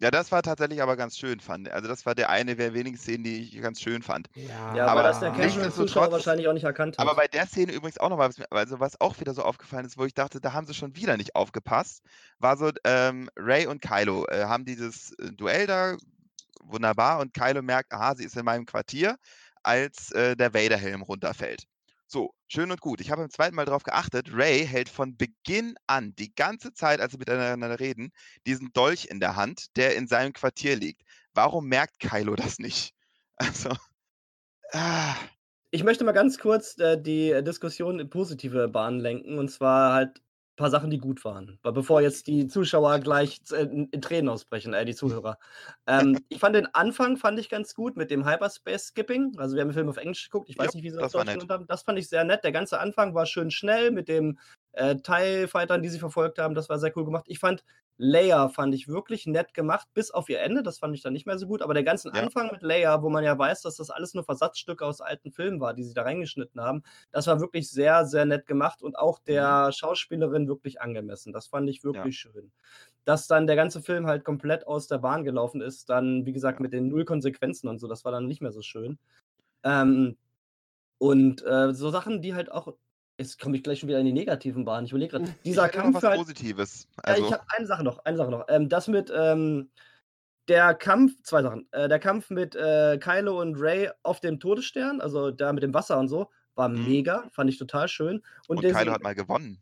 [0.00, 1.74] ja, das war tatsächlich aber ganz schön, fand ich.
[1.74, 4.28] Also das war der eine der wenigen Szenen, die ich ganz schön fand.
[4.34, 7.04] Ja, Ja, aber aber das der Casual-Zuschauer wahrscheinlich auch nicht erkannt hat.
[7.06, 9.86] Aber bei der Szene übrigens auch noch was, mir- also was auch wieder so aufgefallen
[9.86, 12.02] ist, wo ich dachte, da haben sie schon wieder nicht aufgepasst,
[12.38, 15.96] war so, ähm, Ray und Kylo äh, haben dieses äh, Duell da,
[16.62, 19.16] wunderbar, und Kylo merkt, aha, sie ist in meinem Quartier,
[19.68, 21.64] als äh, der Vader-Helm runterfällt.
[22.06, 23.00] So, schön und gut.
[23.02, 27.00] Ich habe beim zweiten Mal darauf geachtet, Ray hält von Beginn an, die ganze Zeit,
[27.00, 28.12] als sie miteinander reden,
[28.46, 31.02] diesen Dolch in der Hand, der in seinem Quartier liegt.
[31.34, 32.94] Warum merkt Kylo das nicht?
[33.40, 33.70] Also,
[34.72, 35.14] ah,
[35.70, 39.92] Ich möchte mal ganz kurz äh, die äh, Diskussion in positive Bahnen lenken und zwar
[39.94, 40.22] halt
[40.58, 41.58] paar Sachen, die gut waren.
[41.62, 45.38] Weil bevor jetzt die Zuschauer gleich äh, in, in Tränen ausbrechen, äh, die Zuhörer.
[45.86, 49.32] ähm, ich fand den Anfang fand ich ganz gut mit dem Hyperspace Skipping.
[49.38, 50.50] Also wir haben den Film auf Englisch geguckt.
[50.50, 51.66] Ich weiß Jupp, nicht, wie sie das das haben.
[51.66, 52.44] Das fand ich sehr nett.
[52.44, 54.38] Der ganze Anfang war schön schnell mit dem
[54.78, 56.54] äh, TIE-Fightern, die sie verfolgt haben.
[56.54, 57.24] Das war sehr cool gemacht.
[57.28, 57.64] Ich fand
[58.00, 60.62] Leia fand ich wirklich nett gemacht, bis auf ihr Ende.
[60.62, 61.62] Das fand ich dann nicht mehr so gut.
[61.62, 62.22] Aber der ganze Ja.
[62.22, 65.60] Anfang mit Leia, wo man ja weiß, dass das alles nur Versatzstücke aus alten Filmen
[65.60, 69.18] war, die sie da reingeschnitten haben, das war wirklich sehr, sehr nett gemacht und auch
[69.18, 71.32] der Schauspielerin wirklich angemessen.
[71.32, 72.52] Das fand ich wirklich schön.
[73.04, 76.60] Dass dann der ganze Film halt komplett aus der Bahn gelaufen ist, dann, wie gesagt,
[76.60, 76.62] Ja.
[76.62, 78.98] mit den Null Konsequenzen und so, das war dann nicht mehr so schön.
[79.64, 80.16] Ähm,
[80.98, 82.74] und äh, so Sachen, die halt auch.
[83.18, 84.86] Jetzt komme ich gleich schon wieder in die negativen Bahnen.
[84.86, 86.86] Ich überlege gerade, ich dieser noch Kampf was halt, Positives.
[86.98, 88.46] ja, Also, ich habe eine Sache noch, eine Sache noch.
[88.48, 89.70] Ähm, das mit ähm,
[90.46, 91.66] der Kampf, zwei Sachen.
[91.72, 95.74] Äh, der Kampf mit äh, Kylo und Ray auf dem Todesstern, also da mit dem
[95.74, 96.84] Wasser und so, war Mhm.
[96.84, 98.22] mega, fand ich total schön.
[98.46, 99.60] Und, und Kylo hat mal gewonnen.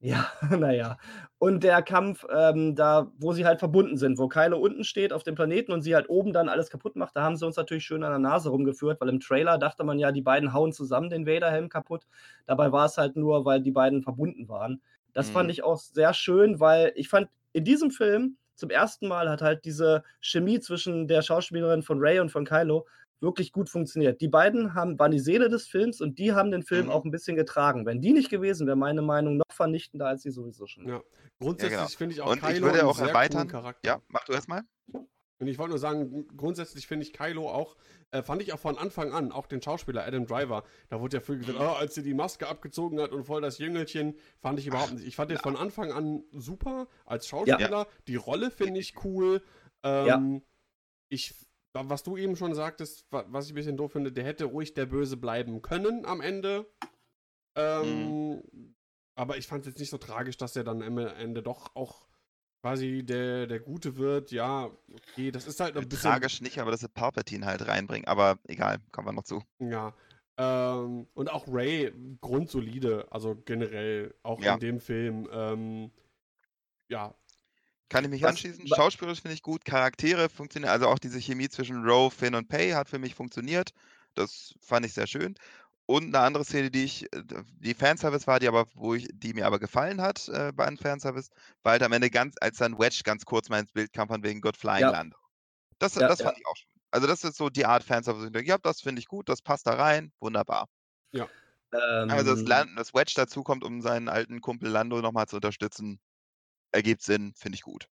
[0.00, 0.96] Ja, naja.
[1.38, 5.24] Und der Kampf, ähm, da, wo sie halt verbunden sind, wo Kylo unten steht auf
[5.24, 7.84] dem Planeten und sie halt oben dann alles kaputt macht, da haben sie uns natürlich
[7.84, 11.10] schön an der Nase rumgeführt, weil im Trailer dachte man ja, die beiden hauen zusammen
[11.10, 12.06] den Vader-Helm kaputt.
[12.46, 14.82] Dabei war es halt nur, weil die beiden verbunden waren.
[15.14, 15.32] Das Mhm.
[15.32, 19.42] fand ich auch sehr schön, weil ich fand, in diesem Film zum ersten Mal hat
[19.42, 22.86] halt diese Chemie zwischen der Schauspielerin von Ray und von Kylo
[23.20, 24.20] wirklich gut funktioniert.
[24.20, 26.92] Die beiden haben, waren die Seele des Films und die haben den Film Mhm.
[26.92, 27.84] auch ein bisschen getragen.
[27.86, 30.88] Wenn die nicht gewesen, wäre meine Meinung noch vernichtender als sie sowieso schon.
[30.88, 31.02] Ja.
[31.40, 31.88] Grundsätzlich genau.
[31.88, 33.74] finde ich auch Und ich Kylo würde einen auch sehr erweitern.
[33.84, 34.62] Ja, mach du erstmal.
[35.40, 37.76] Und ich wollte nur sagen, grundsätzlich finde ich Kylo auch,
[38.10, 41.20] äh, fand ich auch von Anfang an, auch den Schauspieler Adam Driver, da wurde ja
[41.20, 44.66] früher gesagt, oh, als sie die Maske abgezogen hat und voll das Jüngelchen, fand ich
[44.66, 45.06] überhaupt nicht.
[45.06, 47.86] Ich fand den von Anfang an super als Schauspieler.
[48.08, 49.40] Die Rolle finde ich cool.
[49.84, 50.42] Ähm,
[51.10, 51.34] Ich,
[51.74, 54.74] was du eben schon sagtest, wa- was ich ein bisschen doof finde, der hätte ruhig
[54.74, 56.66] der Böse bleiben können am Ende.
[57.54, 58.42] Ähm,
[59.14, 62.06] Aber ich fand es jetzt nicht so tragisch, dass er dann am Ende doch auch
[62.62, 64.30] quasi der, der Gute wird.
[64.30, 66.10] Ja, okay, das ist halt ein bisschen.
[66.10, 68.06] Tragisch nicht, aber dass sie Palpatine halt reinbringen.
[68.06, 69.42] Aber egal, kommen wir noch zu.
[69.58, 69.92] Ja.
[70.36, 74.54] Ähm, und auch Ray grundsolide, also generell auch Ja.
[74.54, 75.28] in dem Film.
[75.32, 75.90] Ähm,
[76.88, 77.12] ja,
[77.88, 78.66] Kann ich mich Was- anschließen.
[78.66, 79.64] Schauspielerisch finde ich gut.
[79.64, 80.70] Charaktere funktionieren.
[80.72, 83.70] Also auch diese Chemie zwischen Roe, Finn und Pay hat für mich funktioniert.
[84.14, 85.34] Das fand ich sehr schön.
[85.86, 87.22] Und eine andere Szene, die ich, äh,
[87.60, 90.76] die Fanservice war, die aber, wo ich, die mir aber gefallen hat äh, bei einem
[90.76, 91.30] Fanservice,
[91.62, 94.22] war halt am Ende ganz, als dann Wedge ganz kurz mal ins Bild kam von
[94.22, 94.90] wegen Good Flying Ja.
[94.90, 95.14] Land.
[95.78, 96.26] Das, Ja, das ja.
[96.26, 96.70] fand ich auch schön.
[96.90, 99.28] Also das ist so die Art Fanservice, wo ich denke, ja, das finde ich gut,
[99.30, 100.68] das passt da rein, wunderbar.
[101.70, 106.00] Also das, Ähm, Land, das Wedge dazukommt, um seinen alten Kumpel Lando nochmal zu unterstützen,
[106.72, 107.88] ergibt Sinn, finde ich gut.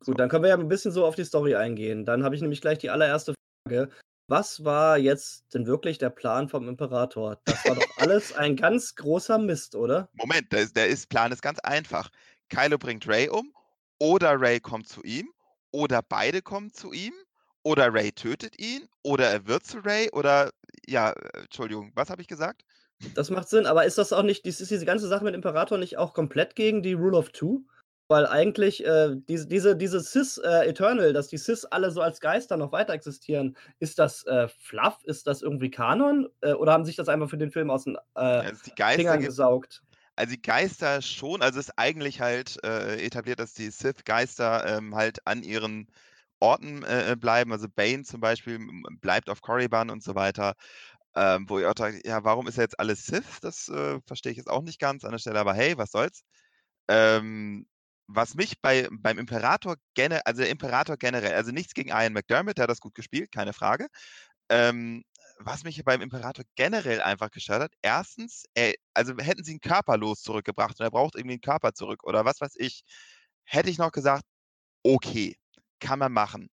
[0.00, 0.12] So.
[0.12, 2.04] Gut, dann können wir ja ein bisschen so auf die Story eingehen.
[2.04, 3.34] Dann habe ich nämlich gleich die allererste
[3.66, 3.90] Frage.
[4.28, 7.40] Was war jetzt denn wirklich der Plan vom Imperator?
[7.44, 10.08] Das war doch alles ein ganz großer Mist, oder?
[10.14, 12.10] Moment, der, ist, der ist, Plan ist ganz einfach.
[12.48, 13.52] Kylo bringt Ray um,
[13.98, 15.28] oder Ray kommt zu ihm,
[15.70, 17.14] oder beide kommen zu ihm,
[17.62, 20.50] oder Ray tötet ihn, oder er wird zu Ray, oder
[20.86, 22.62] ja, äh, Entschuldigung, was habe ich gesagt?
[23.14, 25.78] Das macht Sinn, aber ist das auch nicht, dies- ist diese ganze Sache mit Imperator
[25.78, 27.62] nicht auch komplett gegen die Rule of Two?
[28.08, 32.20] Weil eigentlich äh, diese, diese, diese Cis äh, Eternal, dass die Cis alle so als
[32.20, 34.98] Geister noch weiter existieren, ist das äh, Fluff?
[35.04, 36.28] Ist das irgendwie Kanon?
[36.40, 38.96] Äh, oder haben sich das einfach für den Film aus den äh, Also die Geister,
[39.02, 39.82] Fingern gesaugt?
[40.14, 44.94] also die Geister schon, also es ist eigentlich halt äh, etabliert, dass die Sith-Geister ähm,
[44.94, 45.88] halt an ihren
[46.38, 46.84] Orten
[47.18, 47.50] bleiben.
[47.50, 48.58] Also Bane zum Beispiel
[49.00, 50.52] bleibt auf Korriban und so weiter.
[51.16, 53.40] Ähm, wo ich auch dachte, ja, warum ist er jetzt alles Sith?
[53.40, 56.22] Das äh, verstehe ich jetzt auch nicht ganz an der Stelle, aber hey, was soll's.
[56.88, 57.66] Ähm,
[58.08, 62.58] was mich bei, beim Imperator generell, also der Imperator generell, also nichts gegen Ian McDermott,
[62.58, 63.88] der hat das gut gespielt, keine Frage.
[64.50, 65.04] Ähm,
[65.38, 70.22] was mich beim Imperator generell einfach gestört hat, erstens, ey, also hätten sie ihn körperlos
[70.22, 72.84] zurückgebracht und er braucht irgendwie einen Körper zurück oder was weiß ich,
[73.44, 74.24] hätte ich noch gesagt,
[74.84, 75.36] okay,
[75.80, 76.48] kann man machen.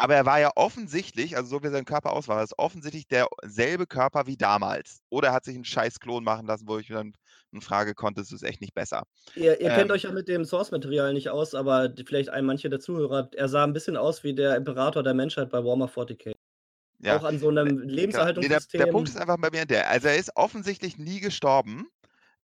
[0.00, 3.86] Aber er war ja offensichtlich, also so wie sein Körper aus war, ist offensichtlich derselbe
[3.86, 5.02] Körper wie damals.
[5.10, 7.12] Oder er hat sich einen scheiß Klon machen lassen, wo ich dann
[7.52, 9.02] in Frage konnte, es ist echt nicht besser.
[9.34, 12.70] Ihr, ihr ähm, kennt euch ja mit dem Source-Material nicht aus, aber vielleicht ein manche
[12.70, 16.32] der Zuhörer, er sah ein bisschen aus wie der Imperator der Menschheit bei Warhammer 40k.
[17.00, 17.18] Ja.
[17.18, 18.78] Auch an so einem Lebenserhaltungssystem.
[18.78, 19.90] Nee, der, der, Punkt ist einfach bei mir der.
[19.90, 21.88] Also er ist offensichtlich nie gestorben.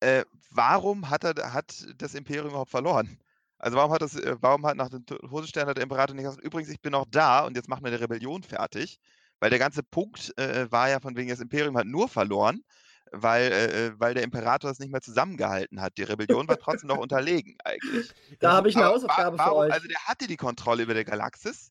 [0.00, 3.18] Äh, warum hat, er, hat das Imperium überhaupt verloren?
[3.58, 6.70] Also warum hat das, äh, warum hat nach dem Todesstern der Imperator nicht gesagt, übrigens,
[6.70, 8.98] ich bin noch da und jetzt machen wir eine Rebellion fertig?
[9.40, 12.62] Weil der ganze Punkt äh, war ja von wegen, das Imperium hat nur verloren,
[13.12, 15.96] weil, äh, äh, weil der Imperator es nicht mehr zusammengehalten hat.
[15.98, 18.12] Die Rebellion war trotzdem noch unterlegen eigentlich.
[18.40, 19.72] Da habe ich eine Hausaufgabe warum, für euch.
[19.72, 21.70] Also der hatte die Kontrolle über der Galaxis,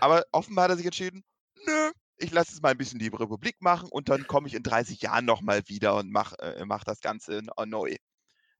[0.00, 1.24] aber offenbar hat er sich entschieden,
[1.66, 4.62] nö, ich lasse es mal ein bisschen die Republik machen und dann komme ich in
[4.62, 7.96] 30 Jahren nochmal wieder und mache äh, mach das Ganze neu.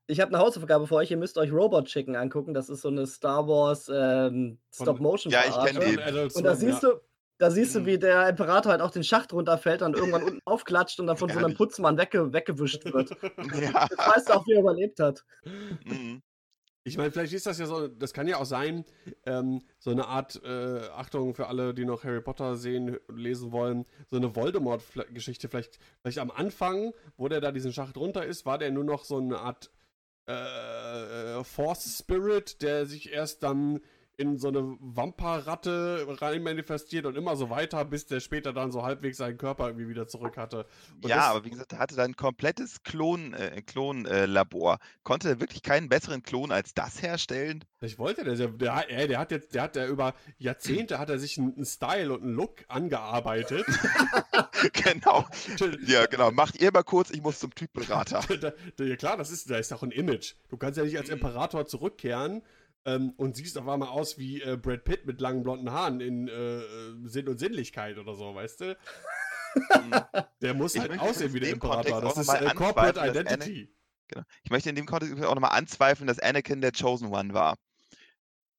[0.09, 1.11] Ich habe eine Hausaufgabe für euch.
[1.11, 2.55] Ihr müsst euch Robot Chicken angucken.
[2.55, 5.33] Das ist so eine Star Wars ähm, Stop-Motion.
[5.33, 6.37] Ja, ich kenne die.
[6.37, 7.01] Und da siehst du,
[7.39, 7.87] da siehst du, mhm.
[7.87, 11.29] wie der Imperator halt auch den Schacht runterfällt und irgendwann unten aufklatscht und dann von
[11.29, 13.11] so einem Putzmann wegge weggewischt wird.
[13.61, 13.87] Ja.
[13.91, 15.25] Jetzt weißt du auch, wie er überlebt hat.
[15.85, 16.23] Mhm.
[16.85, 18.85] Ich meine, vielleicht ist das ja so, das kann ja auch sein,
[19.25, 23.87] ähm, so eine Art, äh, Achtung für alle, die noch Harry Potter sehen, lesen wollen,
[24.09, 25.49] so eine Voldemort-Geschichte.
[25.49, 29.05] Vielleicht, vielleicht am Anfang, wo der da diesen Schacht runter ist, war der nur noch
[29.05, 29.73] so eine Art
[30.27, 33.81] äh, Force Spirit, der sich erst dann
[34.19, 38.83] in so eine Vampirratte rein manifestiert und immer so weiter, bis der später dann so
[38.83, 40.67] halbwegs seinen Körper irgendwie wieder zurück hatte.
[41.03, 44.75] Und ja, aber wie gesagt, er hatte dann ein komplettes Klon, äh, Klonlabor.
[44.75, 47.65] Äh, Konnte er wirklich keinen besseren Klon als das herstellen?
[47.81, 51.19] Ich wollte der, der, der, der hat jetzt, der hat ja über Jahrzehnte hat er
[51.19, 53.67] sich einen, einen Style und einen Look angearbeitet.
[54.73, 55.27] genau.
[55.87, 56.31] ja, genau.
[56.31, 58.25] Macht ihr mal kurz, ich muss zum Typberater.
[58.79, 60.35] ja klar, das ist, da ist auch ein Image.
[60.49, 61.15] Du kannst ja nicht als mhm.
[61.15, 62.43] Imperator zurückkehren
[62.87, 66.29] ähm, und siehst auf einmal aus wie äh, Brad Pitt mit langen blonden Haaren in
[66.29, 66.61] äh,
[67.09, 68.79] Sinn und Sinnlichkeit oder so, weißt du?
[70.41, 72.01] der muss ich halt aussehen wie der Imperator.
[72.01, 73.75] Das ist äh, Corporate Identity.
[74.09, 74.25] Genau.
[74.45, 77.57] Ich möchte in dem Kontext auch nochmal anzweifeln, dass Anakin der Chosen One war.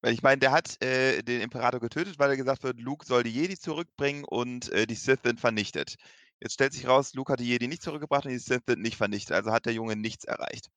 [0.02, 3.24] Weil ich meine, der hat äh, den Imperator getötet, weil er gesagt wird, Luke soll
[3.24, 5.96] die Jedi zurückbringen und äh, die Sith sind vernichtet.
[6.40, 8.98] Jetzt stellt sich raus, Luke hat die Jedi nicht zurückgebracht und die Sith sind nicht
[8.98, 9.36] vernichtet.
[9.36, 10.70] Also hat der Junge nichts erreicht.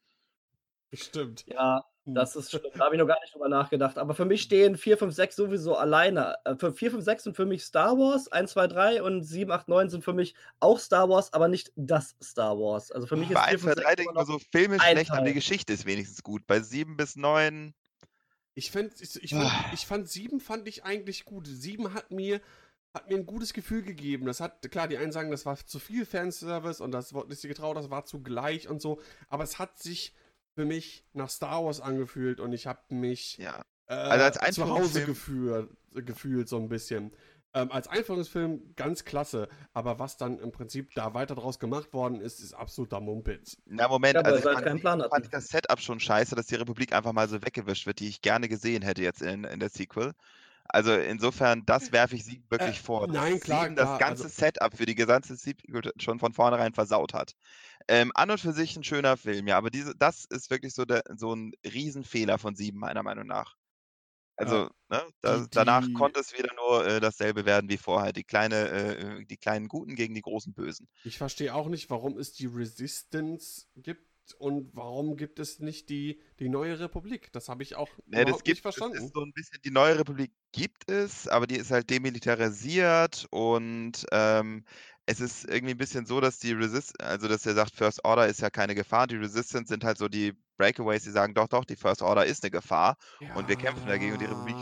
[0.92, 1.44] Stimmt.
[1.46, 1.84] Ja.
[2.14, 2.66] Das ist stimmt.
[2.74, 3.98] Da habe ich noch gar nicht drüber nachgedacht.
[3.98, 6.36] Aber für mich stehen 4, 5, 6 sowieso alleine.
[6.44, 9.50] Äh, für 4, 5, 6 sind für mich Star Wars, 1, 2, 3 und 7,
[9.50, 12.90] 8, 9 sind für mich auch Star Wars, aber nicht das Star Wars.
[12.90, 15.24] Also für mich Bei ist 1, 2, 3 denke ich mal so, Filme schlecht, aber
[15.24, 16.46] die Geschichte ist wenigstens gut.
[16.46, 17.74] Bei 7 bis 9.
[18.54, 19.64] Ich, fand, ich, ich, fand, ah.
[19.72, 21.46] ich fand 7 fand ich eigentlich gut.
[21.46, 22.40] 7 hat mir
[22.92, 24.26] hat mir ein gutes Gefühl gegeben.
[24.26, 27.42] Das hat, klar, die einen sagen, das war zu viel Fanservice und das wurde nicht
[27.42, 29.00] getraut, das war zu gleich und so.
[29.28, 30.12] Aber es hat sich
[30.60, 33.64] für mich nach Star Wars angefühlt und ich habe mich ja.
[33.86, 37.12] äh, also als zu Hause gefühlt, gefühlt so ein bisschen.
[37.54, 42.20] Ähm, als Einführungsfilm ganz klasse, aber was dann im Prinzip da weiter draus gemacht worden
[42.20, 43.56] ist, ist absoluter Mumpitz.
[43.64, 46.56] Na Moment, ja, also ich, fand, Plan ich fand das Setup schon scheiße, dass die
[46.56, 49.70] Republik einfach mal so weggewischt wird, die ich gerne gesehen hätte jetzt in, in der
[49.70, 50.12] Sequel.
[50.68, 53.08] Also insofern, das werfe ich sie wirklich äh, vor.
[53.08, 57.14] Nein, klar, Sieben das ganze also, Setup für die gesamte Sequel schon von vornherein versaut
[57.14, 57.34] hat.
[57.90, 60.84] Ähm, an und für sich ein schöner Film, ja, aber diese, das ist wirklich so,
[60.84, 63.56] der, so ein Riesenfehler von sieben, meiner Meinung nach.
[64.36, 67.78] Also, ja, ne, da, die, danach die, konnte es wieder nur äh, dasselbe werden wie
[67.78, 68.12] vorher.
[68.12, 70.88] Die, kleine, äh, die kleinen Guten gegen die großen Bösen.
[71.02, 74.06] Ich verstehe auch nicht, warum es die Resistance gibt
[74.38, 77.32] und warum gibt es nicht die, die neue Republik?
[77.32, 79.10] Das habe ich auch ja, das gibt, nicht verstanden.
[79.12, 84.64] So ein bisschen, die neue Republik gibt es, aber die ist halt demilitarisiert und ähm,
[85.10, 88.28] es ist irgendwie ein bisschen so, dass die Resist, also dass er sagt, First Order
[88.28, 89.08] ist ja keine Gefahr.
[89.08, 92.44] Die Resistance sind halt so die Breakaways, die sagen, doch, doch, die First Order ist
[92.44, 93.34] eine Gefahr ja.
[93.34, 94.56] und wir kämpfen dagegen und die Republik.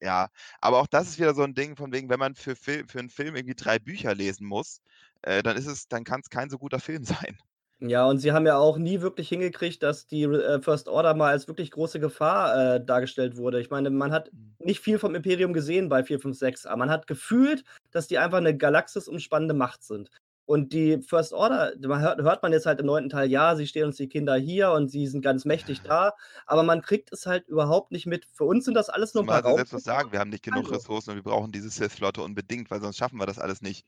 [0.00, 0.28] Ja,
[0.62, 2.98] aber auch das ist wieder so ein Ding von wegen, wenn man für, Fil für
[2.98, 4.80] einen Film irgendwie drei Bücher lesen muss,
[5.20, 7.36] äh, dann ist es, dann kann es kein so guter Film sein.
[7.80, 11.30] Ja, und sie haben ja auch nie wirklich hingekriegt, dass die äh, First Order mal
[11.30, 13.58] als wirklich große Gefahr äh, dargestellt wurde.
[13.58, 14.54] Ich meine, man hat mhm.
[14.58, 18.54] nicht viel vom Imperium gesehen bei 456, aber man hat gefühlt, dass die einfach eine
[18.54, 20.10] galaxisumspannende Macht sind.
[20.44, 23.68] Und die First Order, man hört, hört man jetzt halt im neunten Teil, ja, sie
[23.68, 26.12] stehen uns die Kinder hier und sie sind ganz mächtig da,
[26.44, 28.26] aber man kriegt es halt überhaupt nicht mit.
[28.34, 30.70] Für uns sind das alles nur ein paar selbst was sagen, wir haben nicht genug
[30.72, 33.86] Ressourcen und wir brauchen diese Sith-Flotte unbedingt, weil sonst schaffen wir das alles nicht.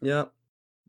[0.00, 0.30] Ja,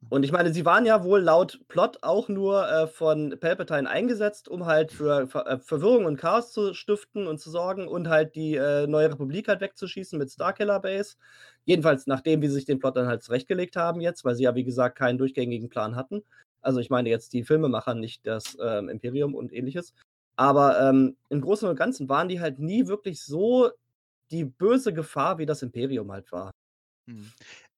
[0.10, 4.48] Und ich meine, sie waren ja wohl laut Plot auch nur äh, von Palpatine eingesetzt,
[4.48, 8.36] um halt für Ver äh, Verwirrung und Chaos zu stiften und zu sorgen und halt
[8.36, 11.16] die äh, neue Republik halt wegzuschießen mit Starkiller Base.
[11.66, 14.56] Jedenfalls nachdem, wie sie sich den Plot dann halt zurechtgelegt haben jetzt, weil sie ja,
[14.56, 16.24] wie gesagt, keinen durchgängigen Plan hatten.
[16.62, 19.94] Also ich meine jetzt die Filmemacher, nicht das ähm, Imperium und ähnliches.
[20.38, 23.72] Aber ähm, im Großen und Ganzen waren die halt nie wirklich so
[24.32, 26.52] die böse Gefahr, wie das Imperium halt war.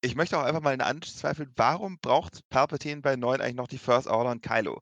[0.02, 3.78] Ich möchte auch einfach mal in anzweifeln, warum braucht Palpatine bei 9 eigentlich noch die
[3.78, 4.82] First Order und Kylo?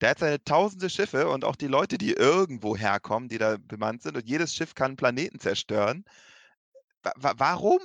[0.00, 4.02] Der hat seine tausende Schiffe und auch die Leute, die irgendwo herkommen, die da bemannt
[4.02, 6.04] sind und jedes Schiff kann einen Planeten zerstören.
[7.02, 7.80] Wa wa warum?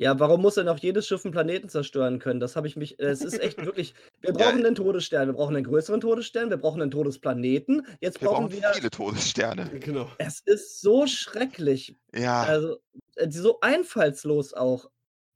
[0.00, 2.40] Ja, warum muss denn auch jedes Schiff einen Planeten zerstören können?
[2.40, 2.98] Das habe ich mich.
[2.98, 3.92] Es ist echt wirklich.
[4.22, 4.66] Wir brauchen ja.
[4.66, 7.86] einen Todesstern, wir brauchen einen größeren Todesstern, wir brauchen einen Todesplaneten.
[8.00, 8.72] Jetzt wir brauchen wir.
[8.72, 9.68] viele Todessterne.
[9.78, 10.10] Genau.
[10.16, 11.98] Es ist so schrecklich.
[12.14, 12.44] Ja.
[12.44, 12.78] Also,
[13.16, 14.88] äh, so einfallslos auch.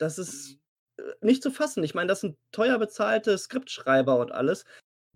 [0.05, 0.59] Das ist
[0.99, 1.83] äh, nicht zu fassen.
[1.83, 4.65] Ich meine, das sind teuer bezahlte Skriptschreiber und alles.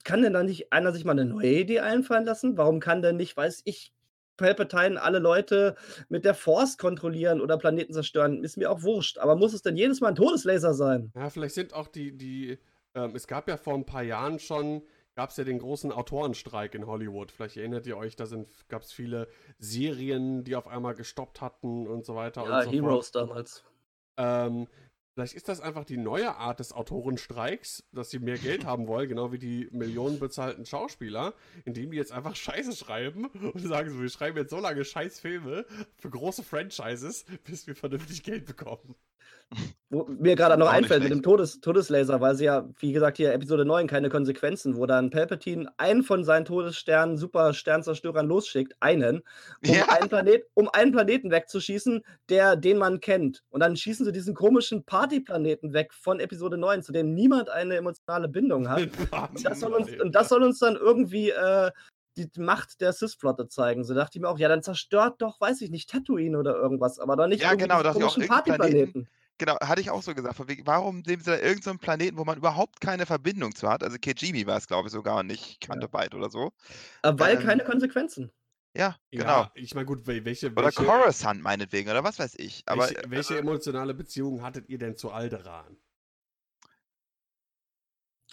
[0.05, 2.57] Kann denn da nicht einer sich mal eine neue Idee einfallen lassen?
[2.57, 3.93] Warum kann denn nicht, weiß ich,
[4.37, 5.75] Palpatine alle Leute
[6.09, 8.43] mit der Force kontrollieren oder Planeten zerstören?
[8.43, 9.19] Ist mir auch wurscht.
[9.19, 11.13] Aber muss es denn jedes Mal ein Todeslaser sein?
[11.15, 12.59] Ja, vielleicht sind auch die, die,
[12.95, 14.83] ähm, es gab ja vor ein paar Jahren schon,
[15.15, 17.33] gab es ja den großen Autorenstreik in Hollywood.
[17.33, 18.25] Vielleicht erinnert ihr euch, da
[18.69, 19.29] gab es viele
[19.59, 22.45] Serien, die auf einmal gestoppt hatten und so weiter.
[22.45, 23.29] Ja, und so Heroes fort.
[23.29, 23.65] damals.
[24.19, 24.67] Ähm,
[25.15, 29.09] vielleicht ist das einfach die neue Art des Autorenstreiks, dass sie mehr Geld haben wollen,
[29.09, 31.35] genau wie die millionenbezahlten Schauspieler,
[31.65, 35.65] indem die jetzt einfach Scheiße schreiben und sagen so, wir schreiben jetzt so lange Scheißfilme
[35.97, 38.97] für große Franchises, bis wir vernünftig Geld bekommen.
[39.91, 43.33] Wo mir gerade noch einfällt mit dem Todes Todeslaser, weil sie ja, wie gesagt, hier
[43.33, 49.23] Episode 9 keine Konsequenzen, wo dann Palpatine einen von seinen Todessternen, Super Sternzerstörern losschickt, einen,
[49.67, 49.89] um, ja.
[49.89, 53.43] einen Planet, um einen Planeten wegzuschießen, der, den man kennt.
[53.49, 57.77] Und dann schießen sie diesen komischen Partyplaneten weg von Episode 9, zu dem niemand eine
[57.77, 58.83] emotionale Bindung hat.
[59.31, 61.71] und, das soll uns, und das soll uns dann irgendwie äh,
[62.17, 63.85] die Macht der Sith-Flotte zeigen.
[63.85, 66.99] So dachte ich mir auch, ja, dann zerstört doch, weiß ich nicht, Tatooine oder irgendwas,
[66.99, 69.09] aber doch nicht ja, genau, dachte ich auch, Partyplaneten.
[69.39, 70.37] Genau, hatte ich auch so gesagt.
[70.65, 73.85] Warum nehmen sie da irgendeinen so Planeten, wo man überhaupt keine Verbindung zu hat?
[73.85, 76.19] Also Kejimi war es, glaube ich, sogar nicht Kantobite ja.
[76.19, 76.51] oder so.
[77.03, 78.33] Aber weil ähm, keine Konsequenzen.
[78.77, 79.27] Ja, genau.
[79.27, 80.51] Ja, ich meine, gut, welche.
[80.51, 82.65] Oder welche, Coruscant meinetwegen, oder was weiß ich.
[82.67, 85.77] Aber, welche, welche äh, emotionale Beziehung hattet ihr denn zu Alderan?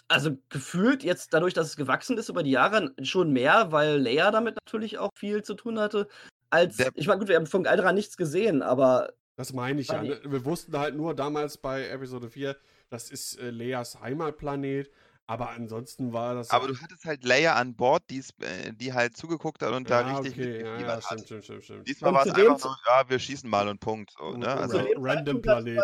[0.08, 4.30] Also gefühlt jetzt dadurch, dass es gewachsen ist über die Jahre, schon mehr, weil Leia
[4.30, 6.08] damit natürlich auch viel zu tun hatte.
[6.50, 9.88] Als, der, ich meine, gut, wir haben von Alderan nichts gesehen, aber das meine ich
[9.88, 10.02] ja.
[10.02, 10.20] Ne?
[10.24, 12.56] Wir wussten halt nur damals bei Episode 4,
[12.88, 14.90] das ist äh, Leas Heimatplanet.
[15.28, 16.50] Aber ansonsten war das.
[16.50, 20.18] Aber du hattest halt Leia an Bord, äh, die halt zugeguckt hat und ja, da
[20.18, 21.88] richtig okay, ja, ja, stimmt, stimmt, stimmt.
[21.88, 24.12] Diesmal war es einfach so, ja, wir schießen mal und Punkt.
[24.16, 24.46] So, ne?
[24.46, 25.80] also, Random Planet.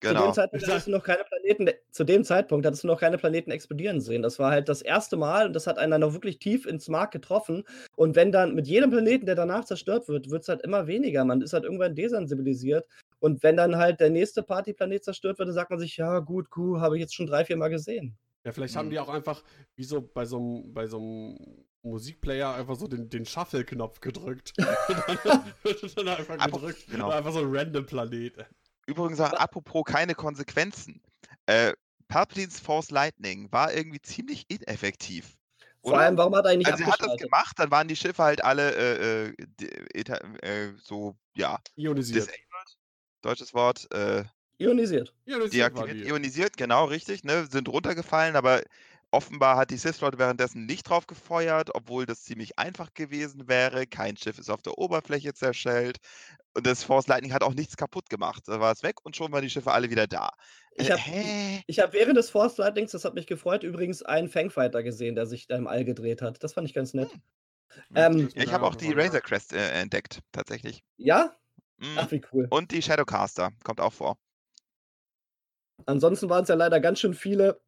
[0.00, 0.20] Genau.
[0.20, 3.16] Zu dem, Zeitpunkt hattest du noch keine Planeten, zu dem Zeitpunkt hattest du noch keine
[3.16, 4.22] Planeten explodieren sehen.
[4.22, 6.88] Das war halt das erste Mal und das hat einen dann noch wirklich tief ins
[6.88, 7.64] Mark getroffen.
[7.96, 11.24] Und wenn dann mit jedem Planeten, der danach zerstört wird, wird es halt immer weniger.
[11.24, 12.86] Man ist halt irgendwann desensibilisiert.
[13.20, 16.50] Und wenn dann halt der nächste Partyplanet zerstört wird, dann sagt man sich, ja, gut,
[16.50, 18.18] Kuh, habe ich jetzt schon drei, vier Mal gesehen.
[18.44, 18.78] Ja, vielleicht mhm.
[18.78, 19.42] haben die auch einfach,
[19.74, 21.38] wie so bei so einem, bei so einem
[21.82, 24.52] Musikplayer einfach so den, den Shuffle-Knopf gedrückt.
[24.58, 24.66] und
[25.24, 25.44] dann,
[25.96, 26.86] dann einfach gedrückt.
[26.88, 27.10] Genau.
[27.10, 28.46] Einfach so ein random Planet.
[28.86, 31.02] Übrigens auch apropos keine Konsequenzen.
[31.46, 31.72] Äh,
[32.08, 35.36] Palpatines Force Lightning war irgendwie ziemlich ineffektiv.
[35.82, 38.22] Vor allem, warum hat er eigentlich Also er hat das gemacht, dann waren die Schiffe
[38.22, 40.02] halt alle äh, äh,
[40.42, 41.58] äh so, ja.
[41.76, 42.28] Ionisiert.
[43.22, 43.88] Deutsches Wort.
[43.92, 44.24] Äh,
[44.58, 45.14] ionisiert.
[45.26, 47.46] Ionisiert, ionisiert, genau, richtig, ne?
[47.46, 48.62] Sind runtergefallen, aber
[49.12, 53.86] Offenbar hat die Sith-Flotte währenddessen nicht drauf gefeuert, obwohl das ziemlich einfach gewesen wäre.
[53.86, 55.98] Kein Schiff ist auf der Oberfläche zerschellt.
[56.54, 58.42] Und das Force Lightning hat auch nichts kaputt gemacht.
[58.46, 60.30] Da war es weg und schon waren die Schiffe alle wieder da.
[60.74, 64.82] Ich habe äh, hab während des Force Lightnings, das hat mich gefreut, übrigens einen Fangfighter
[64.82, 66.42] gesehen, der sich da im All gedreht hat.
[66.42, 67.10] Das fand ich ganz nett.
[67.12, 67.20] Hm.
[67.94, 70.82] Ähm, ja, ich habe auch die Razor Crest äh, entdeckt, tatsächlich.
[70.96, 71.34] Ja?
[71.78, 71.98] Mhm.
[71.98, 72.46] Ach, wie cool.
[72.50, 74.18] Und die Shadowcaster kommt auch vor.
[75.84, 77.60] Ansonsten waren es ja leider ganz schön viele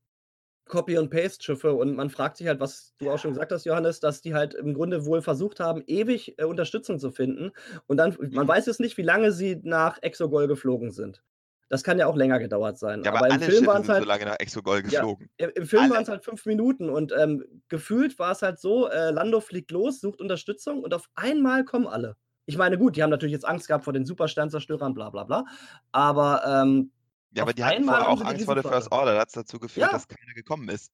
[0.68, 4.34] Copy- und man fragt sich halt, was du auch schon gesagt hast, Johannes, dass die
[4.34, 7.52] halt im Grunde wohl versucht haben, ewig äh, Unterstützung zu finden.
[7.86, 11.22] Und dann, man weiß jetzt nicht, wie lange sie nach Exogol geflogen sind.
[11.70, 13.02] Das kann ja auch länger gedauert sein.
[13.02, 14.02] Ja, aber, aber im Film waren es halt.
[14.02, 15.28] so lange nach Exogol geflogen.
[15.38, 18.88] Ja, Im Film waren es halt fünf Minuten und ähm, gefühlt war es halt so:
[18.88, 22.16] äh, Lando fliegt los, sucht Unterstützung und auf einmal kommen alle.
[22.46, 25.44] Ich meine, gut, die haben natürlich jetzt Angst gehabt vor den Supersternzerstörern, bla bla bla.
[25.92, 26.92] Aber ähm,
[27.32, 29.14] ja, aber die hatten vorher auch Angst vor der First Order.
[29.14, 29.92] Das hat dazu geführt, ja.
[29.92, 30.92] dass keiner gekommen ist.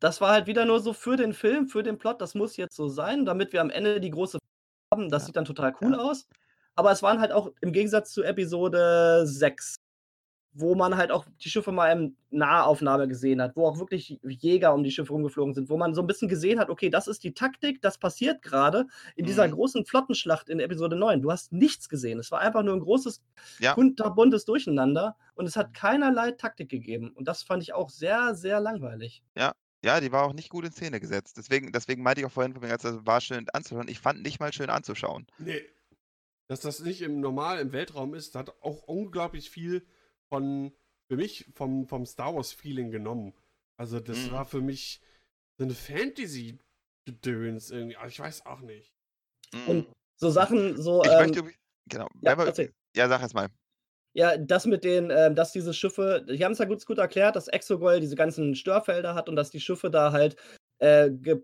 [0.00, 2.20] Das war halt wieder nur so für den Film, für den Plot.
[2.20, 4.38] Das muss jetzt so sein, damit wir am Ende die große
[4.92, 5.10] haben.
[5.10, 5.26] Das ja.
[5.26, 5.98] sieht dann total cool ja.
[5.98, 6.26] aus.
[6.74, 9.76] Aber es waren halt auch im Gegensatz zu Episode 6
[10.56, 14.72] wo man halt auch die Schiffe mal in Nahaufnahme gesehen hat, wo auch wirklich Jäger
[14.72, 17.24] um die Schiffe rumgeflogen sind, wo man so ein bisschen gesehen hat, okay, das ist
[17.24, 18.86] die Taktik, das passiert gerade
[19.16, 19.52] in dieser Mhm.
[19.52, 21.22] großen Flottenschlacht in Episode 9.
[21.22, 22.18] Du hast nichts gesehen.
[22.20, 23.20] Es war einfach nur ein großes,
[23.58, 23.74] Ja.
[23.74, 27.10] kunterbuntes Durcheinander und es hat keinerlei Taktik gegeben.
[27.10, 29.22] Und das fand ich auch sehr, sehr langweilig.
[29.36, 31.36] Ja, die war auch nicht gut in Szene gesetzt.
[31.36, 33.88] Deswegen, deswegen meinte ich auch vorhin, von mir, als das war schön anzuschauen.
[33.88, 35.26] Ich fand nicht mal schön anzuschauen.
[35.36, 35.60] Nee.
[36.46, 39.86] Dass das nicht im normal im Weltraum ist, hat auch unglaublich viel
[40.34, 40.72] von,
[41.08, 43.34] für mich, vom, vom Star Wars-Feeling genommen.
[43.76, 44.32] Also, das Mhm.
[44.32, 45.00] war für mich
[45.58, 47.96] so eine Fantasy-Gedöns irgendwie.
[47.96, 48.92] Also, ich weiß auch nicht.
[49.52, 49.68] Mhm.
[49.68, 49.86] Und
[50.16, 51.02] so Sachen, so.
[51.04, 51.44] ich Ähm, möchte,
[51.88, 52.72] genau, ja, erzähl.
[52.96, 53.48] ja, sag erst mal.
[54.16, 57.34] Ja, das mit den, ähm, dass diese Schiffe, die haben es ja gut, gut erklärt,
[57.34, 60.36] dass Exogol diese ganzen Störfelder hat und dass die Schiffe da halt
[60.78, 61.42] äh, ge-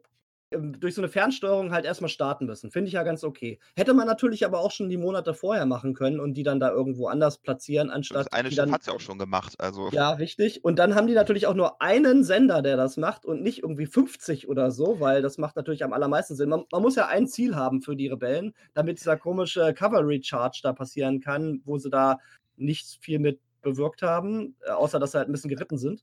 [0.51, 2.71] durch so eine Fernsteuerung halt erstmal starten müssen.
[2.71, 3.61] Finde ich ja ganz okay.
[3.77, 6.71] Hätte man natürlich aber auch schon die Monate vorher machen können und die dann da
[6.71, 9.55] irgendwo anders platzieren, anstatt Das eine Schiff hat sie auch schon gemacht.
[9.59, 10.65] Also, Ja, richtig.
[10.65, 13.87] Und dann haben die natürlich auch nur einen Sender, der das macht und nicht irgendwie
[13.87, 16.49] 50 oder so, weil das macht natürlich am allermeisten Sinn.
[16.49, 20.61] Man, man muss ja ein Ziel haben für die Rebellen, damit dieser komische Cavalry Charge
[20.63, 22.19] da passieren kann, wo sie da
[22.57, 26.03] nichts viel mit bewirkt haben, äh, außer dass sie halt ein bisschen geritten sind.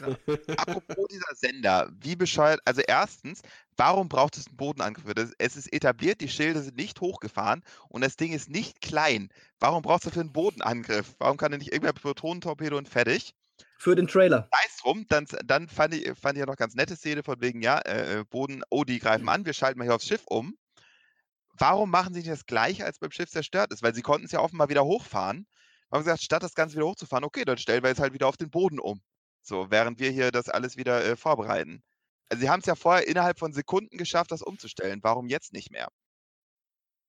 [0.56, 3.42] apropos dieser Sender, wie bescheuert, also erstens,
[3.76, 5.14] warum braucht es einen Bodenangriff?
[5.14, 9.30] Das, es ist etabliert, die Schilde sind nicht hochgefahren und das Ding ist nicht klein.
[9.58, 11.14] Warum brauchst du für einen Bodenangriff?
[11.18, 13.34] Warum kann er nicht irgendwer Protonentorpedo und fertig?
[13.78, 14.48] Für den Trailer.
[14.66, 17.60] Es drum, dann, dann fand, ich, fand ich ja noch ganz nette Szene von wegen,
[17.62, 20.56] ja, äh, äh, Boden, oh, die greifen an, wir schalten mal hier aufs Schiff um.
[21.58, 23.82] Warum machen sie nicht das gleiche, als beim Schiff zerstört ist?
[23.82, 25.46] Weil sie konnten es ja offenbar wieder hochfahren.
[25.92, 28.36] Haben gesagt, statt das Ganze wieder hochzufahren, okay, dann stellen wir es halt wieder auf
[28.36, 29.00] den Boden um.
[29.46, 31.82] So, während wir hier das alles wieder äh, vorbereiten.
[32.30, 35.00] Also sie haben es ja vorher innerhalb von Sekunden geschafft, das umzustellen.
[35.02, 35.88] Warum jetzt nicht mehr?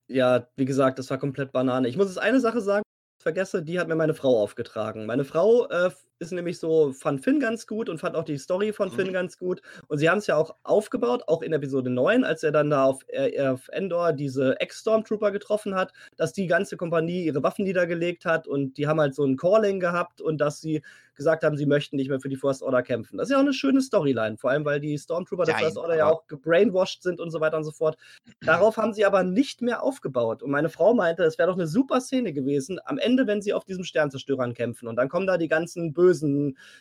[0.08, 1.88] Ja, wie gesagt, das war komplett Banane.
[1.88, 2.82] Ich muss jetzt eine Sache sagen,
[3.22, 5.06] vergesse, die hat mir meine Frau aufgetragen.
[5.06, 8.72] Meine Frau äh, ist nämlich so, fand Finn ganz gut und fand auch die Story
[8.72, 9.12] von Finn Mhm.
[9.12, 9.60] ganz gut.
[9.88, 12.84] Und sie haben es ja auch aufgebaut, auch in Episode 9, als er dann da
[12.84, 18.24] auf, äh, auf Endor diese Ex-Stormtrooper getroffen hat, dass die ganze Kompanie ihre Waffen niedergelegt
[18.24, 20.82] hat und die haben halt so ein Calling gehabt und dass sie
[21.14, 23.16] gesagt haben, sie möchten nicht mehr für die First Order kämpfen.
[23.16, 25.96] Das ist ja auch eine schöne Storyline, vor allem weil die Stormtrooper der First Order
[25.96, 27.96] ja auch gebrainwashed sind und so weiter und so fort.
[28.42, 30.42] Darauf haben sie aber nicht mehr aufgebaut.
[30.42, 33.54] Und meine Frau meinte, es wäre doch eine super Szene gewesen, am Ende, wenn sie
[33.54, 34.88] auf diesem Sternzerstörern kämpfen.
[34.88, 36.05] Und dann kommen da die ganzen bösen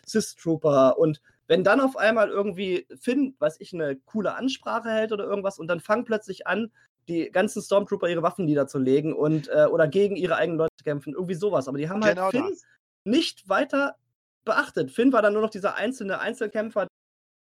[0.06, 0.98] Sith-Trooper.
[0.98, 5.60] Und wenn dann auf einmal irgendwie Finn, weiß ich, eine coole Ansprache hält oder irgendwas
[5.60, 6.72] und dann fangen plötzlich an,
[7.08, 11.14] die ganzen Stormtrooper ihre Waffen niederzulegen und äh, oder gegen ihre eigenen Leute zu kämpfen.
[11.14, 11.68] Irgendwie sowas.
[11.68, 12.64] Aber die haben Genau halt Finn das.
[13.04, 13.96] nicht weiter
[14.44, 14.92] beachtet.
[14.92, 16.90] Finn war dann nur noch dieser einzelne Einzelkämpfer, der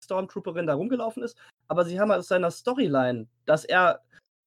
[0.03, 1.37] Stormtrooperin da rumgelaufen ist,
[1.67, 4.01] aber sie haben halt aus seiner Storyline, dass er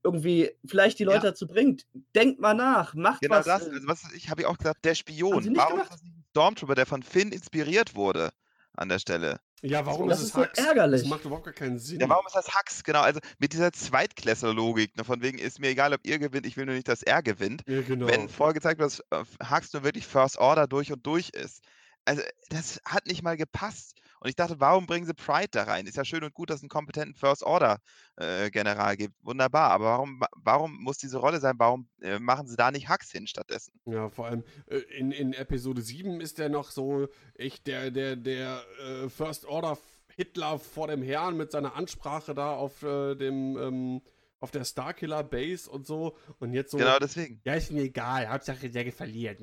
[0.04, 1.30] irgendwie vielleicht die Leute Ja.
[1.32, 3.46] dazu bringt, denkt mal nach, macht Genau was.
[3.46, 3.66] das.
[3.66, 5.56] äh, Also was ich habe ich auch gesagt, der Spion.
[5.56, 8.30] Warum ist das nicht Stormtrooper, der von Finn inspiriert wurde
[8.74, 9.40] an der Stelle?
[9.62, 11.02] Ja, warum Das ist es ist so ärgerlich.
[11.02, 12.00] Das macht überhaupt gar keinen Sinn.
[12.00, 12.84] Ja, warum ist das Hux?
[12.84, 16.56] Genau, also mit dieser Zweitklässler-Logik, ne, von wegen ist mir egal, ob ihr gewinnt, ich
[16.56, 17.62] will nur nicht, dass er gewinnt.
[17.66, 18.06] Ja, genau.
[18.06, 21.64] Wenn vorgezeigt wird, dass äh, Hux nur wirklich First Order durch und durch ist.
[22.04, 23.98] Also, das hat nicht mal gepasst.
[24.20, 25.86] Und ich dachte, warum bringen sie Pride da rein?
[25.86, 27.78] Ist ja schön und gut, dass es einen kompetenten First Order
[28.16, 29.14] äh, General gibt.
[29.22, 29.70] Wunderbar.
[29.70, 31.54] Aber warum, warum muss diese Rolle sein?
[31.58, 33.72] Warum äh, machen sie da nicht Hux hin stattdessen?
[33.86, 38.16] Ja, vor allem äh, in, in Episode 7 ist der noch so echt der, der,
[38.16, 39.78] der äh, First Order
[40.16, 44.02] Hitler vor dem Herrn mit seiner Ansprache da auf äh, dem ähm,
[44.40, 46.16] auf der Starkiller Base und so.
[46.38, 46.78] Und jetzt so.
[46.78, 47.40] Genau deswegen.
[47.44, 49.40] Ja, ist mir egal, Hauptsache der verliert.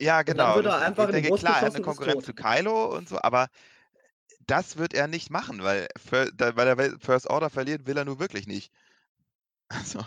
[0.00, 0.54] Ja, dann genau.
[0.56, 3.08] wird er einfach ich denke, Brust klar, er hat eine und Konkurrenz zu Kylo und
[3.08, 3.48] so, aber
[4.46, 8.46] das wird er nicht machen, weil, weil er First Order verliert, will er nur wirklich
[8.46, 8.72] nicht.
[9.68, 10.00] Also.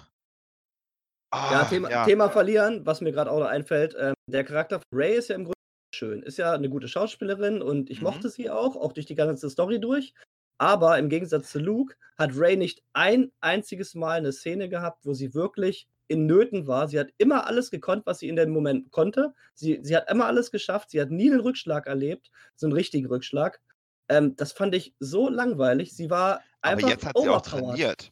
[1.32, 2.06] Ja, Ah, Thema, ja.
[2.06, 3.96] Thema verlieren, was mir gerade auch noch einfällt.
[4.00, 5.54] Ähm, der Charakter von Ray ist ja im Grunde
[5.94, 6.24] schön.
[6.24, 8.04] Ist ja eine gute Schauspielerin und ich Mhm.
[8.06, 10.14] mochte sie auch, auch durch die ganze Story durch.
[10.58, 15.14] Aber im Gegensatz zu Luke hat Ray nicht ein einziges Mal eine Szene gehabt, wo
[15.14, 16.88] sie wirklich in Nöten war.
[16.88, 19.34] Sie hat immer alles gekonnt, was sie in dem Moment konnte.
[19.54, 20.90] Sie, sie hat immer alles geschafft.
[20.90, 23.62] Sie hat nie einen Rückschlag erlebt, so einen richtigen Rückschlag.
[24.10, 25.96] Ähm, das fand ich so langweilig.
[25.96, 28.12] Sie war Aber einfach jetzt hat sie auch trainiert.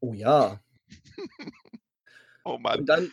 [0.00, 0.60] Oh ja.
[2.46, 2.80] Oh Mann.
[2.80, 3.10] Und dann,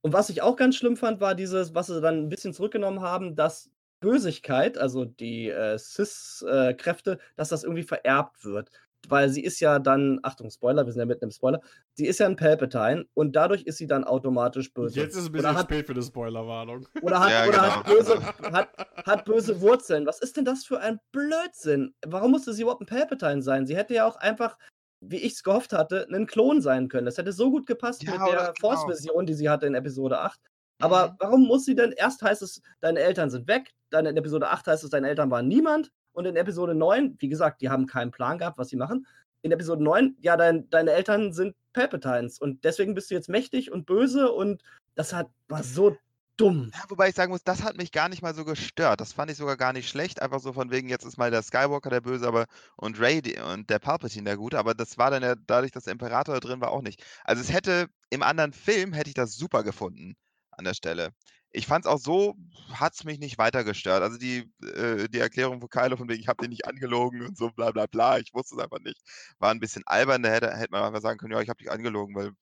[0.00, 3.00] und was ich auch ganz schlimm fand, war dieses, was sie dann ein bisschen zurückgenommen
[3.00, 3.68] haben, dass
[3.98, 8.70] Bösigkeit, also die äh, Cis-Kräfte, dass das irgendwie vererbt wird.
[9.08, 11.60] Weil sie ist ja dann, Achtung, Spoiler, wir sind ja mitten im Spoiler,
[11.94, 15.00] sie ist ja ein Palpatine und dadurch ist sie dann automatisch böse.
[15.00, 16.86] Jetzt ist es ein bisschen hat- spät für eine Spoilerwarnung.
[17.02, 17.62] Oder hat, Ja, oder genau.
[17.76, 18.22] hat, böse,
[18.52, 18.68] hat,
[19.06, 20.06] hat böse Wurzeln.
[20.06, 21.94] Was ist denn das für ein Blödsinn?
[22.06, 23.66] Warum musste sie überhaupt ein Palpatine sein?
[23.66, 24.58] Sie hätte ja auch einfach,
[25.00, 27.06] wie ich es gehofft hatte, ein Klon sein können.
[27.06, 28.52] Das hätte so gut gepasst Ja, mit der genau.
[28.60, 30.38] Force-Vision, die sie hatte in Episode 8.
[30.82, 31.16] Aber Mhm.
[31.20, 34.66] warum muss sie denn, erst heißt es, deine Eltern sind weg, dann in Episode 8
[34.66, 35.90] heißt es, deine Eltern waren niemand
[36.20, 39.06] und in Episode 9, wie gesagt, die haben keinen Plan gehabt, was sie machen.
[39.40, 43.72] In Episode 9, ja, dein, deine Eltern sind Palpatines und deswegen bist du jetzt mächtig
[43.72, 44.62] und böse und
[44.96, 45.96] das hat, war so
[46.36, 46.70] dumm.
[46.74, 49.00] Ja, wobei ich sagen muss, das hat mich gar nicht mal so gestört.
[49.00, 50.20] Das fand ich sogar gar nicht schlecht.
[50.20, 52.44] Einfach so von wegen, jetzt ist mal der Skywalker der Böse, aber
[52.76, 54.58] und Ray die, und der Palpatine der Gute.
[54.58, 57.02] Aber das war dann ja dadurch, dass der Imperator da drin war, auch nicht.
[57.24, 60.16] Also es hätte im anderen Film hätte ich das super gefunden
[60.52, 61.10] an der Stelle.
[61.52, 62.36] Ich fand es auch so,
[62.72, 64.02] hat es mich nicht weiter gestört.
[64.02, 67.36] Also die, äh, die Erklärung von Kylo von wegen, ich habe den nicht angelogen und
[67.36, 69.00] so bla bla bla, ich wusste es einfach nicht,
[69.38, 70.22] war ein bisschen albern.
[70.22, 72.32] Da hätte, hätte man einfach sagen können, ja, ich habe dich angelogen, weil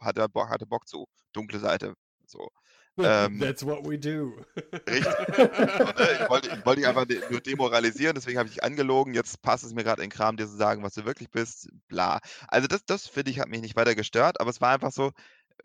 [0.00, 1.06] hatte Bock, hatte Bock zu.
[1.32, 1.94] Dunkle Seite.
[2.26, 2.48] So.
[3.02, 4.34] Ähm, That's what we do.
[4.86, 5.06] Richtig.
[5.38, 9.14] Äh, ich wollte ich wollte dich einfach de nur demoralisieren, deswegen habe ich dich angelogen.
[9.14, 11.70] Jetzt passt es mir gerade in den Kram, dir zu sagen, was du wirklich bist,
[11.88, 12.18] bla.
[12.48, 15.12] Also das das finde ich, hat mich nicht weiter gestört, aber es war einfach so,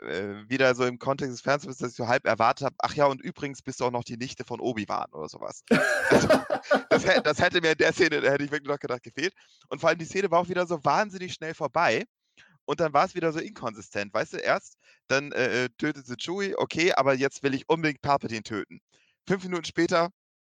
[0.02, 3.06] äh, wieder so im Kontext des Fernsehens, dass ich so halb erwartet habe: „Ach ja,
[3.08, 5.64] und übrigens bist du auch noch die Nichte von Obi-Wan“ oder sowas.
[6.10, 6.30] Also,
[6.90, 9.34] das das hätte mir in der Szene da hätte ich wirklich noch gedacht, gefehlt.
[9.70, 12.06] Und vor allem die Szene war auch wieder so wahnsinnig schnell vorbei
[12.66, 14.38] und dann war es wieder so inkonsistent, weißt du?
[14.38, 14.78] Erst
[15.08, 18.80] dann, äh, äh, tötet sie Chewie, okay, aber jetzt will ich unbedingt Palpatine töten.
[19.28, 20.10] 5 Minuten später: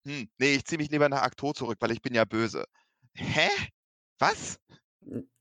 [0.07, 2.65] „Hm, ne, ich ziehe mich lieber nach Ahch-To zurück, weil ich bin ja böse.“
[3.15, 3.49] Hä?
[4.19, 4.59] Was?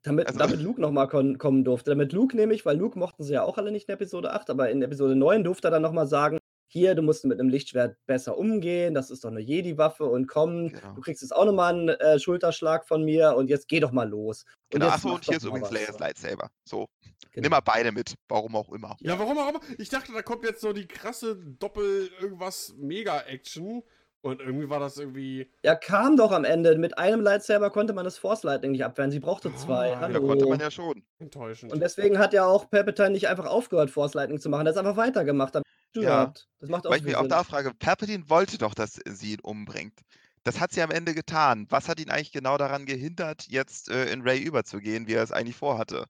[0.02, 1.90] Damit, Also damit Luke nochmal kommen durfte.
[1.90, 4.70] Damit Luke nämlich, weil Luke mochten sie ja auch alle nicht in Episode 8, aber
[4.70, 6.38] in Episode 9 durfte er dann nochmal sagen,
[6.72, 10.68] hier, du musst mit einem Lichtschwert besser umgehen, das ist doch eine Jedi-Waffe und komm,
[10.68, 10.92] Genau.
[10.94, 14.08] du kriegst jetzt auch nochmal einen äh, Schulterschlag von mir und jetzt geh doch mal
[14.08, 14.44] los.
[14.44, 15.70] Und Genau, jetzt achso, und hier ist übrigens.
[15.72, 16.48] Leias Lightsaber.
[16.64, 16.86] So,
[17.32, 17.42] Genau.
[17.42, 18.96] nimm mal beide mit, warum auch immer.
[19.00, 19.60] Ja, warum auch immer.
[19.78, 23.82] Ich dachte, da kommt jetzt so die krasse Doppel-Irgendwas-Mega-Action.
[24.22, 25.50] Und irgendwie war das irgendwie.
[25.64, 26.76] Ja, kam doch am Ende.
[26.76, 29.10] Mit einem Lightsaber konnte man das Force Lightning nicht abwehren.
[29.10, 29.72] Sie brauchte zwei.
[29.72, 30.26] Ah, ja, Ja, Hallo.
[30.26, 31.02] konnte man ja schon.
[31.18, 31.72] Enttäuschend.
[31.72, 34.66] Und deswegen hat ja auch Palpatine nicht einfach aufgehört, Force Lightning zu machen.
[34.66, 35.56] Er hat einfach weitergemacht.
[35.56, 36.24] Ich Ja.
[36.24, 36.48] gehabt.
[36.60, 37.28] Das macht auch Weil ich mich viel auch Sinn.
[37.30, 40.00] da frage, Palpatine wollte doch, dass sie ihn umbringt.
[40.44, 41.66] Das hat sie am Ende getan.
[41.70, 45.32] Was hat ihn eigentlich genau daran gehindert, jetzt äh, in Ray überzugehen, wie er es
[45.32, 46.04] eigentlich vorhatte?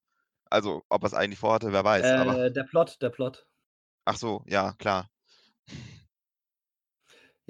[0.51, 2.05] Also, ob er es eigentlich vorhatte, wer weiß.
[2.07, 3.47] aber Äh, der Plot, der Plot.
[4.05, 5.09] ach so, ja, klar.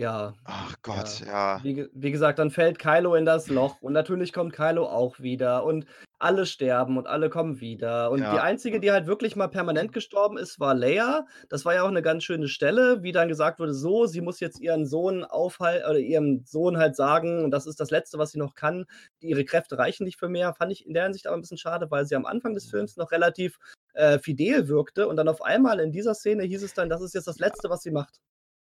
[0.00, 0.32] Ja.
[0.44, 1.60] Ach Gott, ja.
[1.62, 5.20] Wie, ge- wie gesagt, dann fällt Kylo in das Loch und natürlich kommt Kylo auch
[5.20, 5.84] wieder und
[6.18, 8.10] alle sterben und alle kommen wieder.
[8.10, 8.32] Und Ja.
[8.32, 11.26] die einzige, die halt wirklich mal permanent gestorben ist, war Leia.
[11.50, 14.40] Das war ja auch eine ganz schöne Stelle, wie dann gesagt wurde, so, sie muss
[14.40, 18.30] jetzt ihren Sohn aufhalten oder ihrem Sohn halt sagen, und das ist das Letzte, was
[18.32, 18.86] sie noch kann.
[19.20, 20.54] Ihre Kräfte reichen nicht für mehr.
[20.54, 22.96] Fand ich in der Hinsicht aber ein bisschen schade, weil sie am Anfang des Films
[22.96, 23.58] noch relativ
[23.92, 27.14] äh, fidel wirkte und dann auf einmal in dieser Szene hieß es dann, das ist
[27.14, 28.16] jetzt das Letzte, was sie macht.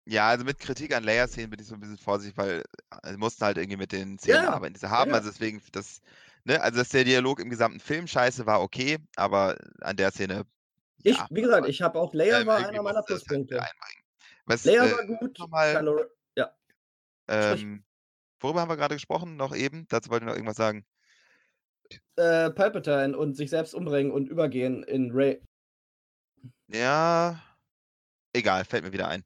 [0.08, 2.62] Ja, also mit Kritik an Leia-Szenen bin ich so ein bisschen vorsichtig, weil
[3.02, 5.10] äh, sie mussten halt irgendwie mit den Szenen Ja, arbeiten, die sie haben.
[5.10, 5.16] ja.
[5.16, 6.00] Also deswegen, das,
[6.44, 10.46] ne, also dass der Dialog im gesamten Film scheiße war, okay, aber an der Szene,
[11.02, 13.64] Ich, wie gesagt, ich habe auch Leia ähm, war einer meiner halt Pluspunkte.
[14.44, 15.38] Was, Leia äh, war gut.
[15.40, 16.52] nochmal, ja.
[17.28, 17.84] ähm,
[18.40, 19.36] worüber haben wir gerade gesprochen?
[19.36, 19.86] Noch eben?
[19.88, 20.84] Dazu wollte ich noch irgendwas sagen.
[22.16, 25.42] Äh, Palpatine und sich selbst umbringen und übergehen in Ray.
[26.68, 27.40] Ja,
[28.32, 29.24] egal, fällt mir wieder ein.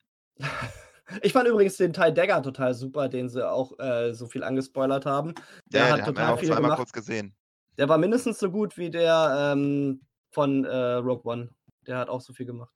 [1.23, 5.07] Ich fand übrigens den Ty Dagger total super, den sie auch äh, so viel angespoilert
[5.07, 5.35] haben.
[5.67, 6.77] Der Ja, hat den haben wir total auch viel zweimal gemacht.
[6.79, 7.35] kurz gesehen.
[7.79, 10.03] Der war mindestens so gut wie der ähm,
[10.33, 11.51] von äh, Rogue One.
[11.87, 12.75] Der hat auch so viel gemacht.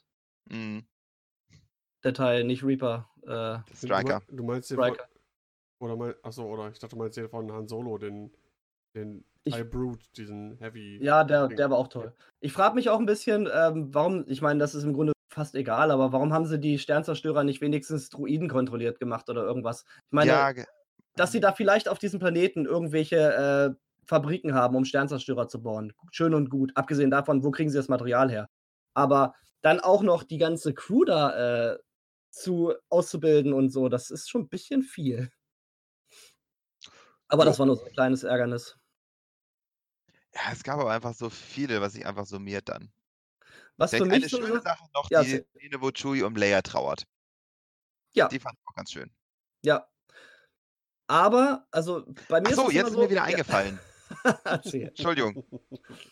[0.50, 0.84] Mhm.
[2.02, 3.08] Der Teil, nicht Reaper.
[3.22, 4.20] Äh, Striker.
[4.28, 5.04] du meinst den Striker.
[5.78, 5.88] von.
[5.88, 8.32] Oder mein, achso, oder ich dachte, du meinst den von Han Solo, den.
[8.96, 10.98] Den Ich- Brute, diesen Heavy.
[11.02, 12.12] Ja, der, der war auch toll.
[12.40, 15.54] Ich frage mich auch ein bisschen, ähm, warum, ich meine, das ist im Grunde fast
[15.54, 19.84] egal, aber warum haben sie die Sternzerstörer nicht wenigstens Druiden kontrolliert gemacht oder irgendwas?
[20.06, 20.52] Ich meine, Ja,
[21.16, 23.74] dass sie da vielleicht auf diesem Planeten irgendwelche äh,
[24.06, 25.92] Fabriken haben, um Sternzerstörer zu bauen.
[26.10, 26.72] Schön und gut.
[26.76, 28.48] Abgesehen davon, wo kriegen sie das Material her?
[28.94, 31.78] Aber dann auch noch die ganze Crew da äh,
[32.30, 35.30] zu auszubilden und so, das ist schon ein bisschen viel.
[37.28, 38.78] Aber das war nur so ein kleines Ärgernis.
[40.34, 42.92] ja, es gab aber einfach so viele, was sich einfach summiert dann.
[43.76, 46.36] Was für Vielleicht eine mich so schöne Sache noch, Ja, die Szene, wo Chewie um
[46.36, 47.04] Leia trauert.
[48.12, 48.28] Ja.
[48.28, 49.10] Die fand ich auch ganz schön.
[49.62, 49.88] Ja.
[51.06, 53.78] Aber, also bei mir Ach so, ist es jetzt ist so, mir wieder eingefallen.
[54.44, 55.44] Entschuldigung.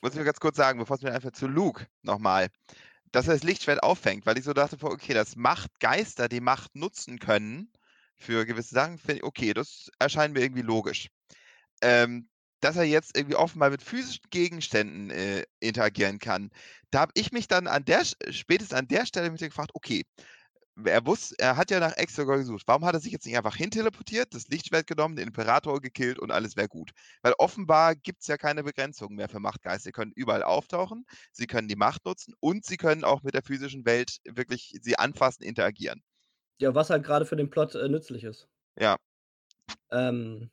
[0.01, 2.49] Muss ich mir ganz kurz sagen, bevor es mir einfach zu Luke nochmal,
[3.13, 6.75] dass er das Lichtschwert auffängt, weil ich so dachte, okay, das macht Geister, die Macht
[6.75, 7.71] nutzen können
[8.17, 11.09] für gewisse Sachen, finde ich, okay, das erscheint mir irgendwie logisch.
[11.83, 12.29] Ähm,
[12.63, 16.51] dass er jetzt irgendwie offenbar mit physischen Gegenständen äh, interagieren kann,
[16.91, 20.05] da habe ich mich dann an der, spätestens an der Stelle mich gefragt, okay,
[20.85, 22.63] er wusste, er hat ja nach Exegol gesucht.
[22.67, 26.31] Warum hat er sich jetzt nicht einfach hinteleportiert, das Lichtschwert genommen, den Imperator gekillt und
[26.31, 26.93] alles wäre gut?
[27.21, 29.85] Weil offenbar gibt es ja keine Begrenzungen mehr für Machtgeist.
[29.85, 33.43] Sie können überall auftauchen, sie können die Macht nutzen und sie können auch mit der
[33.43, 36.03] physischen Welt wirklich sie anfassen, interagieren.
[36.59, 38.49] Ja, was halt gerade für den Plot äh, nützlich ist.
[38.79, 38.97] Ja.
[39.91, 40.51] Ähm,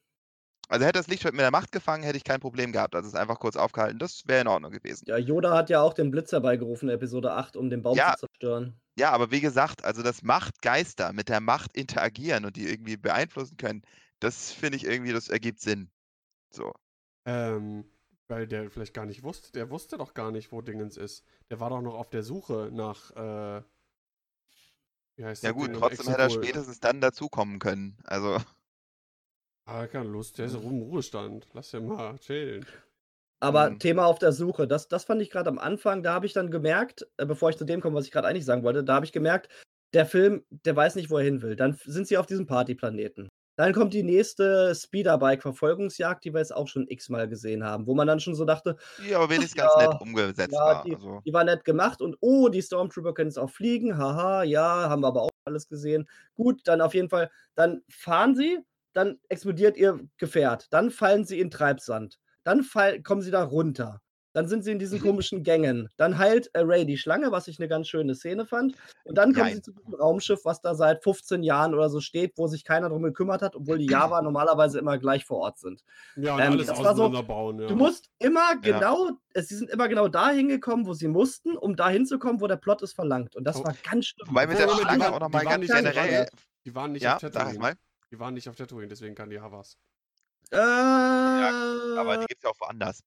[0.70, 2.96] Also hätte das Lichtschwert mit der Macht gefangen, hätte ich kein Problem gehabt.
[2.96, 5.04] Also es einfach kurz aufgehalten, das wäre in Ordnung gewesen.
[5.08, 8.14] ja, Yoda hat ja auch den Blitz herbeigerufen in Episode 8, um den Baum Ja.
[8.16, 8.80] zu zerstören.
[8.98, 13.58] Ja, aber wie gesagt, also das Machtgeister mit der Macht interagieren und die irgendwie beeinflussen
[13.58, 13.82] können,
[14.20, 15.90] das finde ich irgendwie, das ergibt Sinn.
[16.52, 16.74] So.
[17.26, 17.86] Ähm,
[18.28, 21.24] weil der vielleicht gar nicht wusste, der wusste doch gar nicht, wo Dingens ist.
[21.50, 23.64] Der war doch noch auf der Suche nach, äh,
[25.16, 27.98] wie heißt Ja gut, trotzdem hätte er spätestens dann dazukommen können.
[28.04, 28.38] Also,
[29.72, 31.48] Ah, keine Lust, der ist im Ruhestand.
[31.54, 32.66] Lass den mal chillen.
[33.40, 33.80] Aber Mhm.
[33.80, 36.50] Thema auf der Suche, das, das fand ich gerade am Anfang, da habe ich dann
[36.50, 39.06] gemerkt, äh, bevor ich zu dem komme, was ich gerade eigentlich sagen wollte, da habe
[39.06, 39.50] ich gemerkt,
[39.94, 41.56] der Film, der weiß nicht, wo er hin will.
[41.56, 43.30] Dann sind sie auf diesem Partyplaneten.
[43.58, 48.08] Dann kommt die nächste Speederbike-Verfolgungsjagd, die wir jetzt auch schon x-mal gesehen haben, wo man
[48.08, 50.84] dann schon so dachte, die aber wenigstens ja, ganz nett umgesetzt ja, war.
[50.84, 54.44] die, Also, die war nett gemacht und oh, die Stormtrooper können jetzt auch fliegen, haha,
[54.44, 56.08] ja, haben wir aber auch alles gesehen.
[56.36, 58.60] Gut, dann auf jeden Fall, dann fahren sie,
[58.94, 64.02] dann explodiert ihr Gefährt, dann fallen sie in Treibsand, dann fall, kommen sie da runter,
[64.34, 67.60] dann sind sie in diesen komischen Gängen, dann heilt äh, Ray die Schlange, was ich
[67.60, 69.56] eine ganz schöne Szene fand, und dann kommen Jein.
[69.56, 72.90] sie zu diesem Raumschiff, was da seit 15 Jahren oder so steht, wo sich keiner
[72.90, 75.84] drum gekümmert hat, obwohl die Java normalerweise immer gleich vor Ort sind.
[76.16, 77.68] Ja, und Ähm, alles das war so- auseinanderbauen, ja.
[77.68, 78.78] Du musst immer Ja.
[78.80, 82.40] genau, es, sie sind immer genau dahin gekommen, wo sie mussten, um dahin zu kommen,
[82.40, 83.36] wo der Plot es verlangt.
[83.36, 83.64] Und das Oh.
[83.64, 84.28] war ganz schlimm.
[84.30, 85.94] wobei mit der Schlange auch die nochmal ganz generell.
[85.94, 86.28] Schlange.
[86.66, 87.74] Die waren nicht Ja, auf Tatooine.
[88.12, 89.78] Die waren nicht auf Tatooine, deswegen kann die Havas.
[90.52, 90.58] Äh,
[91.94, 93.04] Aber die gibt es ja auch woanders.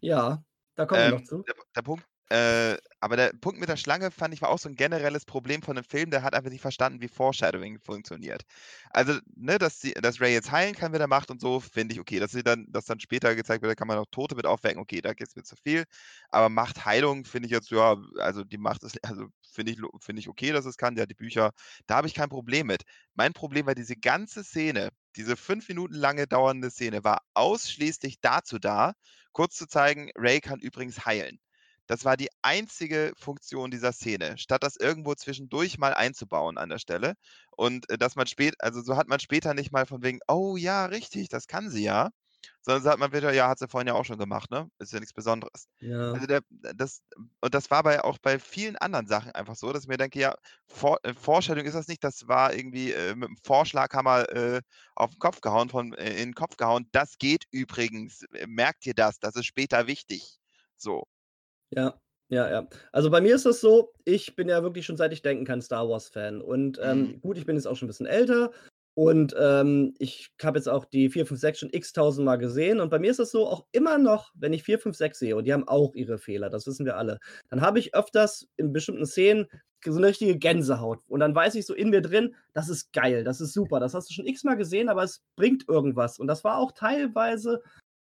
[0.00, 0.42] ja,
[0.74, 1.44] da kommen wir noch Ähm, zu.
[1.46, 4.68] der, der Punkt, äh, aber der Punkt mit der Schlange fand ich war auch so
[4.68, 6.10] ein generelles Problem von dem Film.
[6.10, 8.42] Der hat einfach nicht verstanden, wie Foreshadowing funktioniert.
[8.90, 11.94] Also, ne, dass, sie, dass Ray jetzt heilen kann mit der Macht und so, finde
[11.94, 12.18] ich okay.
[12.18, 14.80] Dass sie dann, dass dann später gezeigt wird, da kann man auch Tote mit aufwecken,
[14.80, 15.84] okay, da geht es mir zu viel.
[16.30, 20.28] Aber Machtheilung finde ich jetzt, ja, also die Macht ist, also finde ich, finde ich
[20.28, 20.98] okay, dass es kann.
[20.98, 21.52] Hat die Bücher,
[21.86, 22.82] da habe ich kein Problem mit.
[23.14, 28.58] Mein Problem war diese ganze Szene, diese fünf Minuten lange dauernde Szene, war ausschließlich dazu
[28.58, 28.94] da,
[29.32, 31.38] kurz zu zeigen, Ray kann übrigens heilen.
[31.86, 36.78] Das war die einzige Funktion dieser Szene, statt das irgendwo zwischendurch mal einzubauen an der
[36.78, 37.14] Stelle.
[37.56, 40.56] Und äh, dass man spät, also so hat man später nicht mal von wegen, oh
[40.56, 42.10] ja, richtig, das kann sie ja.
[42.62, 44.68] Sondern so hat man wieder, ja, hat sie vorhin ja auch schon gemacht, ne?
[44.78, 45.66] Ist ja nichts Besonderes.
[45.80, 46.12] Ja.
[46.12, 46.42] Also der,
[46.74, 47.02] das,
[47.40, 50.20] und das war bei, auch bei vielen anderen Sachen einfach so, dass ich mir denke,
[50.20, 50.34] ja,
[50.68, 54.62] Vor, äh, Vorstellung ist das nicht, das war irgendwie äh, mit dem Vorschlaghammer äh,
[54.94, 56.88] auf den Kopf gehauen, von, äh, in den Kopf gehauen.
[56.92, 58.22] Das geht übrigens.
[58.32, 59.18] Äh, Merkt ihr das?
[59.18, 60.38] Das ist später wichtig.
[60.76, 61.04] So.
[61.70, 61.94] Ja,
[62.28, 62.68] ja, ja.
[62.92, 65.62] Also bei mir ist das so, ich bin ja wirklich schon seit ich denken kann
[65.62, 66.40] Star Wars-Fan.
[66.40, 67.20] Und ähm, Mhm.
[67.20, 68.50] gut, ich bin jetzt auch schon ein bisschen älter.
[68.94, 72.80] Und ähm, ich habe jetzt auch die 4, 5, 6 schon x tausend Mal gesehen.
[72.80, 75.36] Und bei mir ist es so, auch immer noch, wenn ich 4, 5, 6 sehe,
[75.36, 77.18] und die haben auch ihre Fehler, das wissen wir alle,
[77.50, 79.46] dann habe ich öfters in bestimmten Szenen
[79.84, 81.00] so eine richtige Gänsehaut.
[81.08, 83.94] Und dann weiß ich so in mir drin, das ist geil, das ist super, das
[83.94, 86.18] hast du schon x-mal gesehen, aber es bringt irgendwas.
[86.18, 87.62] Und das war auch teilweise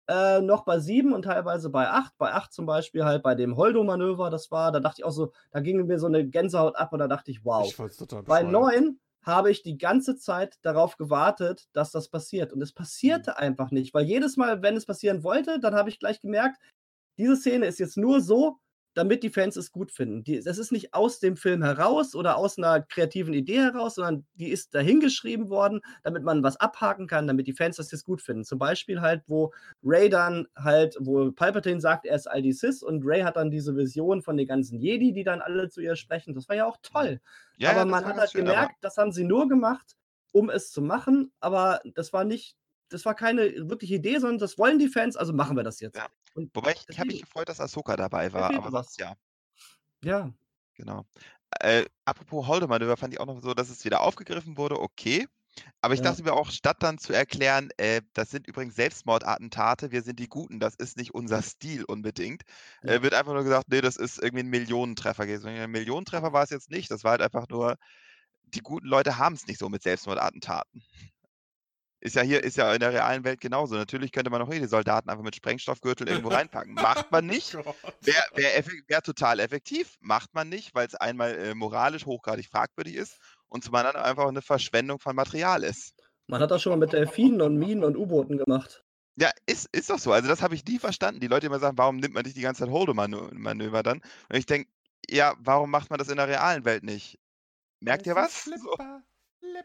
[0.09, 2.17] äh, noch bei 7 und teilweise bei 8.
[2.19, 5.33] Bei 8 zum Beispiel halt bei dem Holdo-Manöver, das war, da dachte ich auch so,
[5.53, 7.65] da ging mir so eine Gänsehaut ab und da dachte ich, wow.
[7.67, 8.51] Ich Bei bescheuert.
[8.51, 12.53] 9 habe ich die ganze Zeit darauf gewartet, dass das passiert.
[12.53, 15.99] Und es passierte einfach nicht, weil jedes Mal, wenn es passieren wollte, dann habe ich
[15.99, 16.59] gleich gemerkt,
[17.19, 18.59] diese Szene ist jetzt nur so,
[18.95, 20.25] damit die Fans es gut finden.
[20.25, 24.27] Die, das ist nicht aus dem Film heraus oder aus einer kreativen Idee heraus, sondern
[24.35, 28.21] die ist dahingeschrieben worden, damit man was abhaken kann, damit die Fans das jetzt gut
[28.21, 28.45] finden.
[28.45, 29.53] Zum Beispiel halt, wo
[29.85, 33.77] Ray dann halt, wo Palpatine sagt, er ist Aldi Sis und Ray hat dann diese
[33.77, 36.35] Vision von den ganzen Jedi, die dann alle zu ihr sprechen.
[36.35, 37.21] Das war ja auch toll.
[37.59, 39.97] Ja, aber man hat halt schön, gemerkt, das haben sie nur gemacht,
[40.33, 42.57] um es zu machen, aber das war nicht,
[42.89, 45.97] das war keine wirkliche Idee, sondern das wollen die Fans, also machen wir das jetzt.
[45.97, 46.09] Ja.
[46.35, 48.87] Und Wobei ich, ich habe mich gefreut, dass Ahsoka dabei war, aber was.
[48.87, 49.15] sonst ja,
[50.03, 50.33] ja,
[50.75, 51.05] genau.
[51.61, 55.27] Äh, apropos Holdemanöver fand ich auch noch so, dass es wieder aufgegriffen wurde, okay.
[55.83, 56.03] Aber ich Ja.
[56.03, 60.29] dachte mir auch, statt dann zu erklären, äh, das sind übrigens Selbstmordattentate, wir sind die
[60.29, 62.43] Guten, das ist nicht unser Stil unbedingt,
[62.83, 62.97] Ja.
[62.97, 65.49] äh, wird einfach nur gesagt, nee, das ist irgendwie ein Millionentreffer gewesen.
[65.49, 67.77] Ein Millionentreffer war es jetzt nicht, das war halt einfach nur,
[68.45, 70.83] die guten Leute haben es nicht so mit Selbstmordattentaten.
[72.03, 73.75] Ist ja hier, ist ja in der realen Welt genauso.
[73.75, 76.75] Natürlich könnte man auch hier die Soldaten einfach mit Sprengstoffgürtel irgendwo reinpacken.
[76.75, 77.53] Macht man nicht.
[77.55, 82.47] Wäre wär, effe- wär total effektiv, macht man nicht, weil es einmal äh, moralisch hochgradig
[82.49, 83.19] fragwürdig ist
[83.49, 85.93] und zum anderen einfach eine Verschwendung von Material ist.
[86.27, 88.83] man hat das schon mal mit Delfinen und Minen und U-Booten gemacht.
[89.17, 90.13] Ja, ist, ist doch so.
[90.13, 91.21] Also das habe ich nie verstanden.
[91.21, 93.99] Die Leute immer sagen, warum nimmt man nicht die ganze Zeit Holdo-Manöver dann?
[94.31, 94.71] Und ich denke,
[95.11, 97.19] ja, warum macht man das in der realen Welt nicht?
[97.81, 98.45] merkt ihr was?
[98.45, 98.53] So.
[98.55, 99.03] Flipper,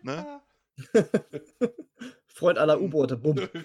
[0.02, 0.42] Ne?
[2.36, 3.40] Freund aller U-Boote, bumm.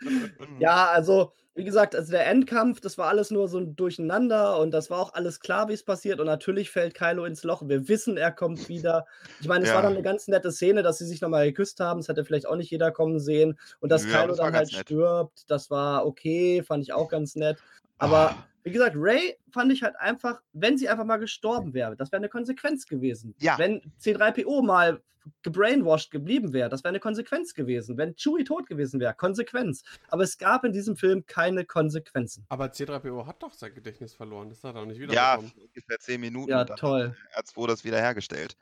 [0.00, 0.60] Mhm.
[0.60, 4.70] Ja, also, wie gesagt, also der Endkampf, das war alles nur so ein Durcheinander und
[4.72, 6.20] das war auch alles klar, wie es passiert.
[6.20, 7.62] Und natürlich fällt Kylo ins Loch.
[7.66, 9.06] Wir wissen, er kommt wieder.
[9.38, 9.82] Ich meine, es war Ja.
[9.82, 12.00] dann eine ganz nette Szene, dass sie sich nochmal geküsst haben.
[12.00, 13.58] Das hätte vielleicht auch nicht jeder kommen sehen.
[13.80, 14.80] Und dass Ja, Kylo das war dann halt nett.
[14.82, 17.62] stirbt, das war okay, fand ich auch ganz nett.
[17.98, 18.48] Aber Ah.
[18.64, 22.18] Wie gesagt, Ray fand ich halt einfach, wenn sie einfach mal gestorben wäre, das wäre
[22.20, 23.34] eine Konsequenz gewesen.
[23.38, 23.56] Ja.
[23.58, 25.02] Wenn C3PO mal
[25.42, 27.96] gebrainwashed geblieben wäre, das wäre eine Konsequenz gewesen.
[27.96, 29.82] Wenn Chewie tot gewesen wäre, Konsequenz.
[30.08, 32.44] Aber es gab in diesem Film keine Konsequenzen.
[32.50, 34.50] Aber C3PO hat doch sein Gedächtnis verloren.
[34.50, 35.08] Das hat er auch nicht Ja,
[35.38, 35.50] wiederbekommen.
[35.52, 36.50] für ungefähr 10 Minuten.
[36.50, 37.16] Ja, toll.
[37.32, 38.56] hat R2 das wiederhergestellt.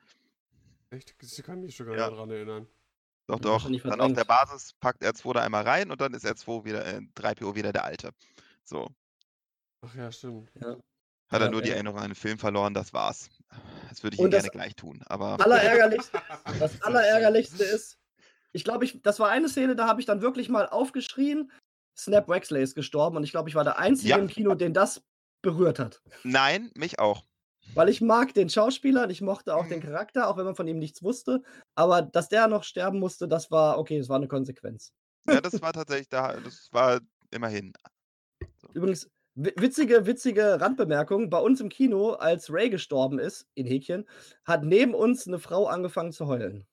[0.90, 1.14] Echt?
[1.20, 2.10] Ich kann mich sogar Ja.
[2.10, 2.66] daran erinnern.
[3.26, 3.70] Doch, Ja, doch.
[3.82, 4.24] Dann auf der.
[4.24, 7.84] Basis packt R2 da einmal rein und dann ist R2 wieder, äh, 3PO wieder der
[7.84, 8.10] Alte.
[8.64, 8.88] So.
[9.84, 10.50] Ach ja, stimmt.
[10.60, 10.76] Ja.
[11.30, 11.74] Hat er Ja, nur die ja.
[11.74, 13.28] Erinnerung an den Film verloren, das war's.
[13.88, 16.20] Das würde ich ihm gerne gleich tun, aber Allerärgerlichste,
[16.60, 17.98] das Allerärgerlichste ist,
[18.52, 21.50] ich glaube, ich, das war eine Szene, da habe ich dann wirklich mal aufgeschrien,
[21.96, 24.16] Snap Wexley ist gestorben und ich glaube, ich war der Einzige Ja.
[24.18, 25.02] im Kino, den das
[25.42, 26.00] berührt hat.
[26.22, 27.24] nein, mich auch.
[27.74, 29.84] Weil ich mag den Schauspieler und ich mochte auch den Mhm.
[29.84, 31.42] Charakter, auch wenn man von ihm nichts wusste.
[31.74, 34.92] Aber dass der noch sterben musste, das war, okay, das war eine Konsequenz.
[35.26, 37.00] Ja, das war tatsächlich da, das war
[37.30, 37.72] immerhin.
[38.74, 44.06] Übrigens, wi- witzige, witzige Randbemerkung: Bei uns im Kino, als Ray gestorben ist, in Häkchen,
[44.44, 46.66] hat neben uns eine Frau angefangen zu heulen.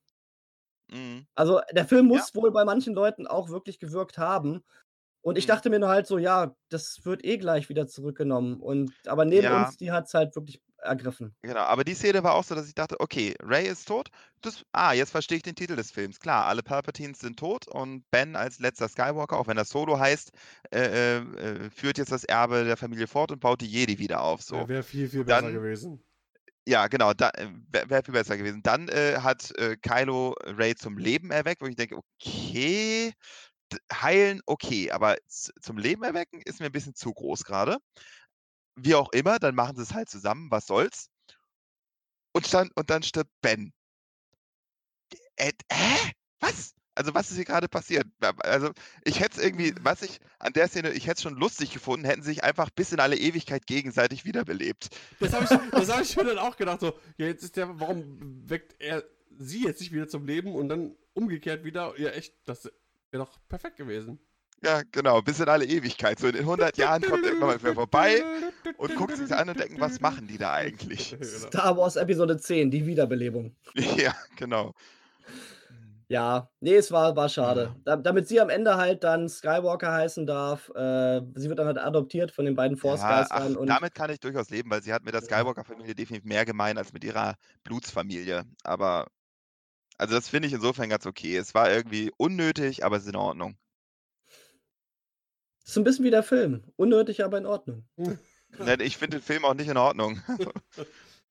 [0.88, 1.26] Mhm.
[1.34, 4.64] Also der Film muss wohl bei manchen Leuten auch wirklich gewirkt haben.
[5.22, 5.48] Und ich Mhm.
[5.48, 8.58] dachte mir nur halt so, ja, das wird eh gleich wieder zurückgenommen.
[8.60, 9.64] Und aber neben Ja.
[9.66, 11.34] uns, die hat es halt wirklich ergriffen.
[11.42, 14.08] Genau, aber die Szene war auch so, dass ich dachte, okay, Ray ist tot.
[14.40, 16.18] Das, ah, jetzt verstehe ich den Titel des Films.
[16.20, 20.30] Klar, alle Palpatines sind tot und Ben als letzter Skywalker, auch wenn das Solo heißt,
[20.72, 24.22] äh, äh, äh, führt jetzt das Erbe der Familie fort und baut die Jedi wieder
[24.22, 24.40] auf.
[24.40, 24.56] So.
[24.56, 26.02] Ja, Wäre viel, viel besser Dann- gewesen.
[26.66, 27.30] Ja, genau, da
[27.70, 28.62] wäre wär viel besser gewesen.
[28.62, 33.12] Dann äh, hat äh, Kylo Ray zum Leben erweckt, wo ich denke, okay,
[33.92, 37.78] heilen, okay, aber zum Leben erwecken ist mir ein bisschen zu groß gerade.
[38.76, 41.10] Wie auch immer, dann machen sie es halt zusammen, was soll's.
[42.32, 43.72] Und dann, und dann stirbt Ben.
[45.36, 46.12] Äh, hä?
[46.40, 46.74] Was?
[46.94, 48.06] Also, was ist hier gerade passiert?
[48.38, 48.72] Also,
[49.04, 52.04] ich hätte es irgendwie, was ich an der Szene, ich hätte es schon lustig gefunden,
[52.04, 54.88] hätten sie sich einfach bis in alle Ewigkeit gegenseitig wiederbelebt.
[55.18, 56.80] Das habe ich, das hab ich mir dann auch gedacht.
[56.80, 59.04] So, ja, jetzt ist der, warum weckt er
[59.38, 61.98] sie jetzt nicht wieder zum Leben und dann umgekehrt wieder?
[61.98, 62.70] Ja, echt, das
[63.10, 64.18] wäre doch perfekt gewesen.
[64.62, 66.18] Ja, genau, bis in alle Ewigkeit.
[66.18, 68.22] So in 100 Jahren kommt irgendwann mal wer vorbei
[68.76, 71.12] und guckt sich an und denkt, was machen die da eigentlich?
[71.18, 71.24] Genau.
[71.24, 73.56] Star Wars Episode 10, die Wiederbelebung.
[73.96, 74.74] Ja, genau.
[76.08, 77.76] Ja, nee, es war, war schade.
[77.84, 80.68] Da, damit sie am Ende halt dann Skywalker heißen darf.
[80.74, 83.56] Äh, sie wird dann halt adoptiert von den beiden Ja, ach, Force-Geistern.
[83.56, 85.22] und damit kann ich durchaus leben, weil sie hat mit der.
[85.22, 88.42] Skywalker-Familie definitiv mehr gemein als mit ihrer Blutsfamilie.
[88.64, 89.06] Aber,
[90.00, 91.36] also das finde ich insofern ganz okay.
[91.36, 93.56] Es war irgendwie unnötig, aber es ist in Ordnung.
[95.64, 96.62] ist so ein bisschen wie der Film.
[96.76, 97.88] Unnötig, aber in Ordnung.
[98.80, 100.20] Ich finde den Film auch nicht in Ordnung.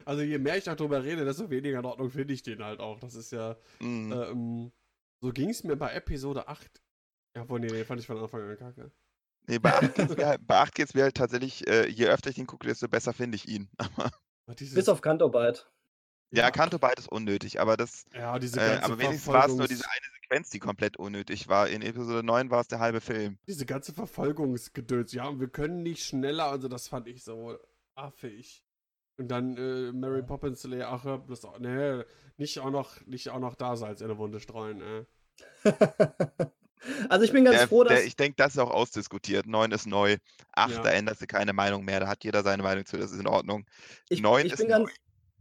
[0.06, 3.00] Also je mehr ich darüber rede, desto weniger in Ordnung finde ich den halt auch.
[3.02, 4.14] Das ist ja, Mm.
[4.14, 4.72] ähm,
[5.22, 6.82] so ging es mir bei Episode 8.
[7.36, 8.92] Ja, wohl, nee, den fand ich von Anfang an kacke.
[9.48, 12.08] Nee, bei 8 geht es mir, halt- bei acht geht's mir halt tatsächlich, äh, je
[12.08, 13.70] öfter ich ihn gucke, desto besser finde ich ihn.
[13.78, 14.12] Aber,
[14.48, 15.66] Aber dieses, Bis auf Kanto-Bite.
[16.32, 19.68] Ja, Kanto beides unnötig, aber das, Ja, diese äh, ganze aber wenigstens war es nur
[19.68, 21.68] diese eine Sequenz, die komplett unnötig war.
[21.70, 23.38] In Episode 9 war es der halbe Film.
[23.48, 27.58] Diese ganze Verfolgungsgedöns, ja, und wir können nicht schneller, also das fand ich so
[27.96, 28.64] affig.
[29.18, 30.24] Und dann äh, Mary.
[30.24, 32.04] Poppins, Lea, ach, ja, bloß, auch- nee,
[32.38, 35.06] nicht auch noch, nicht auch noch da Salz in der Wunde streuen, äh.
[37.10, 37.94] also ich bin ganz Der, froh, dass.
[37.94, 39.46] der, ich denke, das ist auch ausdiskutiert.
[39.46, 40.18] 9 ist neu.
[40.54, 40.82] 8, Ja.
[40.84, 42.00] da änderst du keine Meinung mehr.
[42.00, 42.98] Da hat jeder seine Meinung zu.
[42.98, 43.66] Das ist in Ordnung.
[44.10, 44.78] Ich, 9 ich, ist bin neu.
[44.80, 44.92] ganz,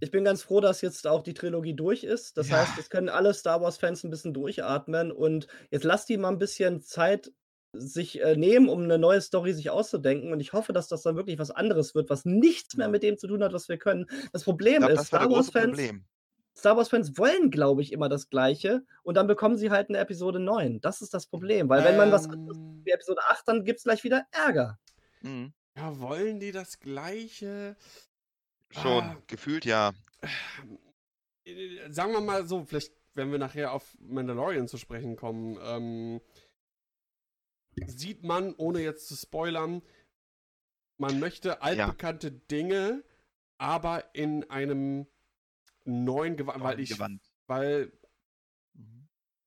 [0.00, 2.36] ich bin ganz froh, dass jetzt auch die Trilogie durch ist.
[2.38, 2.58] Das Ja.
[2.58, 6.38] heißt, jetzt können alle Star Wars-Fans ein bisschen durchatmen und jetzt lasst die mal ein
[6.38, 7.32] bisschen Zeit
[7.72, 10.32] sich äh, nehmen, um eine neue Story sich auszudenken.
[10.32, 13.18] Und ich hoffe, dass das dann wirklich was anderes wird, was nichts mehr mit dem
[13.18, 14.06] zu tun hat, was wir können.
[14.32, 16.04] Das Problem glaube, ist, das Star Wars-Fans Problem.
[16.56, 20.40] Star Wars-Fans wollen, glaube ich, immer das Gleiche und dann bekommen sie halt eine Episode
[20.40, 20.80] 9.
[20.80, 23.78] Das ist das Problem, weil wenn man was anderes Ähm, wie Episode 8, dann gibt
[23.78, 24.78] es gleich wieder Ärger.
[25.20, 25.52] Mhm.
[25.76, 27.76] Ja, wollen die das Gleiche?
[28.70, 29.22] Schon, Ah.
[29.26, 29.92] gefühlt ja.
[31.44, 36.20] Äh, Sagen wir mal so, vielleicht, wenn wir nachher auf Mandalorian zu sprechen kommen, ähm,
[37.86, 39.82] sieht man, ohne jetzt zu spoilern,
[40.98, 43.04] man möchte altbekannte Dinge,
[43.56, 45.06] aber in einem
[45.84, 47.22] neuen Gewand, weil ich, Gewandt.
[47.46, 47.92] weil.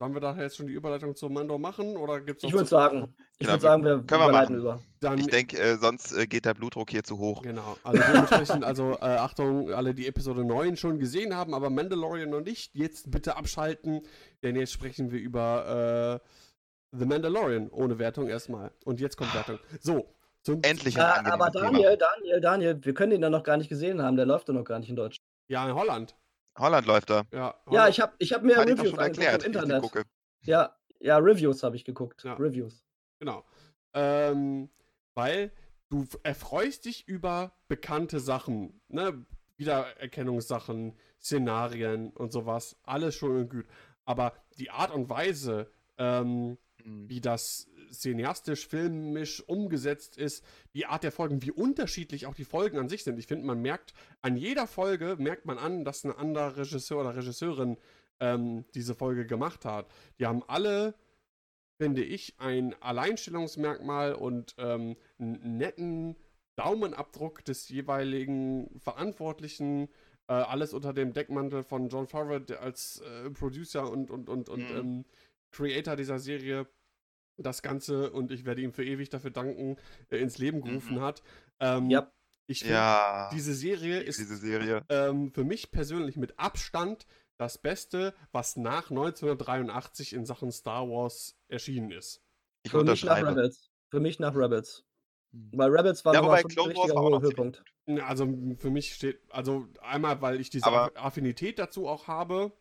[0.02, 2.66] Sollen wir da jetzt schon die Überleitung zum Mando machen oder gibt's Ich noch würde
[2.66, 4.60] zu- sagen, ich Genau, würde sagen, wir können wir überleiten machen.
[4.60, 4.82] über.
[5.00, 7.44] Dann, Ich denke, äh, sonst äh, geht der Blutdruck hier zu hoch.
[7.44, 12.32] Genau, also dementsprechend, also äh, Achtung, alle, die Episode 9 schon gesehen haben, aber Mandalorian
[12.32, 14.02] noch nicht, jetzt bitte abschalten,
[14.42, 16.28] denn jetzt sprechen wir über äh,
[16.98, 18.72] The Mandalorian, ohne Wertung erstmal.
[18.84, 19.60] Und jetzt kommt Wertung.
[19.82, 21.66] So, zum Endlich ein Ja, angenehmes aber Thema.
[21.74, 24.18] Daniel, Daniel, Daniel, wir können ihn ja noch gar nicht gesehen haben.
[24.18, 25.18] Der läuft doch noch gar nicht in Deutsch.
[25.48, 26.16] Ja, in Holland.
[26.58, 27.24] Holland läuft da.
[27.32, 27.90] Ja, Ja, Holland.
[27.90, 29.82] ich habe ich hab mir Hat ich Reviews schon erklärt, im Internet.
[29.82, 30.04] gucke.
[30.42, 32.24] Ja, ja, Reviews habe ich geguckt.
[32.24, 32.34] Ja.
[32.34, 32.84] Reviews.
[33.20, 33.44] Genau.
[33.94, 34.70] Ähm,
[35.16, 35.52] weil
[35.90, 39.26] du erfreust dich über bekannte Sachen, ne?
[39.58, 43.66] Wiedererkennungssachen, Szenarien und sowas, alles schon und gut.
[44.06, 47.08] Aber die Art und Weise, ähm, Hm.
[47.10, 50.44] wie das cineastisch, filmisch umgesetzt ist,
[50.74, 53.20] die Art der Folgen, wie unterschiedlich auch die Folgen an sich sind.
[53.20, 57.16] Ich finde, man merkt, an jeder Folge merkt man an, dass ein anderer Regisseur oder
[57.16, 57.78] Regisseurin
[58.20, 59.92] ähm, diese Folge gemacht hat.
[60.20, 60.96] Die haben alle,
[61.78, 66.16] finde ich, ein Alleinstellungsmerkmal und ähm, einen netten
[66.56, 69.90] Daumenabdruck des jeweiligen Verantwortlichen.
[70.28, 74.50] Äh, alles unter dem Deckmantel von John Favreau der als äh, Producer und, und, und,
[74.50, 74.78] und Mhm.
[74.78, 75.06] ähm,
[75.52, 76.68] Creator dieser Serie
[77.38, 79.78] das Ganze, und ich werde ihm für ewig dafür danken,
[80.10, 81.02] äh, ins Leben gerufen Mhm.
[81.02, 81.24] hat.
[81.60, 82.12] Ähm, Ja.
[82.48, 84.84] Ich finde, Ja, diese Serie ist diese Serie.
[84.90, 87.06] ähm, für mich persönlich mit Abstand
[87.38, 92.22] das Beste, was nach 1983 in Sachen Star Wars erschienen ist.
[92.64, 93.30] Ich Für mich nach unterschreibe.
[93.30, 93.70] Rebels.
[93.90, 94.84] Für mich nach Rebels.
[95.32, 95.52] Hm.
[95.54, 97.64] Weil Rebels war Ja, nochmal wobei Clone Wars richtiger war auch noch Höhepunkt.
[97.88, 98.28] Ja, Also
[98.58, 102.52] für mich steht, also einmal, weil ich diese Aber- Aff- Affinität dazu auch habe.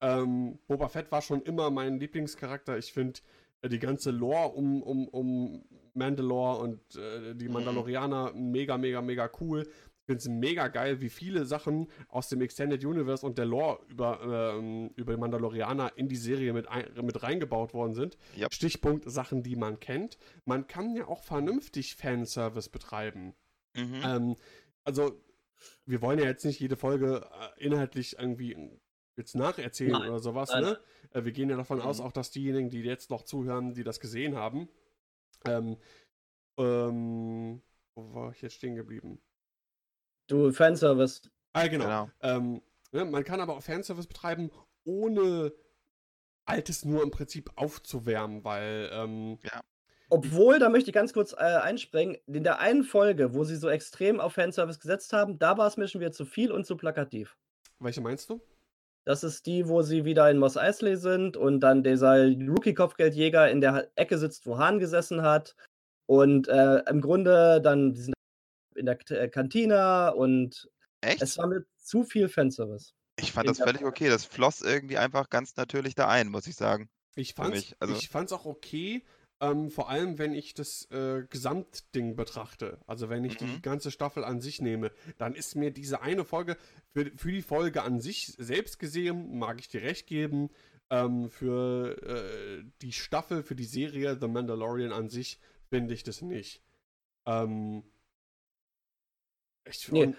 [0.00, 2.76] Ähm, Boba Fett war schon immer mein Lieblingscharakter.
[2.78, 3.20] Ich finde
[3.68, 5.64] die ganze Lore um, um, um
[5.94, 7.54] Mandalore und äh, die Mhm.
[7.54, 9.62] Mandalorianer mega, mega, mega cool.
[9.62, 13.80] Ich finde es mega geil, wie viele Sachen aus dem Extended Universe und der Lore
[13.88, 18.16] über, ähm, über die Mandalorianer in die Serie mit, ein, mit reingebaut worden sind.
[18.36, 18.54] Yep.
[18.54, 20.16] Stichpunkt Sachen, die man kennt.
[20.44, 23.34] Man kann ja auch vernünftig Fanservice betreiben.
[23.74, 24.00] Mhm.
[24.04, 24.36] Ähm,
[24.84, 25.20] also,
[25.86, 27.26] wir wollen ja jetzt nicht jede Folge
[27.58, 28.56] äh, inhaltlich irgendwie
[29.16, 30.78] jetzt nacherzählen Nein, oder sowas, ne?
[31.12, 32.04] Äh, wir gehen ja davon aus, Mhm.
[32.06, 34.68] auch dass diejenigen, die jetzt noch zuhören, die das gesehen haben,
[35.46, 35.76] ähm,
[36.58, 37.62] ähm,
[37.94, 39.20] wo war ich jetzt stehen geblieben?
[40.28, 41.22] Du, Fanservice.
[41.52, 41.84] Ah, genau.
[41.84, 42.10] Genau.
[42.20, 42.62] Ähm,
[42.92, 44.50] ne, man kann aber auch Fanservice betreiben,
[44.84, 45.52] ohne
[46.44, 49.38] Altes nur im Prinzip aufzuwärmen, weil, ähm,
[50.08, 53.68] Obwohl, da möchte ich ganz kurz äh, einspringen, in der einen Folge, wo sie so
[53.68, 56.76] extrem auf Fanservice gesetzt haben, da war es mir schon wieder zu viel und zu
[56.76, 57.36] plakativ.
[57.80, 58.40] welche meinst du?
[59.06, 63.60] Das ist die, wo sie wieder in Moss Eisley sind und dann dieser Rookie-Kopfgeldjäger in
[63.60, 65.54] der Ecke sitzt, wo Hahn gesessen hat.
[66.06, 68.14] Und äh, im Grunde dann die sind
[68.74, 70.68] in der äh, Kantine und
[71.02, 71.22] Echt?
[71.22, 72.94] es war mir zu viel Fanservice.
[73.18, 74.08] Ich fand in das völlig okay.
[74.08, 76.90] Das floss irgendwie einfach ganz natürlich da ein, muss ich sagen.
[77.14, 79.04] Ich fand's, mich, also- ich fand's auch okay,
[79.40, 82.78] ähm, vor allem wenn ich das äh, Gesamtding betrachte.
[82.86, 83.62] Also wenn ich die Mhm.
[83.62, 86.56] ganze Staffel an sich nehme, dann ist mir diese eine Folge,
[86.92, 90.50] für, für die Folge an sich selbst gesehen, mag ich dir recht geben,
[90.90, 95.38] ähm, für äh, die Staffel, für die Serie The Mandalorian an sich,
[95.68, 96.62] finde ich das nicht.
[97.26, 97.82] Ähm,
[99.68, 100.14] ich, Nee.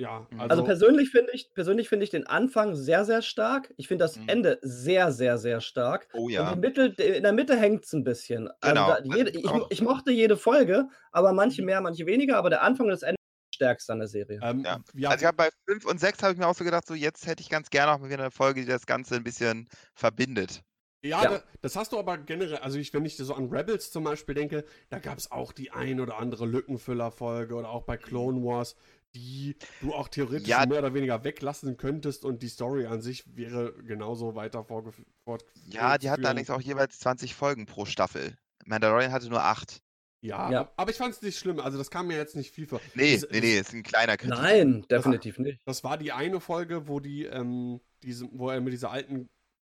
[0.00, 0.40] Und, ja, Mhm.
[0.40, 3.72] also, Also persönlich finde ich, persönlich finde ich den Anfang sehr, sehr stark.
[3.76, 4.28] Ich finde das Mhm.
[4.28, 6.08] Ende sehr, sehr, sehr stark.
[6.12, 6.54] Oh Und ja.
[6.54, 8.48] die Mittel, in der Mitte hängt es ein bisschen.
[8.60, 11.66] Genau, Also da, jede, ich, ich mochte jede Folge, aber manche Mhm.
[11.66, 12.36] mehr, manche weniger.
[12.36, 14.40] Aber der Anfang und das Ende ist das stärkste an der Serie.
[14.42, 14.80] ähm, Ja.
[14.94, 16.94] ja, Also ich habe bei 5 und 6 habe ich mir auch so gedacht, so
[16.94, 19.68] jetzt hätte ich ganz gerne auch mal wieder eine Folge, die das Ganze ein bisschen
[19.94, 20.62] verbindet.
[21.02, 21.30] Ja, Ja.
[21.30, 24.34] Da, das hast du aber generell, also ich, wenn ich so an Rebels zum Beispiel
[24.34, 28.76] denke, da gab es auch die ein oder andere Lückenfüller-Folge oder auch bei Clone Wars,
[29.14, 30.64] die du auch theoretisch Ja.
[30.66, 35.06] mehr oder weniger weglassen könntest und die Story an sich wäre genauso weiter vorgeführt.
[35.66, 38.36] Ja, die hatten allerdings auch jeweils 20 Folgen pro Staffel.
[38.66, 39.82] Mandalorian hatte nur 8.
[40.22, 40.72] Ja, Ja.
[40.76, 42.80] aber ich fand es nicht schlimm, also das kam mir jetzt nicht viel vor.
[42.94, 44.36] Nee, Das- nee, nee, ist ein kleiner Kritik.
[44.38, 45.60] Nein, definitiv nicht.
[45.64, 49.28] Das war die eine Folge, wo die, ähm, diese, wo er mit dieser alten,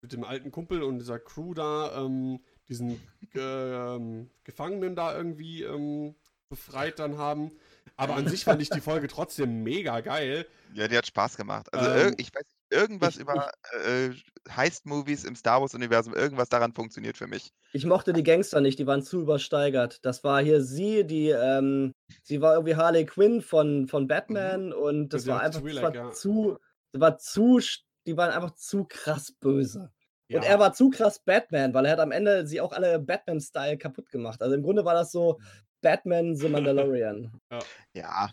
[0.02, 3.00] mit dem alten Kumpel und dieser Crew da, ähm, diesen
[3.36, 6.16] ähm, Gefangenen da irgendwie ähm,
[6.50, 7.52] befreit dann haben.
[7.96, 10.46] Aber an sich fand ich die Folge trotzdem mega geil.
[10.74, 11.72] Ja, die hat Spaß gemacht.
[11.74, 13.52] Also Ähm, ich weiß nicht, irgendwas ich- über
[13.86, 14.10] äh,
[14.50, 17.52] Heist-Movies im Star Wars-Universum, irgendwas daran funktioniert für mich.
[17.74, 20.00] Ich mochte die Gangster nicht, die waren zu übersteigert.
[20.04, 21.94] Das war hier sie, die, ähm,
[22.24, 25.94] sie war irgendwie Harley Quinn von, von Batman und das Mit war einfach das war
[25.96, 26.12] ja.
[26.12, 26.58] zu,
[26.92, 27.60] das war zu,
[28.08, 29.92] die waren einfach zu krass böse.
[30.30, 32.98] Ja, Und er war zu krass Batman, weil er hat am Ende sie auch alle
[33.00, 34.42] Batman-Style kaputt gemacht.
[34.42, 35.40] Also im Grunde war das so
[35.84, 37.40] Batman The Mandalorian.
[37.94, 38.32] Ja,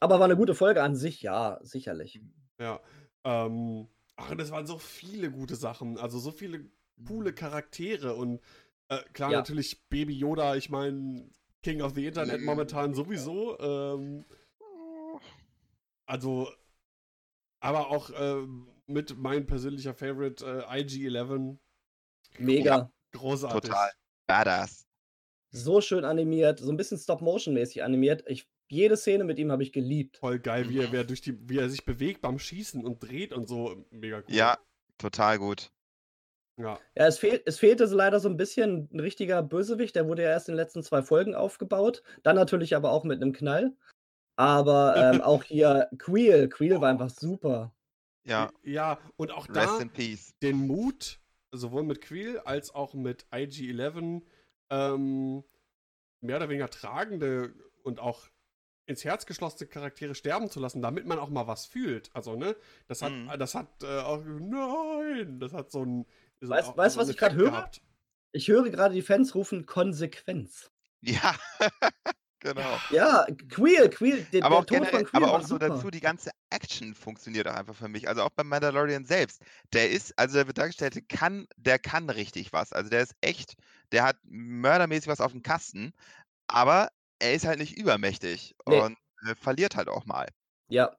[0.00, 2.20] Aber war eine gute Folge an sich, ja, sicherlich.
[2.60, 2.78] ja.
[3.24, 5.96] Ähm, ach, das waren so viele gute Sachen.
[5.98, 6.68] Also so viele
[7.06, 8.40] coole Charaktere und
[8.88, 9.38] äh, klar, Ja.
[9.38, 11.30] natürlich Baby Yoda, ich meine,
[11.62, 12.46] King of the Internet Mhm.
[12.46, 13.58] momentan sowieso.
[13.60, 14.24] Ähm,
[16.06, 16.50] also,
[17.60, 21.56] aber auch ähm, mit mein persönlicher Favorite äh, IG-11.
[22.38, 22.90] Mega.
[23.12, 23.70] Großartig.
[23.70, 23.90] Total.
[24.26, 24.84] Badass.
[25.52, 28.24] So schön animiert, so ein bisschen Stop-Motion-mäßig animiert.
[28.26, 30.16] Ich, jede Szene mit ihm habe ich geliebt.
[30.16, 33.02] Voll geil, wie er, wie, er durch die, wie er sich bewegt beim Schießen und
[33.02, 33.84] dreht und so.
[33.90, 34.34] Mega cool.
[34.34, 34.58] Ja,
[34.96, 35.70] total gut.
[36.58, 36.78] Ja.
[36.96, 39.94] Ja, es, fehl, es fehlte so leider so ein bisschen ein richtiger Bösewicht.
[39.94, 42.02] Der wurde ja erst in den letzten zwei Folgen aufgebaut.
[42.22, 43.76] Dann natürlich aber auch mit einem Knall.
[44.36, 46.48] Aber ähm, auch hier Queel.
[46.48, 47.74] Queel war einfach super.
[48.24, 50.34] Ja, Ja, und auch rest da in peace.
[50.42, 51.20] den Mut,
[51.50, 54.22] sowohl mit Queel als auch mit IG-11,
[54.72, 55.44] ähm,
[56.20, 58.28] mehr oder weniger tragende und auch
[58.86, 62.10] ins Herz geschlossene Charaktere sterben zu lassen, damit man auch mal was fühlt.
[62.14, 62.56] Also, ne,
[62.88, 63.30] das hat, Mhm.
[63.38, 66.06] das hat äh, auch, nein, das hat so ein.
[66.40, 67.70] so Weißt- so was ich Effekt höre?
[68.32, 70.70] Ich höre gerade die Fans rufen Konsequenz.
[71.02, 71.34] Ja,
[72.42, 72.78] genau.
[72.90, 75.68] Ja, Queel, Queel, der, aber der auch, Tod generell, von Queel aber auch so super.
[75.68, 78.08] dazu, die ganze Action funktioniert auch einfach für mich.
[78.08, 79.42] Also auch beim Mandalorian selbst.
[79.72, 82.72] Der ist, also der wird dargestellt, der kann, der kann richtig was.
[82.72, 83.54] Also der ist echt,
[83.92, 85.92] der hat mördermäßig was auf dem Kasten,
[86.48, 88.80] aber er ist halt nicht übermächtig Nee.
[88.80, 90.28] und äh, verliert halt auch mal.
[90.68, 90.94] Ja.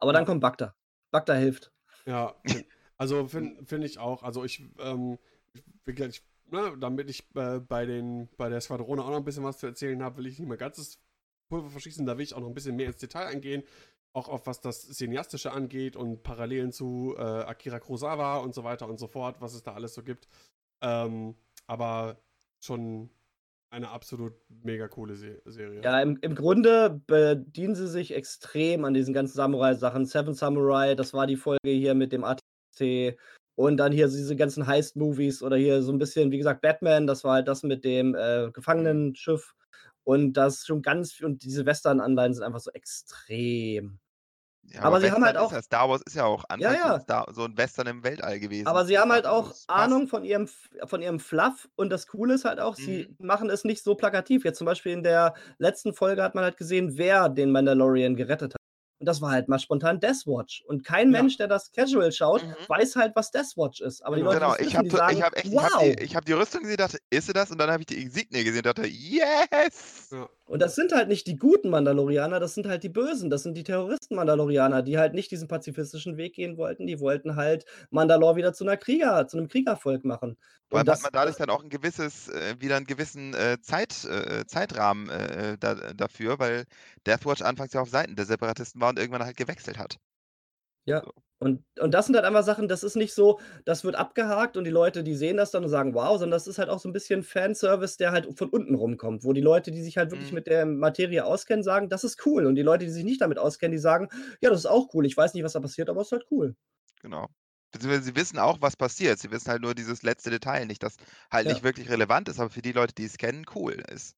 [0.00, 0.74] Aber dann kommt Bagda.
[1.10, 1.72] Bagda hilft.
[2.06, 2.34] Ja,
[2.96, 4.22] also finde find ich auch.
[4.22, 5.18] Also ich, ähm,
[5.52, 5.62] ich,
[5.98, 9.58] ich ne, damit ich äh, bei den bei der Squadrone auch noch ein bisschen was
[9.58, 10.98] zu erzählen habe, will ich nicht mein ganzes
[11.48, 12.06] Pulver verschießen.
[12.06, 13.62] Da will ich auch noch ein bisschen mehr ins Detail eingehen,
[14.12, 18.88] auch auf was das Cineastische angeht und Parallelen zu äh, Akira Kurosawa und so weiter
[18.88, 20.28] und so fort, was es da alles so gibt.
[20.82, 21.36] Ähm,
[21.66, 22.20] aber
[22.60, 23.10] schon
[23.70, 25.80] eine absolut mega coole Se Serie.
[25.82, 30.06] Ja, im, im Grunde bedienen sie sich extrem an diesen ganzen Samurai-Sachen.
[30.06, 33.16] Seven Samurai, das war die Folge hier mit dem ATC.
[33.60, 37.24] Und dann hier diese ganzen Heist-Movies oder hier so ein bisschen, wie gesagt, Batman, das
[37.24, 39.54] war halt das mit dem äh, Gefangenenschiff.
[40.02, 43.98] Und das schon ganz, und diese Western-Anleihen sind einfach so extrem.
[44.62, 46.94] Ja, Aber sie haben halt auch- ja, Star Wars ist ja auch ja.
[46.94, 48.66] so Star, so ein Western im Weltall gewesen.
[48.66, 49.70] Aber sie haben halt auch Das passt.
[49.92, 50.48] Ahnung von ihrem,
[50.86, 54.44] von ihrem Fluff und das Coole ist halt auch, sie machen es nicht so plakativ.
[54.46, 58.54] Jetzt zum Beispiel in der letzten Folge hat man halt gesehen, wer den Mandalorian gerettet
[58.54, 58.59] hat.
[59.00, 60.62] Und das war halt mal spontan Deathwatch.
[60.66, 61.22] Und kein Ja.
[61.22, 62.54] Mensch, der das casual schaut, Mhm.
[62.68, 64.02] weiß halt, was Deathwatch ist.
[64.02, 64.32] Aber die Genau.
[64.32, 65.62] Leute, Genau, die es ich wissen, die habe sagen, ich hab echt, ich wow.
[65.62, 67.50] hab die, ich hab die Rüstung gesehen, dachte, ist sie das?
[67.50, 70.10] Und dann habe ich die Insignie gesehen, dachte, yes!
[70.12, 70.28] Ja.
[70.50, 73.56] Und das sind halt nicht die guten Mandalorianer, das sind halt die Bösen, das sind
[73.56, 76.88] die Terroristen-Mandalorianer, die halt nicht diesen pazifistischen Weg gehen wollten.
[76.88, 80.36] Die wollten halt Mandalore wieder zu einer Krieger, zu einem Kriegervolk machen.
[80.70, 84.44] Und hat man dadurch dann auch ein gewisses, äh, wieder einen gewissen äh, Zeit, äh,
[84.44, 86.64] Zeitrahmen äh, da, dafür, weil
[87.06, 89.98] Deathwatch anfangs ja auf Seiten der Separatisten war und irgendwann halt gewechselt hat.
[91.38, 94.64] Und, und das sind halt einfach Sachen, das ist nicht so, das wird abgehakt und
[94.64, 96.86] die Leute, die sehen das dann und sagen, wow, sondern das ist halt auch so
[96.88, 100.32] ein bisschen Fanservice, der halt von unten rumkommt, wo die Leute, die sich halt wirklich
[100.32, 100.34] Mhm.
[100.34, 102.44] mit der Materie auskennen, sagen, das ist cool.
[102.44, 104.08] Und die Leute, die sich nicht damit auskennen, die sagen,
[104.42, 105.06] ja, das ist auch cool.
[105.06, 106.56] Ich weiß nicht, was da passiert, aber es ist halt cool.
[107.02, 107.28] Genau.
[107.72, 109.18] Beziehungsweise sie wissen auch, was passiert.
[109.18, 110.96] Sie wissen halt nur dieses letzte Detail nicht, das
[111.30, 111.46] halt Ja.
[111.46, 114.16] nicht wirklich relevant ist, aber für die Leute, die es kennen, cool ist.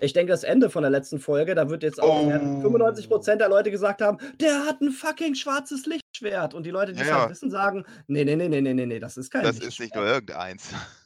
[0.00, 2.28] Ich denke, das Ende von der letzten Folge, da wird jetzt auch Oh.
[2.28, 6.54] werden 95% der Leute gesagt haben, der hat ein fucking schwarzes Lichtschwert.
[6.54, 7.30] Und die Leute, die Ja, es halt ja.
[7.30, 9.94] wissen, sagen, nee, nee, nee, nee, nee, nee, nee, das ist kein Das ist nicht
[9.94, 10.70] nur irgendeins.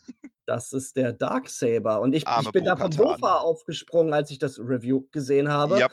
[0.47, 2.01] Das ist der Darksaber.
[2.03, 2.93] Und ich, Arme ich bin da vom.
[2.93, 5.81] Sofa aufgesprungen, als ich das Review gesehen habe.
[5.81, 5.89] Ja,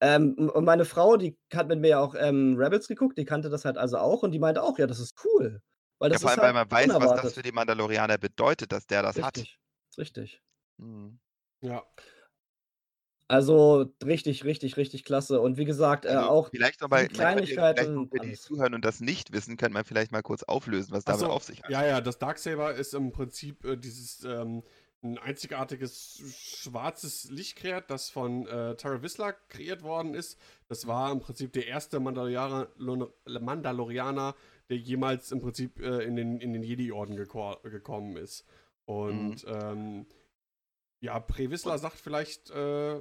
[0.00, 3.48] Ähm, und meine Frau, die hat mit mir ja auch ähm, Rebels geguckt, die kannte
[3.50, 5.60] das halt also auch und die meinte auch, ja, das ist cool.
[5.98, 7.34] Weil ja, das vor ist allem, weil halt man weiß, was das unerwartet.
[7.34, 9.36] für die Mandalorianer bedeutet, dass der das hat.
[9.36, 9.58] Richtig,
[9.90, 10.42] ist richtig.
[10.78, 11.18] Mhm.
[11.62, 11.82] Ja.
[13.34, 15.40] Also richtig, richtig, richtig klasse.
[15.40, 18.84] Und wie gesagt, äh, Also auch vielleicht die vielleicht Kleinigkeiten, noch für die zuhören und
[18.84, 21.68] das nicht wissen, könnte man vielleicht mal kurz auflösen, was damit so, auf sich hat.
[21.68, 24.62] Ja, ja, das Darksaber ist im Prinzip äh, dieses ähm,
[25.02, 30.38] ein einzigartiges schwarzes Lichtkreat, das von äh, Tara Whistler kreiert worden ist.
[30.68, 32.68] Das war im Prinzip der erste Mandalorianer,
[33.40, 34.36] Mandalorianer
[34.70, 38.46] der jemals im Prinzip äh, in den, in den Jedi-Orden geko gekommen ist.
[38.86, 40.06] Und ähm,
[41.00, 43.00] ja, Pre Whistler sagt vielleicht äh,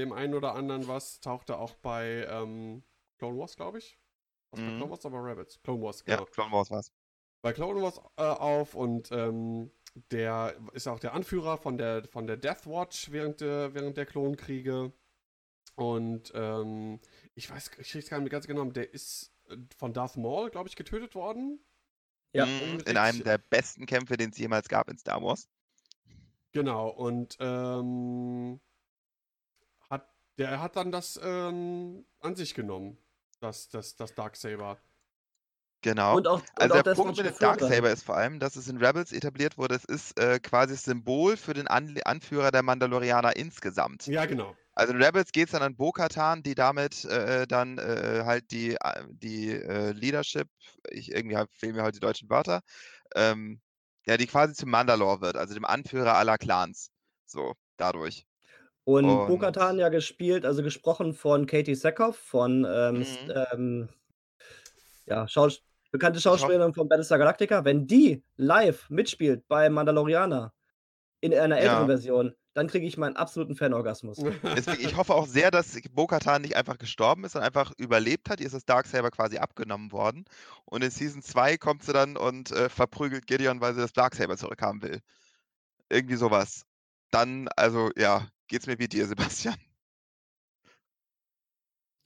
[0.00, 2.82] dem einen oder anderen was, tauchte auch bei ähm,
[3.18, 3.98] Clone Wars, glaube ich.
[4.50, 4.76] Was bei Mhm.
[4.78, 5.62] Clone Wars oder bei Rabbits?
[5.62, 6.92] Clone Wars, Ja, genau Clone Wars war's.
[7.42, 9.70] bei Clone Wars äh, auf und ähm,
[10.10, 14.06] der ist auch der Anführer von der, von der Death Watch während der, während der
[14.06, 14.92] Klonkriege.
[15.76, 17.00] Und ähm,
[17.34, 20.68] ich weiß, ich weiß gar nicht ganz genau, der ist äh, von Darth Maul, glaube
[20.68, 21.64] ich, getötet worden.
[22.32, 22.46] Ja.
[22.46, 25.48] Mhm, in einem der besten Kämpfe, den es jemals gab in Star Wars.
[26.52, 28.60] Genau, und ähm,
[30.40, 32.96] der hat dann das ähm, an sich genommen,
[33.40, 34.78] das, das, das Darksaber.
[35.82, 36.16] Genau.
[36.16, 37.38] Und auch, und Also auch der das Punkt mit dem.
[37.38, 40.84] Darksaber ist vor allem, dass es in Rebels etabliert wurde, es ist äh, quasi das
[40.84, 44.06] Symbol für den An Anführer der Mandalorianer insgesamt.
[44.06, 44.56] Ja, genau.
[44.72, 48.76] Also in Rebels geht es dann an Bo-Katan, die damit äh, dann äh, halt die,
[48.76, 50.48] äh, die äh, Leadership,
[50.88, 52.62] ich irgendwie hab, fehlen mir halt die deutschen Wörter,
[53.14, 53.60] ähm,
[54.06, 56.90] ja, die quasi zum Mandalore wird, also dem Anführer aller Clans.
[57.26, 58.26] So, dadurch.
[58.84, 63.06] Und Und- Bo-Katan ja gespielt, also gesprochen von Katie Sackhoff, von ähm, Mhm.
[63.52, 63.88] ähm,
[65.06, 65.62] ja, Schaus
[65.92, 67.64] bekannte Schauspielerin von Battlestar Galactica.
[67.64, 70.52] Wenn die live mitspielt bei Mandalorianer
[71.20, 71.86] in einer älteren Ja.
[71.86, 74.18] Version, dann kriege ich meinen absoluten Fanorgasmus.
[74.56, 78.40] Deswegen, ich hoffe auch sehr, dass Bo-Katan nicht einfach gestorben ist, sondern einfach überlebt hat.
[78.40, 80.24] Ihr ist das Darksaber quasi abgenommen worden.
[80.64, 84.36] Und in Season 2 kommt sie dann und äh, verprügelt Gideon, weil sie das Darksaber
[84.36, 85.00] zurückhaben will.
[85.90, 86.64] Irgendwie sowas.
[87.10, 89.56] Dann, also ja, geht's mir wie dir, Sebastian.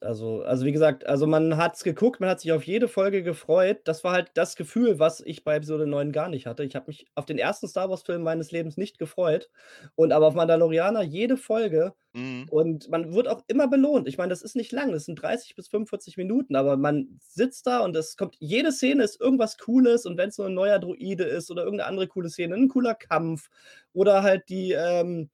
[0.01, 3.81] Also, also wie gesagt, also man hat's geguckt, man hat sich auf jede Folge gefreut.
[3.85, 6.63] Das war halt das Gefühl, was ich bei Episode 9 gar nicht hatte.
[6.63, 9.49] Ich habe mich auf den ersten Star Wars-Film meines Lebens nicht gefreut.
[9.95, 12.47] Und aber auf Mandalorianer jede Folge Mhm.
[12.49, 14.07] Und man wird auch immer belohnt.
[14.07, 17.67] Ich meine, das ist nicht lang, das sind 30 bis 45 Minuten, aber man sitzt
[17.67, 20.79] da und es kommt, jede Szene ist irgendwas Cooles und wenn es so ein neuer
[20.79, 23.51] Druide ist oder irgendeine andere coole Szene, ein cooler Kampf
[23.93, 25.29] oder halt die, ähm,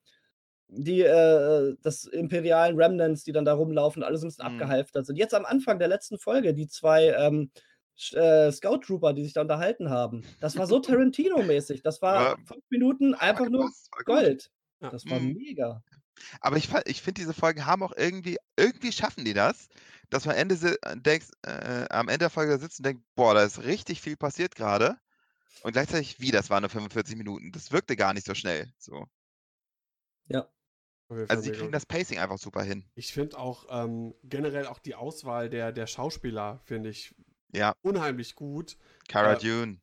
[0.73, 4.61] die, äh, das imperialen Remnants, die dann da rumlaufen, alle so ein bisschen Mhm.
[4.61, 5.17] abgehalftert sind.
[5.17, 7.51] Jetzt am Anfang der letzten Folge, die zwei ähm,
[8.13, 10.25] äh, Scout Trooper, die sich da unterhalten haben.
[10.41, 11.83] Das war so Tarantino-mäßig.
[11.83, 12.37] Das war Ja.
[12.47, 13.71] fünf Minuten einfach nur.
[14.05, 14.51] Gold.
[14.81, 14.91] Ja.
[14.91, 15.35] Das war Mhm.
[15.35, 15.83] mega.
[16.41, 19.69] Aber ich, ich finde, diese Folgen haben auch irgendwie, irgendwie schaffen die das,
[20.11, 23.43] dass man Ende si- denkst, äh, am Ende der Folge sitzt und denkt, boah, da
[23.43, 24.97] ist richtig viel passiert gerade.
[25.63, 27.53] Und gleichzeitig, wie, das waren nur 45 Minuten.
[27.53, 28.73] Das wirkte gar nicht so schnell.
[28.79, 29.07] So.
[30.31, 30.49] Fall
[31.29, 32.85] Also sie kriegen das Pacing einfach super hin.
[32.95, 37.15] Ich finde auch ähm, generell auch die Auswahl der, der Schauspieler, finde ich
[37.53, 38.77] Ja, unheimlich gut.
[39.09, 39.81] Cara Äh, Dune.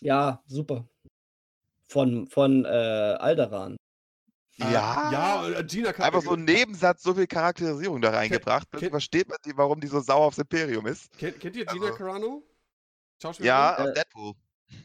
[0.00, 0.88] Ja, super.
[1.88, 3.76] Von, von äh, Alderan.
[4.58, 5.10] Äh, Ja.
[5.12, 8.70] Ja, äh, Gina Ka- Einfach so ein Nebensatz, so viel Charakterisierung da reingebracht.
[8.70, 11.16] Plötzlich kenn- versteht man, die, warum die so sauer aufs Imperium ist.
[11.18, 12.42] Kennt, kennt ihr Gina Also- Carano?
[13.20, 13.46] Schauspielerin?
[13.46, 14.32] Ja, Äh, Deadpool.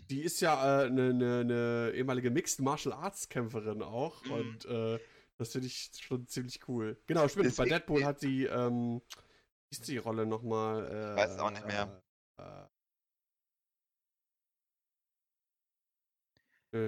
[0.10, 4.23] Die ist ja eine äh, ne, ne ehemalige Mixed Martial Arts Kämpferin auch.
[4.26, 4.31] Mhm.
[4.31, 4.99] Und äh,
[5.39, 7.01] das finde ich schon ziemlich cool.
[7.07, 7.55] Genau, stimmt.
[7.55, 10.85] Bei Deadpool hat sie, ähm, wie ist die Rolle nochmal?
[10.87, 12.01] Äh, weiß es auch nicht mehr.
[12.37, 12.65] Äh,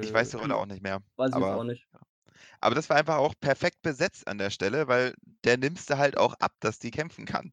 [0.02, 1.02] Ich weiß die äh, Rolle auch nicht mehr.
[1.16, 1.88] Weiß ich Aber- auch nicht.
[2.60, 6.18] Aber das war einfach auch perfekt besetzt an der Stelle, weil der nimmst du halt
[6.18, 7.52] auch ab, dass die kämpfen kann.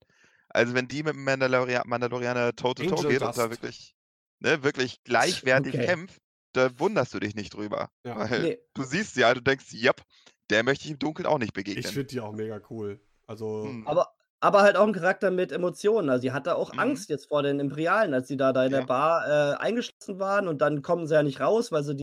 [0.48, 3.94] Also wenn die mit dem Mandaloria Mandalorianer toe-to-toe geht und da wirklich,
[4.40, 5.86] ne, wirklich gleichwertig Okay.
[5.86, 6.20] kämpft,
[6.52, 7.90] da wunderst du dich nicht drüber.
[8.04, 8.30] Ja.
[8.30, 8.58] Weil Nee.
[8.74, 10.02] du siehst sie halt und denkst, yep,
[10.50, 11.84] der möchte ich im Dunkeln auch nicht Ich begegnen.
[11.84, 13.00] finde die auch mega cool.
[13.26, 13.86] Also, Hm.
[13.86, 14.08] Aber,
[14.40, 16.08] aber halt auch ein Charakter mit Emotionen.
[16.10, 16.78] Also sie hatte auch Mhm.
[16.78, 18.78] Angst jetzt vor den Imperialen, als sie da, da in Ja.
[18.80, 22.02] der Bar äh, eingeschlossen waren und dann kommen sie ja nicht raus, weil sie die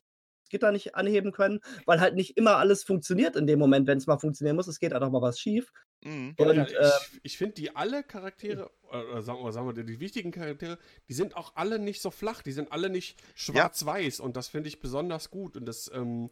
[0.49, 4.05] Gitter nicht anheben können, weil halt nicht immer alles funktioniert in dem Moment, wenn es
[4.07, 4.67] mal funktionieren muss.
[4.67, 5.72] Es geht halt auch mal was schief.
[6.03, 6.35] Mhm.
[6.38, 10.31] Und, äh, ich, ich finde die alle Charaktere, oder sagen wir, sagen wir, die wichtigen
[10.31, 10.77] Charaktere,
[11.09, 14.67] die sind auch alle nicht so flach, die sind alle nicht schwarz-weiß und das finde
[14.69, 16.30] ich besonders gut und das ähm,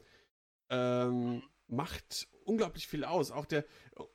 [0.69, 3.31] ähm, macht unglaublich viel aus.
[3.31, 3.65] Auch der,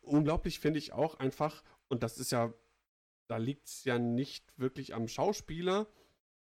[0.02, 2.52] unglaublich finde ich auch einfach, und das ist ja,
[3.28, 5.86] da liegt es ja nicht wirklich am Schauspieler,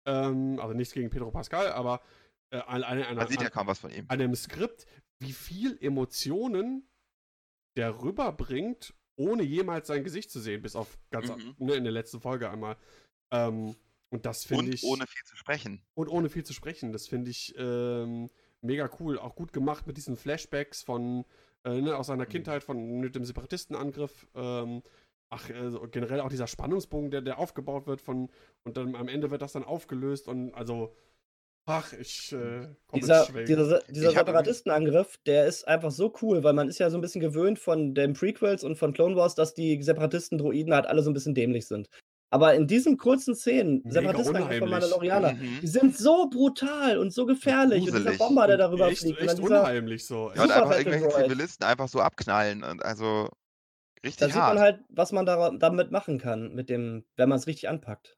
[0.05, 2.01] ähm, also nichts gegen Pedro Pascal, aber
[2.51, 4.05] äh, an, an, an, Man sieht ja kaum was von ihm.
[4.07, 4.85] an dem Skript,
[5.19, 6.87] wie viel Emotionen
[7.77, 11.55] der rüberbringt, ohne jemals sein Gesicht zu sehen, bis auf ganz Mhm.
[11.59, 12.77] ne, in der letzten Folge einmal.
[13.31, 13.75] Ähm,
[14.09, 14.83] und das finde Und ich.
[14.83, 15.81] ohne viel zu sprechen.
[15.93, 16.91] und ohne viel zu sprechen.
[16.91, 18.29] Das finde ich ähm,
[18.61, 19.17] mega cool.
[19.19, 21.25] Auch gut gemacht mit diesen Flashbacks von
[21.63, 22.29] äh, ne, aus seiner Mhm.
[22.29, 24.27] Kindheit, von mit dem Separatistenangriff.
[24.35, 24.81] Ähm,
[25.29, 28.29] ach, äh, so generell auch dieser Spannungsbogen, der, der aufgebaut wird von
[28.63, 30.95] und dann am Ende wird das dann aufgelöst und also
[31.65, 36.53] ach, ich äh, Dieser, dieser, Se- dieser Ich Separatistenangriff, der ist einfach so cool, weil
[36.53, 39.53] man ist ja so ein bisschen gewöhnt von den Prequels und von Clone Wars, dass
[39.53, 41.87] die Separatisten-Droiden halt alle so ein bisschen dämlich sind.
[42.33, 44.69] Aber in diesen kurzen Szenen, Mega Separatistenangriff von.
[44.69, 45.59] Mandalorianer, Mhm.
[45.61, 47.79] die sind so brutal und so gefährlich.
[47.81, 48.17] Und dieser gruselig.
[48.19, 49.19] Bomber, der darüber echt, fliegt.
[49.21, 50.31] und echt unheimlich so.
[50.33, 51.09] Ja, und einfach irgendwelche.
[51.23, 52.63] Zivilisten einfach so abknallen.
[52.63, 53.27] Und also
[54.01, 54.59] da richtig sieht man hart.
[54.59, 58.17] halt, was man da, damit machen kann, mit dem, wenn man es richtig anpackt.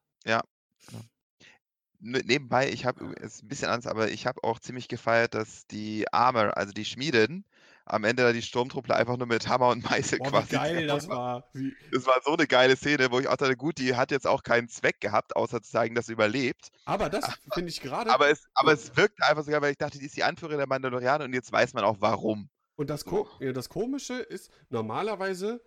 [2.00, 5.66] Ne- Nebenbei, ich habe, ist ein bisschen anders, aber ich habe auch ziemlich gefeiert, dass
[5.66, 7.44] die Armor, also die Schmieden,
[7.86, 10.56] am Ende da die Sturmtruppler einfach nur mit Hammer und Meißel Boah, wie quasi.
[10.56, 10.88] geil treffen.
[10.88, 11.48] das war.
[11.52, 14.26] Wie, Das war so eine geile Szene, wo ich auch dachte, gut, die hat jetzt
[14.26, 16.70] auch keinen Zweck gehabt, außer zu zeigen, dass sie überlebt.
[16.86, 18.10] aber das finde ich gerade.
[18.12, 20.66] Aber es, aber es wirkte einfach sogar, weil ich dachte, die ist die Anführerin der
[20.68, 22.48] Mandalorianer und jetzt weiß man auch warum.
[22.76, 25.62] Und das, Ko ja, das Komische ist, normalerweise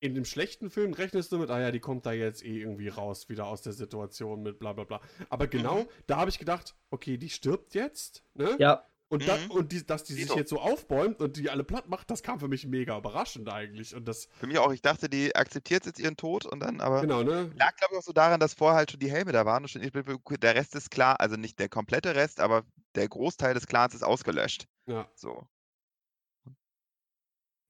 [0.00, 2.86] in dem schlechten Film rechnest du mit, ah ja, die kommt da jetzt eh irgendwie
[2.88, 5.00] raus, wieder aus der Situation mit bla bla bla.
[5.28, 5.88] Aber genau, Mhm.
[6.06, 8.54] da habe ich gedacht, okay, die stirbt jetzt, ne?
[8.60, 9.50] Ja, Und, da, Mhm.
[9.52, 10.36] und die, dass die sich Dito.
[10.36, 13.94] jetzt so aufbäumt und die alle platt macht, das kam für mich mega überraschend eigentlich.
[13.94, 17.00] Und das, Für mich auch, ich dachte, die akzeptiert jetzt ihren Tod und dann, aber
[17.00, 17.50] genau, ne?
[17.56, 19.68] lag, glaube ich, auch so daran, dass vorher halt schon die Helme da waren und
[19.68, 20.04] schon, ich bin-
[20.42, 22.64] der Rest ist klar, also nicht der komplette Rest, aber
[22.96, 24.66] der Großteil des Clans ist ausgelöscht.
[24.86, 25.10] Ja.
[25.14, 25.46] So.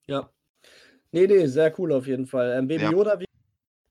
[0.09, 0.33] ja.
[1.13, 2.51] Nee, nee, sehr cool auf jeden Fall.
[2.59, 2.91] Ähm, Baby Ja.
[2.91, 3.25] Yoda, wie,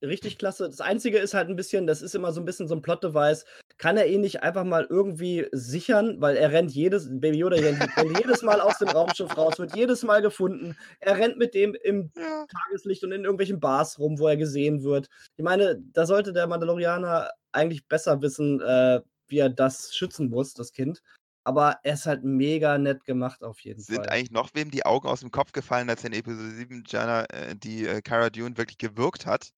[0.04, 0.66] richtig klasse.
[0.70, 3.46] Das Einzige ist halt ein bisschen, das ist immer so ein bisschen so ein Plot-Device.
[3.78, 7.84] Kann er ihn nicht einfach mal irgendwie sichern, weil er rennt jedes, Baby Yoda rennt,
[8.18, 10.76] jedes Mal aus dem Raumschiff raus, wird jedes Mal gefunden.
[11.00, 12.46] Er rennt mit dem im Ja.
[12.48, 15.08] Tageslicht und in irgendwelchen Bars rum, wo er gesehen wird.
[15.36, 20.54] Ich meine, da sollte der Mandalorianer eigentlich besser wissen, äh, wie er das schützen muss,
[20.54, 21.02] das Kind.
[21.44, 24.10] Aber er ist halt mega nett gemacht auf jeden Sind Fall.
[24.10, 27.56] eigentlich noch wem die Augen aus dem Kopf gefallen, als in Episode 7 Jana, äh,
[27.56, 29.52] die äh, Cara Dune wirklich gewirkt hat?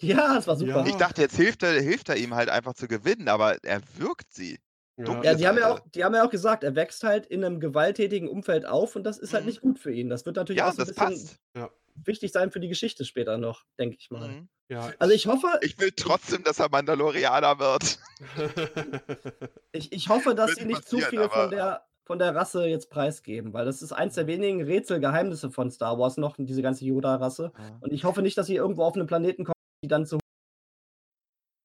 [0.00, 0.80] Ja, das war super.
[0.80, 0.86] Ja.
[0.86, 4.32] Ich dachte, jetzt hilft er, hilft er ihm halt einfach zu gewinnen, aber er wirkt
[4.32, 4.58] sie.
[4.96, 5.22] Ja.
[5.22, 7.58] Ja, die haben ja, auch, die haben ja auch gesagt, er wächst halt in einem
[7.60, 9.48] gewalttätigen Umfeld auf und das ist halt Mhm.
[9.48, 10.08] nicht gut für ihn.
[10.10, 11.70] Das wird natürlich Ja, auch so ein bisschen passt.
[11.94, 14.28] wichtig sein für die Geschichte später noch, denke ich mal.
[14.28, 14.48] Mhm.
[14.68, 14.92] ja.
[14.98, 17.98] Also ich hoffe, Ich will trotzdem, dass er Mandalorianer wird.
[19.72, 23.52] ich, ich hoffe, dass sie nicht zu viel von der, von der Rasse jetzt preisgeben,
[23.52, 27.52] weil das ist eins der wenigen Rätselgeheimnisse von Star Wars noch, diese ganze Yoda-Rasse.
[27.80, 30.18] Und ich hoffe nicht, dass sie irgendwo auf einen Planeten kommen, die dann zu.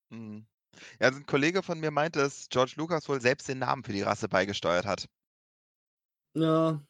[0.09, 0.45] Mhm.
[0.99, 3.93] Ja, also ein Kollege von mir meinte, dass George Lucas wohl selbst den Namen für
[3.93, 5.07] die Rasse beigesteuert hat.
[6.35, 6.85] Ja.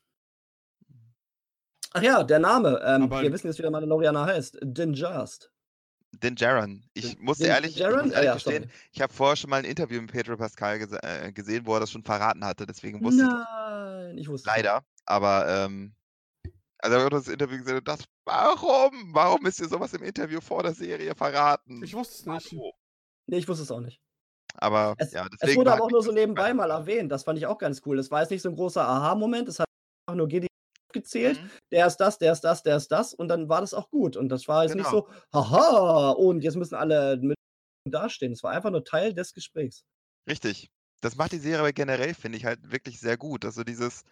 [1.94, 2.82] Ach ja, der Name.
[2.84, 4.58] Ähm, wir wissen jetzt, wie der Mandalorianer heißt.
[4.62, 5.30] Din Djarin.
[6.12, 6.84] Din Djarin.
[6.94, 8.06] Ich muss Din ehrlich, ich Djarin?
[8.08, 8.74] muss Ah ehrlich ja, gestehen, sorry.
[8.92, 11.82] ich habe vorher schon mal ein Interview mit Pedro Pascal gese äh, gesehen, wo er
[11.82, 12.66] das schon verraten hatte.
[12.66, 14.66] Deswegen wusste ich Nein, ich wusste es nicht.
[14.66, 14.86] leider.
[15.06, 15.96] Aber ähm,
[16.86, 19.14] also ich habe das Interview gesehen und dachte, warum?
[19.14, 21.84] Warum ist dir sowas im Interview vor der Serie verraten?
[21.84, 22.56] ich wusste es nicht.
[23.28, 24.00] Nee, ich wusste es auch nicht.
[24.58, 27.12] Aber Es, ja, es deswegen wurde war aber auch nur so nebenbei mal erwähnt.
[27.12, 27.98] Das fand ich auch ganz cool.
[27.98, 29.50] Das war jetzt nicht so ein großer Aha-Moment.
[29.50, 29.66] Es hat
[30.08, 30.48] einfach nur Gideon
[30.90, 31.42] aufgezählt.
[31.42, 31.50] Mhm.
[31.72, 33.14] Der ist das, der ist das, der ist das.
[33.14, 34.16] Und dann war das auch gut.
[34.16, 35.08] Und das war jetzt nicht Genau.
[35.34, 37.36] so, haha, und jetzt müssen alle mit
[37.90, 38.32] dastehen.
[38.32, 39.84] Es war einfach nur Teil des Gesprächs.
[40.30, 40.70] Richtig.
[41.02, 43.44] Das macht die Serie aber generell, finde ich, halt wirklich sehr gut.
[43.44, 44.04] Also dieses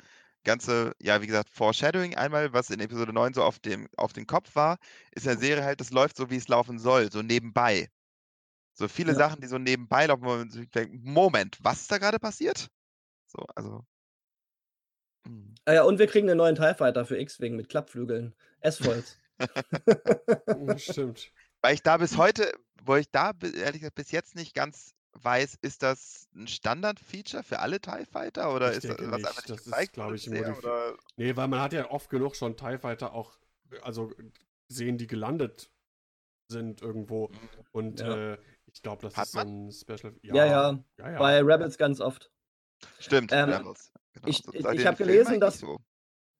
[0.43, 4.27] ganze, ja, wie gesagt, Foreshadowing einmal, was in Episode 9 so auf dem, auf den
[4.27, 4.77] Kopf war,
[5.11, 7.89] ist in der Serie halt, das läuft so, wie es laufen soll, so nebenbei.
[8.73, 9.15] So viele Ja.
[9.15, 12.69] Sachen, die so nebenbei laufen, wo man sich denkt, Moment, was ist da gerade passiert?
[13.27, 13.85] So, also.
[15.25, 15.53] hm.
[15.65, 18.33] Ah ja, und wir kriegen einen neuen TIE Fighter für X-Wing mit Klappflügeln.
[18.61, 19.19] S-Volz.
[20.53, 21.31] Ja, Stimmt.
[21.61, 22.51] Weil ich da bis heute,
[22.83, 27.59] wo ich da ehrlich gesagt bis jetzt nicht ganz weiß, ist das ein Standard-Feature für
[27.59, 29.13] alle TIE Fighter oder Ich ist das was nicht.
[29.13, 30.97] einfach nicht Das ist, gezeigt glaub wurde ich, modifi- oder?
[31.17, 33.37] Nee, weil man hat ja oft genug schon TIE Fighter auch,
[33.81, 34.11] also
[34.67, 35.69] gesehen, die gelandet
[36.51, 37.31] sind irgendwo.
[37.71, 38.33] Und Ja.
[38.33, 38.37] äh,
[38.71, 40.15] ich glaube, das Hat ist so ein Special.
[40.23, 40.83] Ja, ja.
[40.97, 41.19] ja, ja.
[41.19, 42.31] Bei Rebels ganz oft.
[42.99, 43.91] Stimmt, Ähm, Rebels.
[44.13, 44.27] Genau.
[44.27, 45.77] ich- so ich- ich den hab Filmen gelesen, dass- so.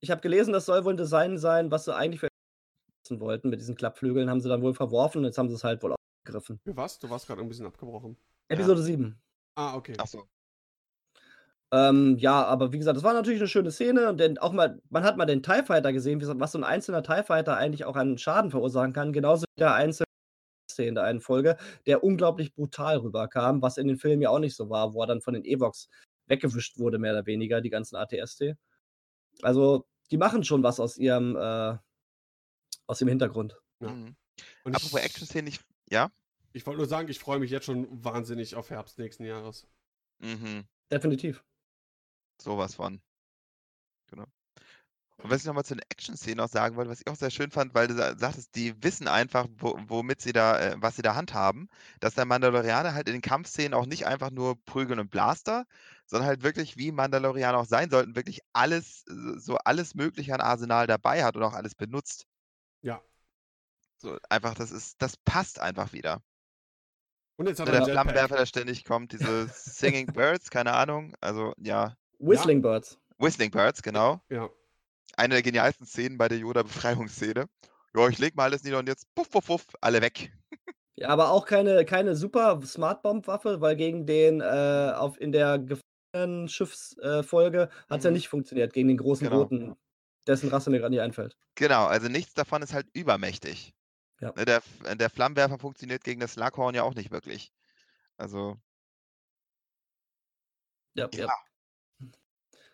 [0.02, 2.28] Ich habe gelesen, das soll wohl ein Design sein, was sie eigentlich für
[3.10, 5.84] wollten mit diesen Klappflügeln, haben sie dann wohl verworfen und jetzt haben sie es halt
[5.84, 6.60] wohl aufgegriffen.
[6.64, 7.00] Für was?
[7.00, 8.18] Du warst gerade ein bisschen abgebrochen.
[8.54, 8.60] Ja.
[8.60, 9.20] Episode 7.
[9.56, 9.94] Ah, okay.
[9.98, 10.28] Ach so.
[11.74, 14.80] Ähm, ja, aber wie gesagt, das war natürlich eine schöne Szene und denn auch mal,
[14.90, 17.96] man hat mal den TIE Fighter gesehen, was so ein einzelner TIE Fighter eigentlich auch
[17.96, 20.06] an Schaden verursachen kann, genauso wie der einzelne
[20.70, 21.58] Szene in der einen Folge,
[21.88, 25.08] der unglaublich brutal rüberkam, was in den Filmen ja auch nicht so war, wo er
[25.08, 25.90] dann von den Evox
[26.28, 28.54] weggewischt wurde, mehr oder weniger, die ganzen ATST.
[29.42, 31.76] Also, die machen schon was aus ihrem, äh,
[32.86, 33.60] aus dem Hintergrund.
[33.80, 33.90] Ja.
[33.90, 34.16] Mhm.
[34.64, 35.60] Und Apropos ich, Action-Szenen, ich,
[35.90, 36.12] ja?
[36.54, 39.68] Ich wollte nur sagen, ich freue mich jetzt schon wahnsinnig auf Herbst nächsten Jahres.
[40.20, 40.64] Mhm.
[40.92, 41.44] Definitiv.
[42.40, 43.02] Sowas von.
[44.08, 44.26] Genau.
[45.18, 47.52] Und was ich nochmal zu den Action-Szenen noch sagen wollte, was ich auch sehr schön
[47.52, 51.02] fand, weil du sa- sagtest, die wissen einfach, wo, womit sie da, äh, was sie
[51.02, 51.70] da handhaben,
[52.00, 55.66] dass der Mandalorianer halt in den Kampfszenen auch nicht einfach nur Prügeln und Blaster,
[56.08, 59.06] sondern halt wirklich, wie Mandalorianer auch sein sollten, wirklich alles,
[59.38, 62.28] so alles Mögliche an Arsenal dabei hat und auch alles benutzt.
[62.82, 63.02] Ja.
[63.98, 66.22] So, einfach, das ist, das passt einfach wieder.
[67.38, 67.94] Und jetzt hat Der er Jetpack.
[67.94, 72.98] Flammenwerfer, der ständig kommt, diese Singing Birds, keine Ahnung, also ja, Whistling Birds.
[73.18, 74.22] Whistling Birds, genau.
[74.30, 74.50] Ja.
[75.18, 77.46] eine der genialsten Szenen bei der Yoda-Befreiungsszene.
[77.96, 80.32] Ja, ich leg mal alles nieder und jetzt puff, puff, puff, alle weg.
[80.96, 85.60] Ja, aber auch keine, keine super Smart Bomb-Waffe, weil gegen den äh, auf, in der
[85.60, 88.16] gefangenen Schiffsfolge hat es ja Mhm.
[88.16, 89.42] nicht funktioniert, gegen den großen Genau.
[89.42, 89.76] Roten,
[90.28, 91.36] dessen Rasse mir gerade nicht einfällt.
[91.56, 93.74] Genau, also nichts davon ist halt übermächtig.
[94.24, 94.34] Ja.
[94.36, 97.52] Ne, Der, F- der Flammenwerfer funktioniert gegen das Slughorn ja auch nicht wirklich.
[98.18, 98.58] Also
[100.96, 102.08] Ja, Ja, ja.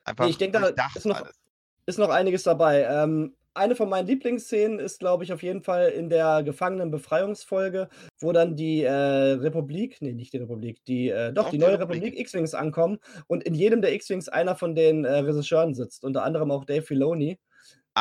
[0.03, 1.39] einfach ich denk, da ist noch- alles.
[1.85, 2.83] Ist noch einiges dabei.
[2.83, 7.89] Ähm, eine von meinen Lieblingsszenen ist, glaube ich, auf jeden Fall in der Gefangenenbefreiungsfolge,
[8.19, 11.79] wo dann die äh, Republik, nee, nicht die Republik, die, äh, doch, die die neue
[11.79, 12.03] Republik.
[12.03, 16.23] Republik X-Wings ankommen und in jedem der X-Wings einer von den äh, Regisseuren sitzt, unter
[16.23, 17.39] anderem auch Dave Filoni,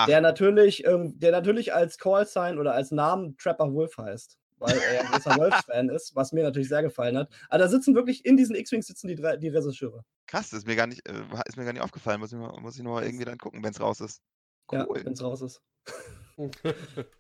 [0.05, 4.79] Ach, der natürlich, ähm, der natürlich als Callsign oder als Namen Trapper Wolf heißt, weil
[4.79, 7.33] er ja ein großer Wolfs-Fan ist, was mir natürlich sehr gefallen hat.
[7.49, 10.05] Aber da sitzen wirklich, in diesen X-Wings sitzen die, drei, die Regisseure.
[10.27, 12.21] krass, das ist mir gar nicht, äh, ist mir gar nicht aufgefallen.
[12.21, 14.23] Muss ich, mal, muss ich nur mal irgendwie dann gucken, wenn es raus ist.
[14.71, 15.05] Ja, Cool.
[15.05, 15.63] wenn es raus ist.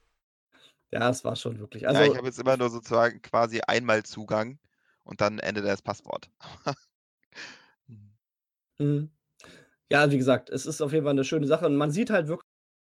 [0.90, 1.86] Ja, es war schon wirklich.
[1.88, 4.58] ja, ich Also, habe jetzt immer nur sozusagen quasi einmal Zugang
[5.04, 6.30] und dann endet das Passwort.
[7.88, 8.12] Hm.
[8.78, 9.10] Mhm.
[9.90, 12.28] Ja, wie gesagt, es ist auf jeden Fall eine schöne Sache und man sieht halt
[12.28, 12.47] wirklich,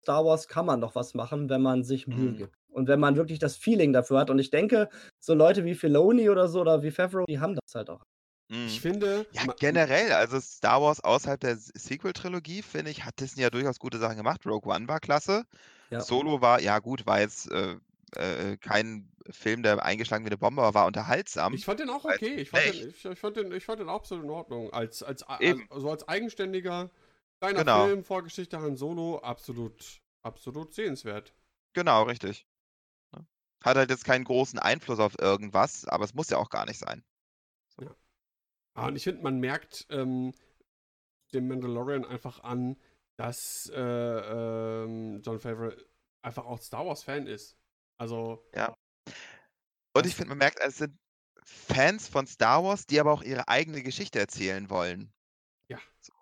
[0.07, 2.37] Star Wars kann man noch was machen, wenn man sich Mühe Mhm.
[2.37, 4.89] gibt und wenn man wirklich das Feeling dafür hat und ich denke,
[5.19, 8.05] so Leute wie Filoni oder so oder wie Favreau, die haben das halt auch.
[8.49, 8.81] Ich Mhm.
[8.81, 13.81] finde, Ja, generell, also Star Wars außerhalb der Sequel-Trilogie, finde ich, hat Disney ja durchaus
[13.81, 14.47] gute Sachen gemacht.
[14.47, 15.43] Rogue One war klasse.
[15.91, 16.01] Ja.
[16.01, 17.74] Solo war, ja gut, war jetzt äh,
[18.15, 21.55] äh, kein Film, der eingeschlagen wie eine Bombe, aber war unterhaltsam.
[21.55, 22.37] Ich fand den auch okay.
[22.37, 24.73] Ich fand, den, ich, ich, fand den, ich fand den auch absolut in Ordnung.
[24.73, 25.66] Als, als, als, Eben.
[25.69, 26.91] also als eigenständiger
[27.41, 27.87] kleiner Genau.
[27.87, 31.35] Film, Vorgeschichte Han Solo, absolut, absolut sehenswert.
[31.75, 32.47] Genau, richtig.
[33.15, 33.27] Ne?
[33.65, 36.79] Hat halt jetzt keinen großen Einfluss auf irgendwas, aber es muss ja auch gar nicht
[36.79, 37.05] sein.
[38.75, 40.35] Ah, und ich finde, man merkt ähm,
[41.33, 42.77] dem Mandalorian einfach an,
[43.17, 45.73] dass äh, ähm, John Favreau
[46.23, 47.57] einfach auch Star Wars-Fan ist.
[47.99, 50.99] Also, Und Das- ich finde, man merkt, es sind
[51.43, 55.11] Fans von Star Wars, die aber auch ihre eigene Geschichte erzählen wollen.
[55.69, 55.79] Ja.
[56.01, 56.13] So.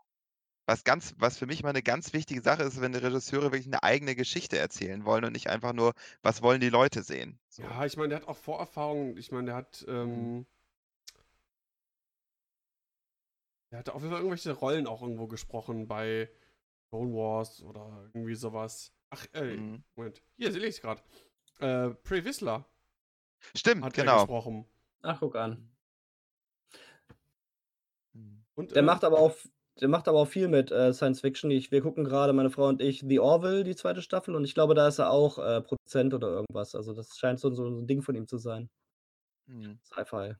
[0.67, 3.67] Was ganz, was für mich mal eine ganz wichtige Sache ist, wenn die Regisseure wirklich
[3.67, 5.93] eine eigene Geschichte erzählen wollen und nicht einfach nur,
[6.23, 7.39] was wollen die Leute sehen.
[7.49, 7.63] So.
[7.63, 9.17] ja, ich meine, der hat auch Vorerfahrungen.
[9.19, 10.47] Ich meine, der hat, ähm,
[13.71, 16.31] der hat auf jeden Fall irgendwelche Rollen auch irgendwo gesprochen bei
[16.89, 18.93] Clone Wars oder irgendwie sowas.
[19.11, 19.85] Ach, äh, Mhm.
[19.97, 20.23] Moment.
[20.37, 21.03] Hier sehe ich es gerade.
[21.59, 22.65] Äh, Pre Whistler
[23.55, 24.17] Stimmt, hat er genau.
[24.21, 24.67] gesprochen.
[25.03, 25.71] Ach, guck an.
[28.15, 28.45] Mhm.
[28.55, 29.37] Und, Der äh, macht aber auch
[29.81, 31.51] der macht aber auch viel mit, äh, Science Fiction.
[31.51, 34.55] Ich wir gucken gerade, meine Frau und ich, The Orville, die zweite Staffel und ich
[34.55, 36.75] glaube, da ist er auch, äh, Produzent oder irgendwas.
[36.75, 38.71] Also, das scheint so so 'n Ding von ihm zu sein.
[39.47, 39.81] Mhm.
[39.85, 40.37] Sci-Fi.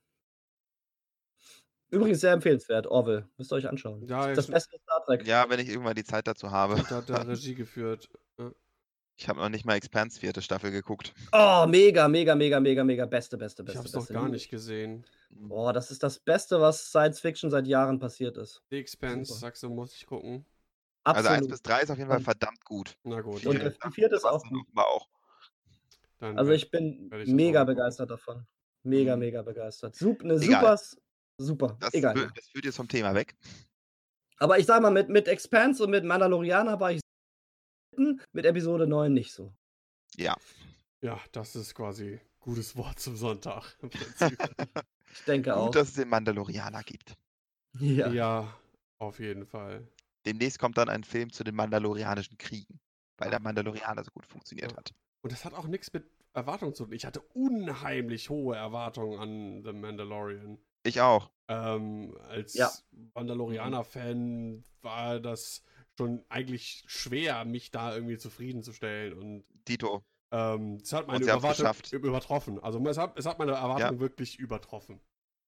[1.91, 3.29] Übrigens sehr empfehlenswert, Orville.
[3.37, 4.07] Müsst ihr euch anschauen.
[4.07, 5.25] Ja, das ich- beste Star Trek.
[5.27, 6.75] Ja, wenn ich irgendwann die Zeit dazu habe.
[6.89, 8.09] Da hat er Regie geführt.
[9.17, 11.13] Ich habe noch nicht mal Expanse vierte Staffel geguckt.
[11.33, 13.05] Oh, mega, mega, mega, mega, mega.
[13.05, 15.05] Beste, beste, Ich beste, habe es noch gar nicht gesehen.
[15.29, 15.49] Mhm.
[15.49, 18.63] Boah, das ist das Beste, was Science Fiction seit Jahren passiert ist.
[18.71, 19.39] The Expanse, Super.
[19.39, 20.45] sagst du, muss ich gucken.
[21.11, 21.49] Also 1 Absolut.
[21.49, 22.97] bis 3 ist auf jeden Fall verdammt gut.
[23.03, 24.67] Na gut, Vier Und die vierte ist auch gut.
[24.75, 25.07] auch.
[26.19, 28.45] Dann Also ich bin ich mega begeistert davon.
[28.83, 29.19] Mega, Mhm.
[29.19, 29.95] mega begeistert.
[29.95, 30.63] Sup 'ne Egal.
[30.63, 30.77] super
[31.37, 32.13] super, Das, egal.
[32.13, 33.35] fü- das führt jetzt vom Thema weg.
[34.39, 36.99] Aber ich sage mal, mit mit Expanse und mit Mandalorianer war ich
[38.31, 39.53] mit Episode 9 nicht so.
[40.15, 40.35] Ja.
[41.01, 43.77] Ja, das ist quasi gutes Wort zum Sonntag.
[43.81, 44.37] Im Prinzip.
[45.17, 45.67] Ich denke auch.
[45.67, 47.15] Gut, dass es den Mandalorianer gibt.
[47.79, 48.09] Ja.
[48.09, 48.53] ja,
[48.97, 49.87] auf jeden Fall.
[50.25, 52.81] Demnächst kommt dann ein Film zu den Mandalorianischen Kriegen,
[53.17, 53.31] weil Ah.
[53.31, 54.77] der Mandalorianer so gut funktioniert Ja.
[54.77, 54.93] hat.
[55.21, 56.91] Und das hat auch nichts mit Erwartungen zu tun.
[56.93, 60.57] Ich hatte unheimlich hohe Erwartungen an The Mandalorian.
[60.83, 61.31] Ich auch.
[61.47, 62.69] Ähm, als Ja.
[63.13, 65.63] Mandalorianer-Fan war das
[65.97, 69.13] schon eigentlich schwer, mich da irgendwie zufriedenzustellen.
[69.17, 70.03] Und Dito.
[70.31, 72.59] ähm, es hat meine Erwartung übertroffen.
[72.59, 74.99] Also es hat, es hat meine Erwartungen wirklich übertroffen.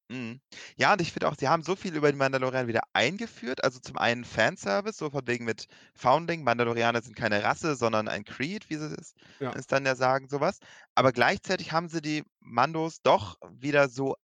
[0.10, 0.40] Mhm.
[0.78, 3.62] Ja, und ich finde auch, sie haben so viel über die Mandalorianer wieder eingeführt.
[3.66, 6.44] Also zum einen Fanservice, so von wegen mit Founding.
[6.44, 9.52] Mandalorianer sind keine Rasse, sondern ein Creed, wie sie es, Ja.
[9.54, 10.60] es dann ja sagen, sowas.
[10.96, 14.16] Aber gleichzeitig haben sie die Mandos doch wieder so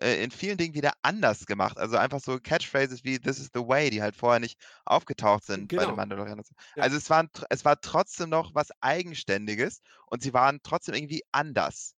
[0.00, 1.78] in vielen Dingen wieder anders gemacht.
[1.78, 5.72] Also einfach so Catchphrases wie This is the way, die halt vorher nicht aufgetaucht sind
[5.74, 5.86] bei Genau.
[5.86, 6.44] den Mandalorianern.
[6.74, 6.84] Ja.
[6.84, 11.94] Also es, waren, es war trotzdem noch was Eigenständiges und sie waren trotzdem irgendwie anders.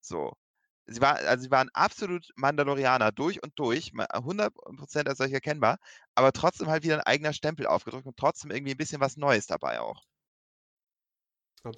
[0.00, 0.32] So.
[0.86, 5.78] Sie, war, also sie waren absolut Mandalorianer durch und durch, ma- 100% als solche erkennbar,
[6.14, 9.46] aber trotzdem halt wieder ein eigener Stempel aufgedrückt und trotzdem irgendwie ein bisschen was Neues
[9.46, 10.04] dabei auch.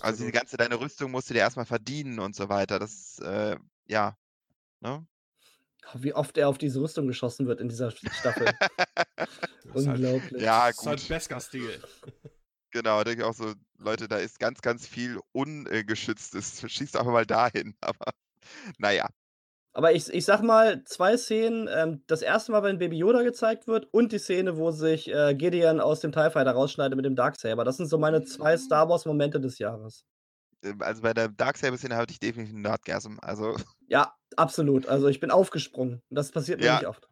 [0.01, 0.33] Also diese Absolut.
[0.33, 2.79] ganze, deine Rüstung musst du dir erstmal verdienen und so weiter.
[2.79, 3.57] Das ist, äh,
[3.87, 4.17] ja.
[4.81, 5.07] Ne?
[5.95, 8.47] Wie oft er auf diese Rüstung geschossen wird in dieser Staffel.
[9.75, 10.43] Ist halt, Unglaublich.
[10.43, 11.09] Ja, das ist halt gut.
[11.09, 11.81] Beskar-Stil.
[12.73, 16.63] Genau, da denke ich auch so, Leute, da ist ganz, ganz viel Ungeschütztes.
[16.71, 17.75] Schießt einfach mal dahin.
[17.81, 18.13] Aber
[18.79, 19.09] naja.
[19.73, 21.69] Aber ich, ich sag mal, zwei Szenen.
[21.69, 25.35] Ähm, das erste Mal, wenn Baby Yoda gezeigt wird und die Szene, wo sich äh,
[25.35, 27.65] Gideon aus dem TIE Fighter rausschneidet mit dem Darksaber.
[27.65, 30.05] Das sind so meine zwei Star Wars-Momente des Jahres.
[30.63, 33.19] ähm, Also bei der Darksaber-Szene hatte ich definitiv einen Nerdgasm.
[33.21, 33.57] Also
[33.91, 34.87] Ja, absolut.
[34.87, 36.03] Also ich bin aufgesprungen.
[36.11, 36.75] Das passiert mir Ja.
[36.77, 37.09] nicht oft.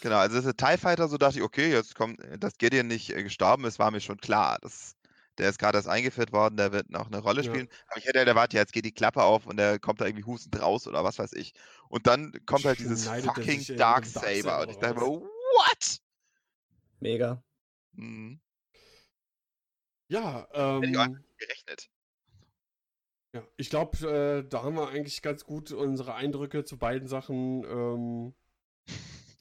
[0.00, 3.10] genau, also das ist TIE Fighter, so dachte ich, okay, jetzt kommt, dass Gideon nicht
[3.10, 4.58] äh, gestorben ist, war mir schon klar.
[4.62, 4.96] Das,
[5.38, 7.44] der ist gerade erst eingeführt worden, der wird noch eine Rolle Ja.
[7.44, 7.68] spielen.
[7.88, 10.06] Aber ich hätte halt erwartet, ja, jetzt geht die Klappe auf und der kommt da
[10.06, 11.52] irgendwie hustend raus oder was weiß ich.
[11.88, 14.22] Und dann kommt halt dieses Schneidet fucking sich, äh, Darksaber.
[14.22, 16.00] Darksaber Und ich dachte mir, what?
[17.00, 17.42] Mega.
[17.94, 18.40] Hm,
[20.08, 20.46] Ja,
[20.80, 21.88] hätte ich auch ähm, gerechnet.
[23.32, 27.64] Ja, ich glaube, äh, da haben wir eigentlich ganz gut unsere Eindrücke zu beiden Sachen
[27.64, 28.34] ähm,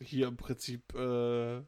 [0.01, 1.63] hier im Prinzip äh,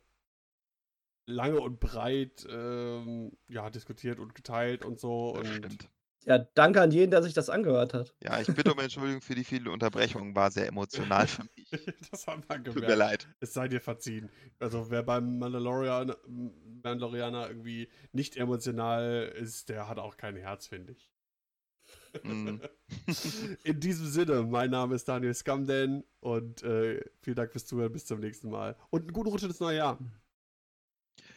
[1.25, 5.33] lange und breit ähm, ja, diskutiert und geteilt und so.
[5.35, 5.89] Das und stimmt.
[6.25, 8.13] Ja, danke an jeden, der sich das angehört hat.
[8.21, 11.71] Ja, ich bitte um Entschuldigung für die vielen Unterbrechungen, war sehr emotional für mich.
[12.11, 12.97] das haben wir Tut mir gemerkt.
[12.97, 13.27] leid.
[13.39, 14.29] Es sei dir verziehen.
[14.59, 16.13] Also wer beim Mandalorian,
[16.83, 21.10] Mandalorianer irgendwie nicht emotional ist, der hat auch kein Herz, finde ich.
[22.23, 22.61] Mhm.
[23.63, 27.91] In diesem Sinne, mein Name ist Daniel Scamden und äh, vielen Dank fürs Zuhören.
[27.91, 28.75] Bis zum nächsten Mal.
[28.89, 29.97] Und einen guten Rutsch ins neue Jahr.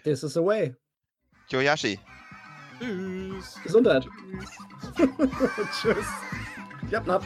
[0.03, 0.75] This is the way.
[1.49, 1.99] Kyoyashi.
[2.79, 3.59] Tschüss.
[3.63, 4.07] Gesundheit.
[4.97, 5.11] Tschüss.
[5.81, 6.07] Tschüss.
[6.91, 7.25] Ja, ab.